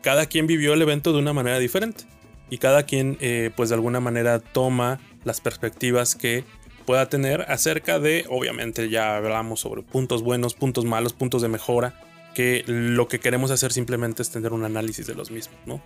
cada 0.02 0.26
quien 0.26 0.46
vivió 0.46 0.74
el 0.74 0.82
evento 0.82 1.12
de 1.12 1.18
una 1.18 1.32
manera 1.32 1.58
diferente. 1.58 2.04
Y 2.50 2.58
cada 2.58 2.82
quien 2.82 3.16
eh, 3.20 3.50
pues 3.54 3.68
de 3.68 3.76
alguna 3.76 4.00
manera 4.00 4.40
toma 4.40 4.98
las 5.24 5.40
perspectivas 5.40 6.14
que 6.14 6.44
pueda 6.84 7.08
tener 7.08 7.42
acerca 7.42 8.00
de, 8.00 8.24
obviamente 8.28 8.88
ya 8.88 9.16
hablamos 9.16 9.60
sobre 9.60 9.82
puntos 9.82 10.22
buenos, 10.22 10.54
puntos 10.54 10.84
malos, 10.84 11.12
puntos 11.12 11.42
de 11.42 11.48
mejora, 11.48 11.94
que 12.34 12.64
lo 12.66 13.06
que 13.06 13.20
queremos 13.20 13.50
hacer 13.50 13.72
simplemente 13.72 14.22
es 14.22 14.30
tener 14.30 14.52
un 14.52 14.64
análisis 14.64 15.06
de 15.06 15.14
los 15.14 15.30
mismos, 15.30 15.56
¿no? 15.66 15.80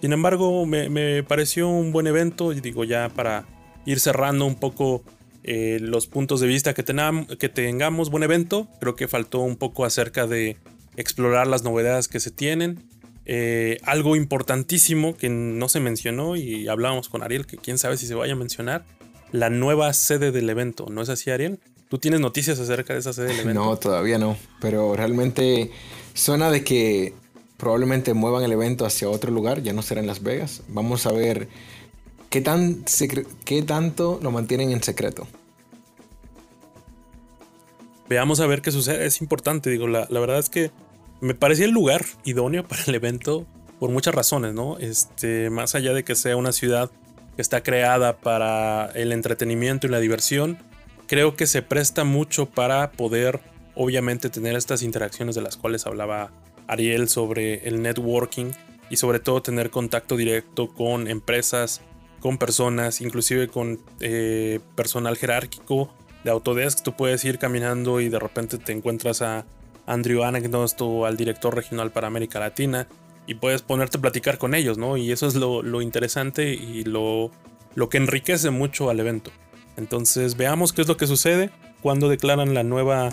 Sin 0.00 0.12
embargo, 0.12 0.64
me, 0.66 1.22
pareció 1.22 1.68
un 1.68 1.92
buen 1.92 2.06
evento 2.06 2.52
y 2.52 2.60
digo 2.60 2.84
ya 2.84 3.08
para 3.08 3.44
ir 3.86 4.00
cerrando 4.00 4.44
un 4.44 4.56
poco 4.56 5.02
eh, 5.42 5.78
los 5.80 6.08
puntos 6.08 6.40
de 6.40 6.48
vista 6.48 6.74
que, 6.74 6.84
que 7.38 7.48
tengamos, 7.48 8.10
buen 8.10 8.24
evento, 8.24 8.68
creo 8.80 8.96
que 8.96 9.08
faltó 9.08 9.40
un 9.40 9.56
poco 9.56 9.84
acerca 9.84 10.26
de 10.26 10.56
explorar 10.96 11.46
las 11.46 11.62
novedades 11.62 12.08
que 12.08 12.20
se 12.20 12.30
tienen. 12.30 12.82
Eh, 13.26 13.78
algo 13.82 14.16
importantísimo 14.16 15.16
que 15.16 15.28
no 15.28 15.68
se 15.68 15.80
mencionó 15.80 16.36
y 16.36 16.68
hablábamos 16.68 17.08
con 17.08 17.22
Ariel, 17.22 17.46
que 17.46 17.56
quién 17.56 17.78
sabe 17.78 17.96
si 17.96 18.06
se 18.06 18.14
vaya 18.14 18.34
a 18.34 18.36
mencionar, 18.36 18.84
la 19.32 19.50
nueva 19.50 19.92
sede 19.92 20.32
del 20.32 20.50
evento, 20.50 20.86
¿no 20.90 21.02
es 21.02 21.08
así, 21.08 21.30
Ariel? 21.30 21.60
¿Tú 21.88 21.98
tienes 21.98 22.20
noticias 22.20 22.58
acerca 22.58 22.92
de 22.92 23.00
esa 23.00 23.12
sede 23.12 23.28
del 23.28 23.40
evento? 23.40 23.60
No, 23.64 23.76
todavía 23.76 24.18
no, 24.18 24.36
pero 24.60 24.96
realmente 24.96 25.70
suena 26.14 26.50
de 26.50 26.64
que 26.64 27.14
probablemente 27.56 28.14
muevan 28.14 28.42
el 28.42 28.52
evento 28.52 28.84
hacia 28.84 29.08
otro 29.08 29.30
lugar, 29.30 29.62
ya 29.62 29.72
no 29.72 29.82
será 29.82 30.00
en 30.00 30.06
Las 30.06 30.22
Vegas. 30.22 30.62
Vamos 30.68 31.06
a 31.06 31.12
ver 31.12 31.48
qué, 32.30 32.40
tan 32.40 32.84
qué 33.44 33.62
tanto 33.62 34.18
lo 34.22 34.30
mantienen 34.30 34.70
en 34.70 34.82
secreto. 34.82 35.26
Veamos 38.08 38.40
a 38.40 38.46
ver 38.46 38.62
qué 38.62 38.70
sucede, 38.70 39.06
es 39.06 39.20
importante, 39.20 39.68
digo, 39.70 39.88
la, 39.88 40.06
la 40.10 40.20
verdad 40.20 40.38
es 40.38 40.48
que 40.48 40.70
me 41.20 41.34
parecía 41.34 41.64
el 41.64 41.72
lugar 41.72 42.04
idóneo 42.24 42.66
para 42.66 42.82
el 42.86 42.94
evento 42.94 43.46
por 43.78 43.90
muchas 43.90 44.14
razones, 44.14 44.54
¿no? 44.54 44.78
Este, 44.78 45.50
más 45.50 45.74
allá 45.74 45.92
de 45.92 46.04
que 46.04 46.14
sea 46.14 46.36
una 46.36 46.52
ciudad 46.52 46.90
que 47.34 47.42
está 47.42 47.62
creada 47.62 48.16
para 48.18 48.86
el 48.94 49.12
entretenimiento 49.12 49.86
y 49.86 49.90
la 49.90 50.00
diversión, 50.00 50.58
creo 51.06 51.36
que 51.36 51.46
se 51.46 51.62
presta 51.62 52.04
mucho 52.04 52.46
para 52.46 52.92
poder 52.92 53.40
obviamente 53.74 54.30
tener 54.30 54.56
estas 54.56 54.82
interacciones 54.82 55.34
de 55.34 55.42
las 55.42 55.56
cuales 55.56 55.86
hablaba 55.86 56.30
Ariel 56.66 57.08
sobre 57.08 57.68
el 57.68 57.82
networking 57.82 58.52
y 58.88 58.96
sobre 58.96 59.20
todo 59.20 59.42
tener 59.42 59.70
contacto 59.70 60.16
directo 60.16 60.68
con 60.68 61.08
empresas, 61.08 61.82
con 62.26 62.38
personas, 62.38 63.02
inclusive 63.02 63.46
con 63.46 63.78
eh, 64.00 64.58
personal 64.74 65.16
jerárquico 65.16 65.88
de 66.24 66.32
Autodesk. 66.32 66.82
Tú 66.82 66.96
puedes 66.96 67.24
ir 67.24 67.38
caminando 67.38 68.00
y 68.00 68.08
de 68.08 68.18
repente 68.18 68.58
te 68.58 68.72
encuentras 68.72 69.22
a 69.22 69.46
Andrew 69.86 70.24
Anagnost 70.24 70.82
al 71.06 71.16
director 71.16 71.54
regional 71.54 71.92
para 71.92 72.08
América 72.08 72.40
Latina 72.40 72.88
y 73.28 73.34
puedes 73.34 73.62
ponerte 73.62 73.98
a 73.98 74.00
platicar 74.00 74.38
con 74.38 74.56
ellos, 74.56 74.76
¿no? 74.76 74.96
Y 74.96 75.12
eso 75.12 75.28
es 75.28 75.36
lo, 75.36 75.80
interesante 75.80 76.52
y 76.52 76.82
lo, 76.82 77.30
que 77.88 77.96
enriquece 77.96 78.50
mucho 78.50 78.90
al 78.90 78.98
evento. 78.98 79.30
Entonces 79.76 80.36
veamos 80.36 80.72
qué 80.72 80.82
es 80.82 80.88
lo 80.88 80.96
que 80.96 81.06
sucede 81.06 81.50
cuando 81.80 82.08
declaran 82.08 82.54
la 82.54 82.64
nueva, 82.64 83.10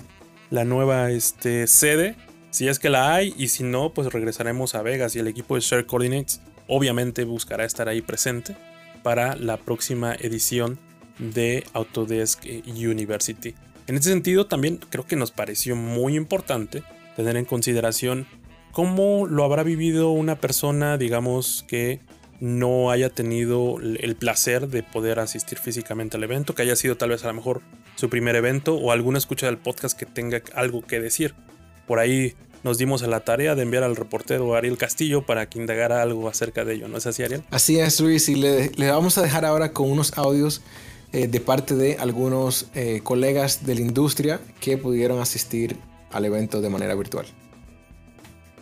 la 0.50 0.66
nueva 0.66 1.12
este, 1.12 1.68
sede, 1.68 2.16
si 2.50 2.68
es 2.68 2.80
que 2.80 2.90
la 2.90 3.14
hay, 3.14 3.36
y 3.38 3.50
si 3.50 3.62
no, 3.62 3.94
pues 3.94 4.12
regresaremos 4.12 4.74
a 4.74 4.82
Vegas 4.82 5.16
y 5.16 5.20
el 5.20 5.28
equipo 5.28 5.54
de 5.54 5.62
Share 5.62 5.86
Coordinates 5.86 6.42
obviamente 6.68 7.26
buscará 7.26 7.64
estar 7.64 7.88
ahí 7.90 8.02
presente 8.02 8.56
para 9.04 9.36
la 9.36 9.58
próxima 9.58 10.16
edición 10.16 10.80
de 11.20 11.64
Autodesk 11.74 12.46
University. 12.66 13.54
En 13.88 13.98
ese 13.98 14.10
sentido, 14.10 14.48
también 14.48 14.80
creo 14.90 15.06
que 15.06 15.16
nos 15.16 15.32
pareció 15.32 15.76
muy 15.76 16.16
importante 16.16 16.84
tener 17.16 17.38
en 17.38 17.46
consideración 17.46 18.26
cómo 18.72 19.28
lo 19.28 19.44
habrá 19.44 19.64
vivido 19.64 20.12
una 20.12 20.36
persona, 20.36 20.98
digamos, 20.98 21.66
que 21.68 22.00
no 22.40 22.92
haya 22.92 23.10
tenido 23.10 23.80
el 23.80 24.16
placer 24.16 24.68
de 24.68 24.84
poder 24.84 25.20
asistir 25.20 25.60
físicamente 25.60 26.18
al 26.18 26.24
evento, 26.24 26.56
que 26.56 26.64
haya 26.64 26.76
sido 26.76 26.98
tal 26.98 27.10
vez 27.10 27.24
a 27.24 27.28
lo 27.28 27.36
mejor 27.36 27.62
su 27.96 28.10
primer 28.10 28.36
evento 28.36 28.76
o 28.76 28.92
alguna 28.92 29.18
escucha 29.18 29.46
del 29.46 29.58
podcast 29.58 29.98
que 29.98 30.06
tenga 30.06 30.42
algo 30.56 30.82
que 30.82 31.00
decir. 31.00 31.36
Por 31.88 32.00
ahí 32.00 32.34
nos 32.64 32.78
dimos 32.78 33.04
a 33.04 33.08
la 33.08 33.20
tarea 33.20 33.56
de 33.56 33.64
enviar 33.64 33.84
al 33.84 33.96
reportero 33.96 34.56
Ariel 34.56 34.78
Castillo 34.78 35.26
para 35.26 35.48
que 35.48 35.60
indagara 35.60 36.02
algo 36.02 36.28
acerca 36.30 36.66
de 36.66 36.76
ello, 36.76 36.88
¿no 36.88 36.98
es 36.98 37.06
así, 37.06 37.24
Ariel? 37.24 37.44
Así 37.52 37.80
es, 37.80 38.00
Luis, 38.00 38.30
y 38.30 38.36
le, 38.36 38.72
vamos 38.90 39.18
a 39.18 39.22
dejar 39.22 39.46
ahora 39.46 39.74
con 39.74 39.92
unos 39.92 40.18
audios 40.18 40.62
eh, 41.12 41.28
de 41.28 41.40
parte 41.40 41.76
de 41.76 41.98
algunos 42.00 42.68
eh, 42.74 43.02
colegas 43.04 43.66
de 43.66 43.76
la 43.76 43.82
industria 43.82 44.40
que 44.60 44.78
pudieron 44.78 45.20
asistir 45.20 45.78
al 46.12 46.26
evento 46.26 46.62
de 46.62 46.70
manera 46.70 46.96
virtual. 46.96 47.26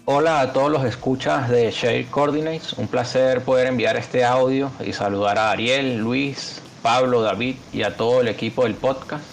Hola 0.06 0.42
a 0.42 0.52
todos 0.52 0.72
los 0.72 0.84
escuchas 0.84 1.48
de 1.50 1.70
Share 1.70 2.08
Coordinates, 2.08 2.74
un 2.74 2.88
placer 2.88 3.44
poder 3.44 3.68
enviar 3.68 3.98
este 3.98 4.26
audio 4.26 4.72
y 4.84 4.94
saludar 4.94 5.38
a 5.38 5.52
Ariel, 5.52 6.00
Luis, 6.00 6.60
Pablo, 6.82 7.22
David 7.22 7.56
y 7.72 7.84
a 7.84 7.96
todo 7.96 8.22
el 8.22 8.28
equipo 8.28 8.64
del 8.64 8.74
podcast. 8.74 9.24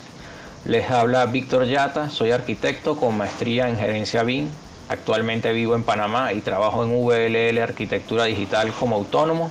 Les 0.64 0.90
habla 0.90 1.26
Víctor 1.26 1.66
Yata, 1.66 2.10
soy 2.10 2.30
arquitecto 2.30 2.96
con 2.96 3.16
maestría 3.16 3.68
en 3.68 3.76
gerencia 3.76 4.22
BIM. 4.22 4.48
Actualmente 4.88 5.52
vivo 5.52 5.74
en 5.74 5.84
Panamá 5.84 6.32
y 6.32 6.40
trabajo 6.40 6.82
en 6.84 6.90
VLL 6.92 7.58
Arquitectura 7.58 8.24
Digital 8.24 8.72
como 8.72 8.96
autónomo. 8.96 9.50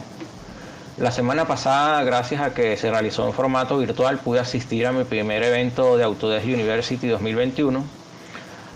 La 0.98 1.12
semana 1.12 1.46
pasada, 1.46 2.04
gracias 2.04 2.42
a 2.42 2.54
que 2.54 2.76
se 2.78 2.90
realizó 2.90 3.26
en 3.26 3.34
formato 3.34 3.78
virtual, 3.78 4.20
pude 4.20 4.40
asistir 4.40 4.88
a 4.88 4.92
mi 4.92 5.04
primer 5.04 5.44
evento 5.44 5.98
de 5.98 6.04
Autodesk 6.04 6.46
University 6.46 7.08
2021 7.08 7.98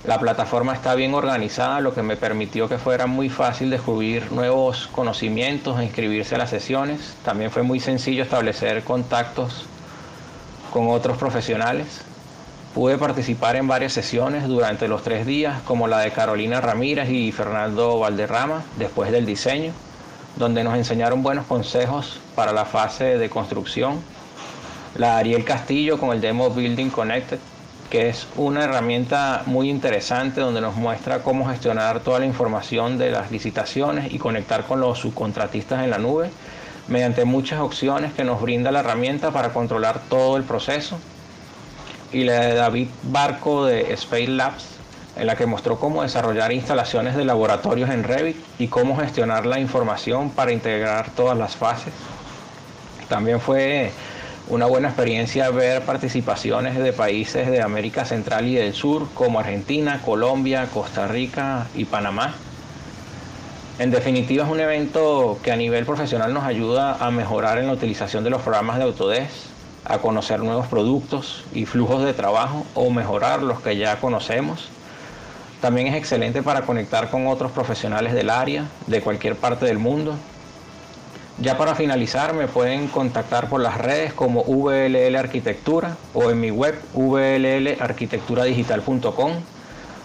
la 0.04 0.20
plataforma 0.20 0.74
está 0.74 0.96
bien 0.96 1.14
organizada, 1.14 1.80
lo 1.80 1.94
que 1.94 2.02
me 2.02 2.18
permitió 2.18 2.68
que 2.68 2.80
fuera 2.80 3.06
muy 3.06 3.30
fácil 3.30 3.70
descubrir 3.70 4.32
nuevos 4.32 4.88
conocimientos 4.88 5.80
e 5.80 5.84
inscribirse 5.84 6.34
a 6.34 6.38
las 6.40 6.50
sesiones. 6.50 7.16
También 7.24 7.52
fue 7.52 7.62
muy 7.62 7.80
sencillo 7.80 8.24
establecer 8.24 8.84
contactos 8.84 9.68
con 10.74 10.90
otros 10.90 11.18
profesionales. 11.18 12.02
Pude 12.74 12.98
participar 12.98 13.58
en 13.58 13.68
varias 13.68 13.92
sesiones 13.92 14.48
durante 14.48 14.88
los 14.88 15.04
tres 15.04 15.26
días, 15.26 15.62
como 15.64 15.90
la 15.90 16.00
de 16.00 16.12
Carolina 16.12 16.62
Ramírez 16.62 17.10
y 17.10 17.34
Fernando 17.34 18.00
Valderrama, 18.00 18.64
después 18.78 19.12
del 19.12 19.26
diseño, 19.26 19.74
donde 20.38 20.64
nos 20.64 20.76
enseñaron 20.76 21.22
buenos 21.22 21.46
consejos 21.48 22.22
para 22.34 22.54
la 22.54 22.64
fase 22.64 23.18
de 23.18 23.30
construcción. 23.30 24.00
La 24.96 25.18
Ariel 25.18 25.44
Castillo 25.44 26.00
con 26.00 26.12
el 26.12 26.22
Demo 26.22 26.50
Building 26.50 26.92
Connected, 26.92 27.40
que 27.90 28.08
es 28.08 28.26
una 28.38 28.64
herramienta 28.64 29.44
muy 29.48 29.70
interesante 29.70 30.40
donde 30.40 30.62
nos 30.62 30.78
muestra 30.78 31.24
cómo 31.24 31.50
gestionar 31.50 32.00
toda 32.00 32.20
la 32.20 32.26
información 32.26 32.98
de 32.98 33.12
las 33.12 33.32
licitaciones 33.32 34.14
y 34.14 34.18
conectar 34.18 34.64
con 34.66 34.80
los 34.80 35.00
subcontratistas 35.00 35.84
en 35.84 35.90
la 35.90 35.98
nube 35.98 36.32
mediante 36.88 37.26
muchas 37.26 37.60
opciones 37.60 38.14
que 38.14 38.24
nos 38.24 38.42
brinda 38.42 38.72
la 38.72 38.80
herramienta 38.80 39.32
para 39.32 39.50
controlar 39.50 40.00
todo 40.10 40.38
el 40.38 40.44
proceso. 40.44 40.98
Y 42.14 42.24
la 42.24 42.42
de 42.42 42.56
David 42.56 42.88
Barco 43.04 43.66
de 43.66 43.94
Space 43.94 44.28
Labs, 44.28 44.66
en 45.16 45.28
la 45.28 45.36
que 45.36 45.46
mostró 45.46 45.80
cómo 45.80 46.04
desarrollar 46.04 46.52
instalaciones 46.52 47.16
de 47.16 47.26
laboratorios 47.26 47.90
en 47.90 48.04
Revit 48.04 48.38
y 48.60 48.68
cómo 48.68 48.98
gestionar 48.98 49.46
la 49.46 49.60
información 49.60 50.30
para 50.30 50.52
integrar 50.52 51.12
todas 51.12 51.38
las 51.38 51.56
fases. 51.56 51.94
También 53.08 53.40
fue 53.40 53.92
una 54.48 54.66
buena 54.66 54.90
experiencia 54.90 55.50
ver 55.50 55.84
participaciones 55.84 56.78
de 56.78 56.92
países 56.92 57.50
de 57.50 57.62
América 57.62 58.04
Central 58.04 58.48
y 58.48 58.56
del 58.56 58.74
Sur 58.74 59.08
como 59.14 59.40
Argentina, 59.40 60.02
Colombia, 60.04 60.68
Costa 60.74 61.08
Rica 61.08 61.68
y 61.76 61.86
Panamá. 61.86 62.34
En 63.80 63.92
definitiva 63.92 64.44
es 64.44 64.50
un 64.50 64.60
evento 64.60 65.40
que 65.42 65.52
a 65.52 65.56
nivel 65.56 65.86
profesional 65.86 66.34
nos 66.34 66.44
ayuda 66.44 66.98
a 67.00 67.12
mejorar 67.12 67.58
en 67.58 67.68
la 67.68 67.74
utilización 67.74 68.24
de 68.24 68.30
los 68.30 68.42
programas 68.42 68.78
de 68.78 68.84
Autodesk, 68.84 69.51
a 69.86 70.00
conocer 70.00 70.40
nuevos 70.40 70.68
productos 70.68 71.44
y 71.54 71.66
flujos 71.66 72.04
de 72.04 72.14
trabajo 72.14 72.66
o 72.74 72.90
mejorar 72.90 73.44
los 73.44 73.62
que 73.62 73.78
ya 73.78 74.00
conocemos. 74.00 74.70
También 75.62 75.88
es 75.88 75.96
excelente 75.96 76.44
para 76.44 76.62
conectar 76.62 77.10
con 77.10 77.28
otros 77.28 77.52
profesionales 77.52 78.14
del 78.14 78.30
área, 78.30 78.66
de 78.88 79.02
cualquier 79.02 79.36
parte 79.36 79.66
del 79.66 79.78
mundo, 79.78 80.16
ya 81.42 81.58
para 81.58 81.74
finalizar, 81.74 82.36
me 82.36 82.48
pueden 82.48 82.88
contactar 82.88 83.50
por 83.50 83.62
las 83.62 83.80
redes 83.80 84.14
como 84.14 84.44
VLL 84.44 85.16
Arquitectura 85.16 85.98
o 86.14 86.30
en 86.30 86.40
mi 86.40 86.52
web 86.52 86.80
vllarquitecturadigital.com, 86.94 89.32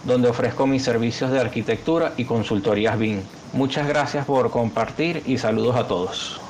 donde 0.05 0.31
ofrezco 0.31 0.67
mis 0.67 0.83
servicios 0.83 1.31
de 1.31 1.41
arquitectura 1.41 2.15
y 2.17 2.25
consultorías 2.25 2.99
BIM. 2.99 3.21
Muchas 3.53 3.87
gracias 3.87 4.25
por 4.25 4.51
compartir 4.51 5.23
y 5.27 5.37
saludos 5.37 5.77
a 5.77 5.87
todos. 5.87 6.46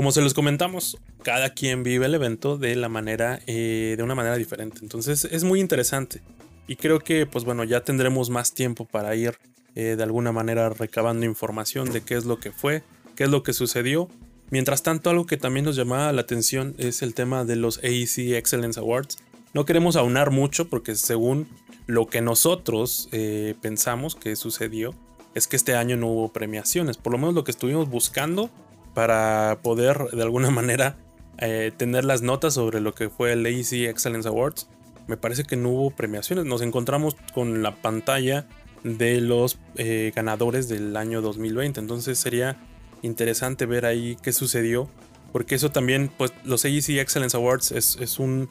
Como 0.00 0.12
se 0.12 0.22
los 0.22 0.32
comentamos, 0.32 0.96
cada 1.22 1.50
quien 1.50 1.82
vive 1.82 2.06
el 2.06 2.14
evento 2.14 2.56
de 2.56 2.74
la 2.74 2.88
manera, 2.88 3.38
eh, 3.46 3.96
de 3.98 4.02
una 4.02 4.14
manera 4.14 4.36
diferente. 4.36 4.78
Entonces 4.80 5.26
es 5.30 5.44
muy 5.44 5.60
interesante. 5.60 6.22
Y 6.66 6.76
creo 6.76 7.00
que, 7.00 7.26
pues 7.26 7.44
bueno, 7.44 7.64
ya 7.64 7.82
tendremos 7.82 8.30
más 8.30 8.54
tiempo 8.54 8.86
para 8.86 9.14
ir 9.14 9.36
eh, 9.74 9.96
de 9.98 10.02
alguna 10.02 10.32
manera 10.32 10.70
recabando 10.70 11.26
información 11.26 11.92
de 11.92 12.00
qué 12.00 12.14
es 12.14 12.24
lo 12.24 12.40
que 12.40 12.50
fue, 12.50 12.82
qué 13.14 13.24
es 13.24 13.30
lo 13.30 13.42
que 13.42 13.52
sucedió. 13.52 14.08
Mientras 14.48 14.82
tanto, 14.82 15.10
algo 15.10 15.26
que 15.26 15.36
también 15.36 15.66
nos 15.66 15.76
llamaba 15.76 16.10
la 16.14 16.22
atención 16.22 16.74
es 16.78 17.02
el 17.02 17.12
tema 17.12 17.44
de 17.44 17.56
los 17.56 17.76
AEC 17.84 18.36
Excellence 18.38 18.80
Awards. 18.80 19.18
No 19.52 19.66
queremos 19.66 19.96
aunar 19.96 20.30
mucho 20.30 20.70
porque 20.70 20.94
según 20.94 21.46
lo 21.86 22.06
que 22.06 22.22
nosotros 22.22 23.10
eh, 23.12 23.54
pensamos 23.60 24.14
que 24.14 24.34
sucedió, 24.34 24.94
es 25.34 25.46
que 25.46 25.56
este 25.56 25.74
año 25.74 25.98
no 25.98 26.06
hubo 26.06 26.32
premiaciones. 26.32 26.96
Por 26.96 27.12
lo 27.12 27.18
menos 27.18 27.34
lo 27.34 27.44
que 27.44 27.50
estuvimos 27.50 27.90
buscando 27.90 28.48
para 28.94 29.58
poder 29.62 29.98
de 30.12 30.22
alguna 30.22 30.50
manera 30.50 30.96
eh, 31.38 31.72
tener 31.76 32.04
las 32.04 32.22
notas 32.22 32.54
sobre 32.54 32.80
lo 32.80 32.94
que 32.94 33.08
fue 33.08 33.32
el 33.32 33.46
AEC 33.46 33.88
Excellence 33.88 34.28
Awards. 34.28 34.68
Me 35.06 35.16
parece 35.16 35.44
que 35.44 35.56
no 35.56 35.70
hubo 35.70 35.90
premiaciones. 35.90 36.44
Nos 36.44 36.62
encontramos 36.62 37.16
con 37.34 37.62
la 37.62 37.74
pantalla 37.76 38.46
de 38.84 39.20
los 39.20 39.58
eh, 39.76 40.12
ganadores 40.14 40.68
del 40.68 40.96
año 40.96 41.22
2020. 41.22 41.80
Entonces 41.80 42.18
sería 42.18 42.58
interesante 43.02 43.66
ver 43.66 43.86
ahí 43.86 44.16
qué 44.22 44.32
sucedió. 44.32 44.88
Porque 45.32 45.54
eso 45.54 45.70
también, 45.70 46.10
pues 46.16 46.32
los 46.44 46.64
AEC 46.64 46.98
Excellence 46.98 47.36
Awards 47.36 47.72
es, 47.72 48.18
un, 48.18 48.48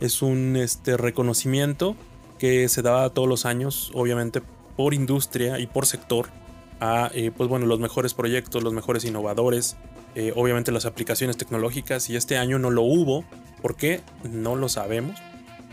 es 0.00 0.22
un 0.22 0.56
este, 0.56 0.96
reconocimiento 0.96 1.94
que 2.38 2.68
se 2.68 2.82
da 2.82 3.08
todos 3.10 3.28
los 3.28 3.46
años, 3.46 3.92
obviamente 3.94 4.42
por 4.76 4.94
industria 4.94 5.58
y 5.58 5.66
por 5.66 5.86
sector, 5.86 6.28
a 6.82 7.12
eh, 7.14 7.30
pues 7.34 7.48
bueno, 7.48 7.66
los 7.66 7.78
mejores 7.78 8.12
proyectos, 8.12 8.60
los 8.64 8.72
mejores 8.72 9.04
innovadores, 9.04 9.76
eh, 10.16 10.32
obviamente 10.34 10.72
las 10.72 10.84
aplicaciones 10.84 11.36
tecnológicas. 11.36 12.10
Y 12.10 12.16
este 12.16 12.36
año 12.36 12.58
no 12.58 12.70
lo 12.70 12.82
hubo. 12.82 13.24
¿Por 13.62 13.76
qué? 13.76 14.00
No 14.28 14.56
lo 14.56 14.68
sabemos. 14.68 15.16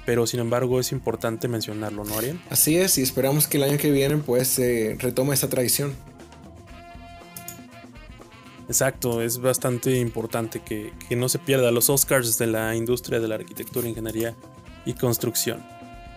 Pero 0.05 0.28
sin 0.28 0.39
embargo 0.39 0.80
es 0.80 0.91
importante 0.91 1.47
mencionarlo, 1.47 2.03
¿no, 2.03 2.18
Ariel? 2.18 2.39
Así 2.49 2.78
es, 2.78 2.97
y 2.99 3.01
esperamos 3.01 3.47
que 3.47 3.57
el 3.57 3.64
año 3.64 3.78
que 3.78 3.91
viene 3.91 4.18
pues 4.18 4.47
se 4.47 4.95
retome 4.99 5.34
esta 5.34 5.49
tradición. 5.49 5.95
Exacto, 8.68 9.24
es 9.24 9.39
bastante 9.39 9.97
importante 9.97 10.62
que, 10.62 10.93
no 11.16 11.28
se 11.28 11.39
pierda 11.39 11.72
los 11.72 11.89
Oscars 11.89 12.38
de 12.38 12.45
la 12.45 12.76
industria 12.76 13.20
de 13.20 13.28
la 13.28 13.36
arquitectura, 13.36 13.88
ingeniería 13.88 14.36
y 14.86 14.93
construcción. 14.93 15.66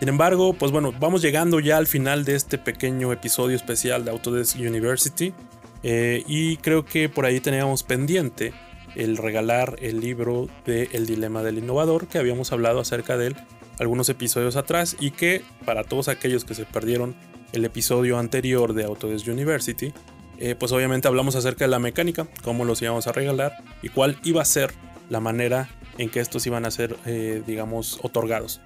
Sin 0.03 0.09
embargo, 0.09 0.51
pues 0.51 0.73
bueno, 0.73 0.91
vamos 0.99 1.21
llegando 1.21 1.61
ya 1.61 1.77
al 1.77 1.87
final 1.87 2.25
de 2.25 2.35
este 2.35 2.57
pequeño 2.57 3.13
episodio 3.13 3.55
especial 3.55 4.03
de 4.03 4.11
Autodesk 4.11 4.57
University. 4.57 5.33
Eh, 5.81 6.25
y 6.27 6.57
creo 6.57 6.83
que 6.83 7.07
por 7.07 7.25
ahí 7.25 7.39
teníamos 7.39 7.83
pendiente 7.83 8.53
el 8.95 9.15
regalar 9.15 9.77
el 9.79 10.01
libro 10.01 10.49
de 10.65 10.89
El 10.91 11.05
Dilema 11.05 11.41
del 11.41 11.59
Innovador, 11.59 12.07
que 12.07 12.17
habíamos 12.17 12.51
hablado 12.51 12.81
acerca 12.81 13.15
de 13.15 13.27
él 13.27 13.37
algunos 13.79 14.09
episodios 14.09 14.57
atrás 14.57 14.97
y 14.99 15.11
que 15.11 15.41
para 15.63 15.85
todos 15.85 16.09
aquellos 16.09 16.43
que 16.43 16.53
se 16.53 16.65
perdieron 16.65 17.15
el 17.53 17.63
episodio 17.63 18.19
anterior 18.19 18.73
de 18.73 18.83
Autodesk 18.83 19.29
University, 19.29 19.93
eh, 20.37 20.55
pues 20.59 20.73
obviamente 20.73 21.07
hablamos 21.07 21.37
acerca 21.37 21.63
de 21.63 21.71
la 21.71 21.79
mecánica, 21.79 22.27
cómo 22.43 22.65
los 22.65 22.81
íbamos 22.81 23.07
a 23.07 23.13
regalar 23.13 23.53
y 23.81 23.87
cuál 23.87 24.17
iba 24.25 24.41
a 24.41 24.45
ser 24.45 24.73
la 25.09 25.21
manera 25.21 25.69
en 25.97 26.09
que 26.09 26.19
estos 26.19 26.45
iban 26.45 26.65
a 26.65 26.71
ser, 26.71 26.97
eh, 27.05 27.41
digamos, 27.47 27.99
otorgados. 28.01 28.59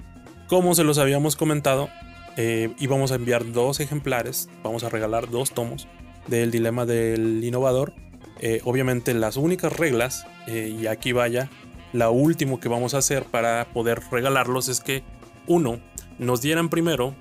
Como 0.48 0.76
se 0.76 0.84
los 0.84 0.98
habíamos 0.98 1.36
comentado, 1.36 1.90
eh, 2.38 2.74
íbamos 2.80 3.12
a 3.12 3.16
enviar 3.16 3.52
dos 3.52 3.80
ejemplares, 3.80 4.50
vamos 4.64 4.84
a 4.84 4.90
regalar 4.90 5.30
dos 5.30 5.52
tomos 5.52 5.88
del 6.28 6.52
dilema 6.52 6.86
del 6.86 7.44
innovador. 7.44 7.94
obviamente 8.64 9.14
las 9.14 9.36
únicas 9.36 9.74
reglas, 9.74 10.26
y 10.48 10.86
aquí 10.86 11.12
vaya, 11.12 11.50
la 11.92 12.10
último 12.12 12.60
que 12.60 12.70
vamos 12.70 12.94
a 12.94 13.00
hacer 13.00 13.24
para 13.24 13.66
poder 13.74 14.00
regalarlos 14.12 14.68
es 14.68 14.80
que, 14.80 15.04
uno, 15.48 15.80
nos 16.20 16.42
dieran 16.42 16.70
primero 16.70 17.16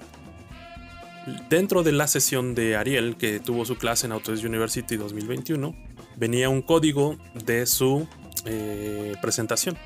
Dentro 1.50 1.82
de 1.82 1.90
la 1.90 2.06
sesión 2.06 2.54
de 2.54 2.76
Ariel, 2.76 3.16
que 3.16 3.40
tuvo 3.40 3.64
su 3.64 3.76
clase 3.76 4.06
en 4.06 4.12
Autodesk 4.12 4.44
University 4.44 4.96
2021, 4.96 5.74
venía 6.16 6.48
un 6.48 6.62
código 6.62 7.16
de 7.34 7.66
su 7.66 8.06
eh, 8.44 9.16
presentación. 9.20 9.76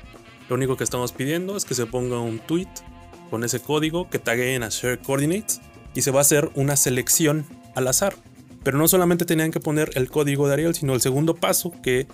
Lo 0.49 0.55
único 0.55 0.77
que 0.77 0.83
estamos 0.83 1.13
pidiendo 1.13 1.57
es 1.57 1.65
que 1.65 1.73
se 1.73 1.87
ponga 1.87 2.19
un 2.19 2.37
tweet 2.37 2.67
con 3.31 3.43
ese 3.43 3.61
código 3.61 4.09
que 4.09 4.19
tagueen 4.19 4.61
a 4.61 4.69
Share 4.69 4.99
Coordinates 4.99 5.61
y 5.95 6.01
se 6.01 6.11
va 6.11 6.19
a 6.19 6.21
hacer 6.21 6.51
una 6.53 6.75
selección 6.75 7.45
al 7.73 7.87
azar. 7.87 8.13
Pero 8.63 8.77
no 8.77 8.87
solamente 8.87 9.25
tenían 9.25 9.51
que 9.51 9.59
poner 9.59 9.89
el 9.95 10.11
código 10.11 10.47
de 10.47 10.53
Ariel, 10.53 10.75
sino 10.75 10.93
el 10.93 11.01
segundo 11.01 11.35
paso 11.35 11.73
que 11.81 12.05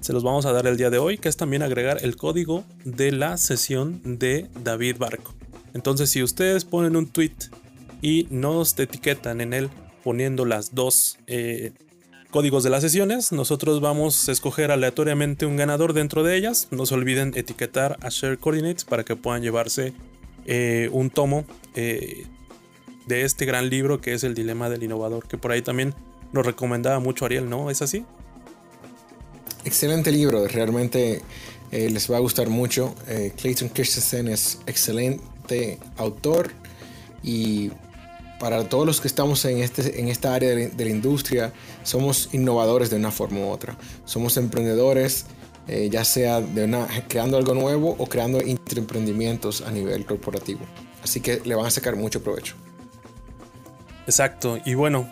se 0.00 0.12
los 0.12 0.22
vamos 0.22 0.46
a 0.46 0.52
dar 0.52 0.66
el 0.66 0.76
día 0.76 0.90
de 0.90 0.98
hoy, 0.98 1.18
que 1.18 1.28
es 1.28 1.36
también 1.36 1.62
agregar 1.62 1.98
el 2.02 2.16
código 2.16 2.62
de 2.84 3.10
la 3.10 3.38
sesión 3.38 4.00
de 4.04 4.48
David 4.62 4.98
Barco. 4.98 5.34
Entonces, 5.74 6.10
si 6.10 6.22
ustedes 6.22 6.64
ponen 6.64 6.94
un 6.94 7.08
tweet 7.08 7.34
y 8.02 8.28
nos 8.30 8.78
etiquetan 8.78 9.40
en 9.40 9.52
él 9.52 9.70
poniendo 10.04 10.44
las 10.44 10.74
dos 10.74 11.18
eh, 11.26 11.72
códigos 12.30 12.62
de 12.62 12.70
las 12.70 12.82
sesiones, 12.82 13.32
nosotros 13.32 13.80
vamos 13.80 14.28
a 14.28 14.32
escoger 14.32 14.70
aleatoriamente 14.70 15.46
un 15.46 15.56
ganador 15.56 15.94
dentro 15.94 16.22
de 16.22 16.36
ellas. 16.36 16.68
No 16.70 16.86
se 16.86 16.94
olviden 16.94 17.32
etiquetar 17.34 17.98
a 18.02 18.10
Share 18.10 18.38
Coordinates 18.38 18.84
para 18.84 19.04
que 19.04 19.16
puedan 19.16 19.42
llevarse 19.42 19.94
eh, 20.46 20.88
un 20.92 21.10
tomo 21.10 21.44
eh, 21.74 22.26
de 23.06 23.22
este 23.22 23.44
gran 23.44 23.68
libro 23.68 24.00
que 24.00 24.14
es 24.14 24.24
El 24.24 24.34
Dilema 24.34 24.68
del 24.68 24.82
Innovador, 24.82 25.26
que 25.26 25.38
por 25.38 25.52
ahí 25.52 25.62
también 25.62 25.94
nos 26.32 26.46
recomendaba 26.46 26.98
mucho 27.00 27.24
Ariel, 27.24 27.48
¿no? 27.48 27.70
¿Es 27.70 27.82
así? 27.82 28.04
Excelente 29.64 30.12
libro, 30.12 30.46
realmente 30.46 31.22
eh, 31.72 31.90
les 31.90 32.10
va 32.10 32.16
a 32.16 32.20
gustar 32.20 32.48
mucho. 32.48 32.94
Clayton 33.36 33.68
Christensen 33.68 34.28
es 34.28 34.60
excelente 34.66 35.78
autor 35.96 36.50
y 37.22 37.70
para 38.38 38.68
todos 38.68 38.86
los 38.86 39.00
que 39.00 39.08
estamos 39.08 39.44
en, 39.44 39.58
este, 39.58 40.00
en 40.00 40.08
esta 40.08 40.34
área 40.34 40.54
de, 40.54 40.84
la 40.84 40.90
industria, 40.90 41.52
somos 41.82 42.28
innovadores 42.32 42.90
de 42.90 42.96
una 42.96 43.10
forma 43.10 43.40
u 43.40 43.48
otra. 43.48 43.76
Somos 44.04 44.36
emprendedores, 44.36 45.26
eh, 45.68 45.88
ya 45.90 46.04
sea 46.04 46.40
de 46.40 46.64
una, 46.64 46.86
creando 47.08 47.36
algo 47.36 47.54
nuevo 47.54 47.94
o 47.98 48.06
creando 48.06 48.40
emprendimientos 48.40 49.62
a 49.62 49.70
nivel 49.70 50.04
corporativo. 50.06 50.60
Así 51.02 51.20
que 51.20 51.40
le 51.44 51.54
van 51.54 51.66
a 51.66 51.70
sacar 51.70 51.96
mucho 51.96 52.22
provecho. 52.22 52.54
Exacto, 54.06 54.58
y 54.64 54.74
bueno, 54.74 55.08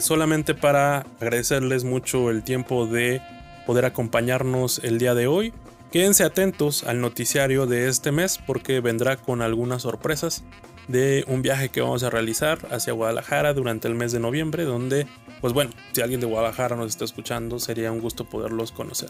solamente 0.00 0.54
para 0.54 1.06
agradecerles 1.20 1.84
mucho 1.84 2.30
el 2.30 2.42
tiempo 2.42 2.86
de 2.86 3.22
poder 3.64 3.84
acompañarnos 3.84 4.80
el 4.82 4.98
día 4.98 5.14
de 5.14 5.26
hoy. 5.26 5.52
Quédense 5.92 6.24
atentos 6.24 6.82
al 6.82 7.00
noticiario 7.00 7.66
de 7.66 7.88
este 7.88 8.10
mes 8.10 8.40
porque 8.44 8.80
vendrá 8.80 9.16
con 9.16 9.42
algunas 9.42 9.82
sorpresas 9.82 10.42
de 10.88 11.24
un 11.28 11.40
viaje 11.42 11.68
que 11.68 11.80
vamos 11.80 12.02
a 12.02 12.10
realizar 12.10 12.58
hacia 12.70 12.92
Guadalajara 12.92 13.54
durante 13.54 13.88
el 13.88 13.94
mes 13.94 14.12
de 14.12 14.18
noviembre, 14.18 14.64
donde, 14.64 15.06
pues 15.40 15.52
bueno, 15.52 15.70
si 15.92 16.00
alguien 16.00 16.20
de 16.20 16.26
Guadalajara 16.26 16.76
nos 16.76 16.90
está 16.90 17.04
escuchando, 17.04 17.58
sería 17.58 17.92
un 17.92 18.00
gusto 18.00 18.24
poderlos 18.24 18.72
conocer. 18.72 19.08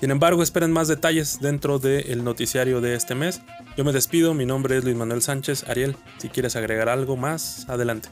Sin 0.00 0.12
embargo, 0.12 0.44
esperen 0.44 0.70
más 0.70 0.86
detalles 0.86 1.40
dentro 1.40 1.80
del 1.80 2.22
noticiario 2.22 2.80
de 2.80 2.94
este 2.94 3.16
mes. 3.16 3.40
Yo 3.76 3.84
me 3.84 3.92
despido, 3.92 4.32
mi 4.32 4.46
nombre 4.46 4.76
es 4.76 4.84
Luis 4.84 4.96
Manuel 4.96 5.22
Sánchez. 5.22 5.64
Ariel, 5.68 5.96
si 6.18 6.28
quieres 6.28 6.54
agregar 6.54 6.88
algo 6.88 7.16
más, 7.16 7.68
adelante. 7.68 8.08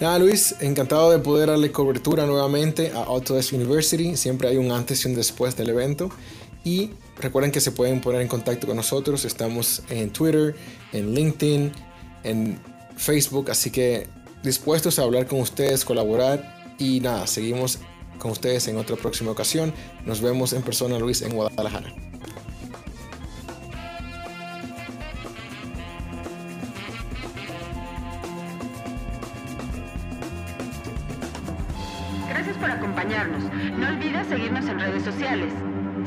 Nada, 0.00 0.18
Luis, 0.18 0.54
encantado 0.60 1.10
de 1.10 1.18
poder 1.18 1.48
darle 1.48 1.70
cobertura 1.70 2.26
nuevamente 2.26 2.92
a 2.92 3.04
Autodesk 3.04 3.52
University. 3.52 4.16
Siempre 4.16 4.48
hay 4.48 4.56
un 4.56 4.70
antes 4.70 5.04
y 5.04 5.08
un 5.08 5.14
después 5.14 5.56
del 5.56 5.68
evento. 5.68 6.10
Y 6.64 6.90
recuerden 7.18 7.52
que 7.52 7.60
se 7.60 7.72
pueden 7.72 8.00
poner 8.00 8.22
en 8.22 8.28
contacto 8.28 8.66
con 8.66 8.76
nosotros. 8.76 9.24
Estamos 9.26 9.82
en 9.90 10.10
Twitter, 10.10 10.54
en 10.92 11.14
LinkedIn, 11.14 11.72
en 12.24 12.58
Facebook. 12.96 13.50
Así 13.50 13.70
que 13.70 14.06
dispuestos 14.42 14.98
a 14.98 15.02
hablar 15.02 15.26
con 15.26 15.40
ustedes, 15.40 15.84
colaborar. 15.84 16.74
Y 16.78 17.00
nada, 17.00 17.26
seguimos 17.26 17.78
con 18.18 18.30
ustedes 18.30 18.68
en 18.68 18.76
otra 18.76 18.96
próxima 18.96 19.30
ocasión. 19.30 19.72
Nos 20.04 20.20
vemos 20.20 20.52
en 20.52 20.62
persona, 20.62 20.98
Luis, 20.98 21.22
en 21.22 21.34
Guadalajara. 21.34 21.92
No 33.78 33.88
olvides 33.88 34.26
seguirnos 34.26 34.66
en 34.66 34.80
redes 34.80 35.04
sociales. 35.04 35.52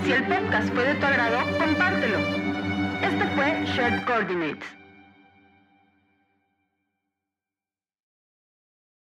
Si 0.03 0.11
el 0.11 0.27
podcast 0.27 0.73
fue 0.73 0.85
de 0.85 0.95
tu 0.95 1.05
agrado, 1.05 1.39
compártelo. 1.57 2.19
Este 3.01 3.25
fue 3.35 3.65
Shared 3.65 4.05
Coordinates. 4.05 4.78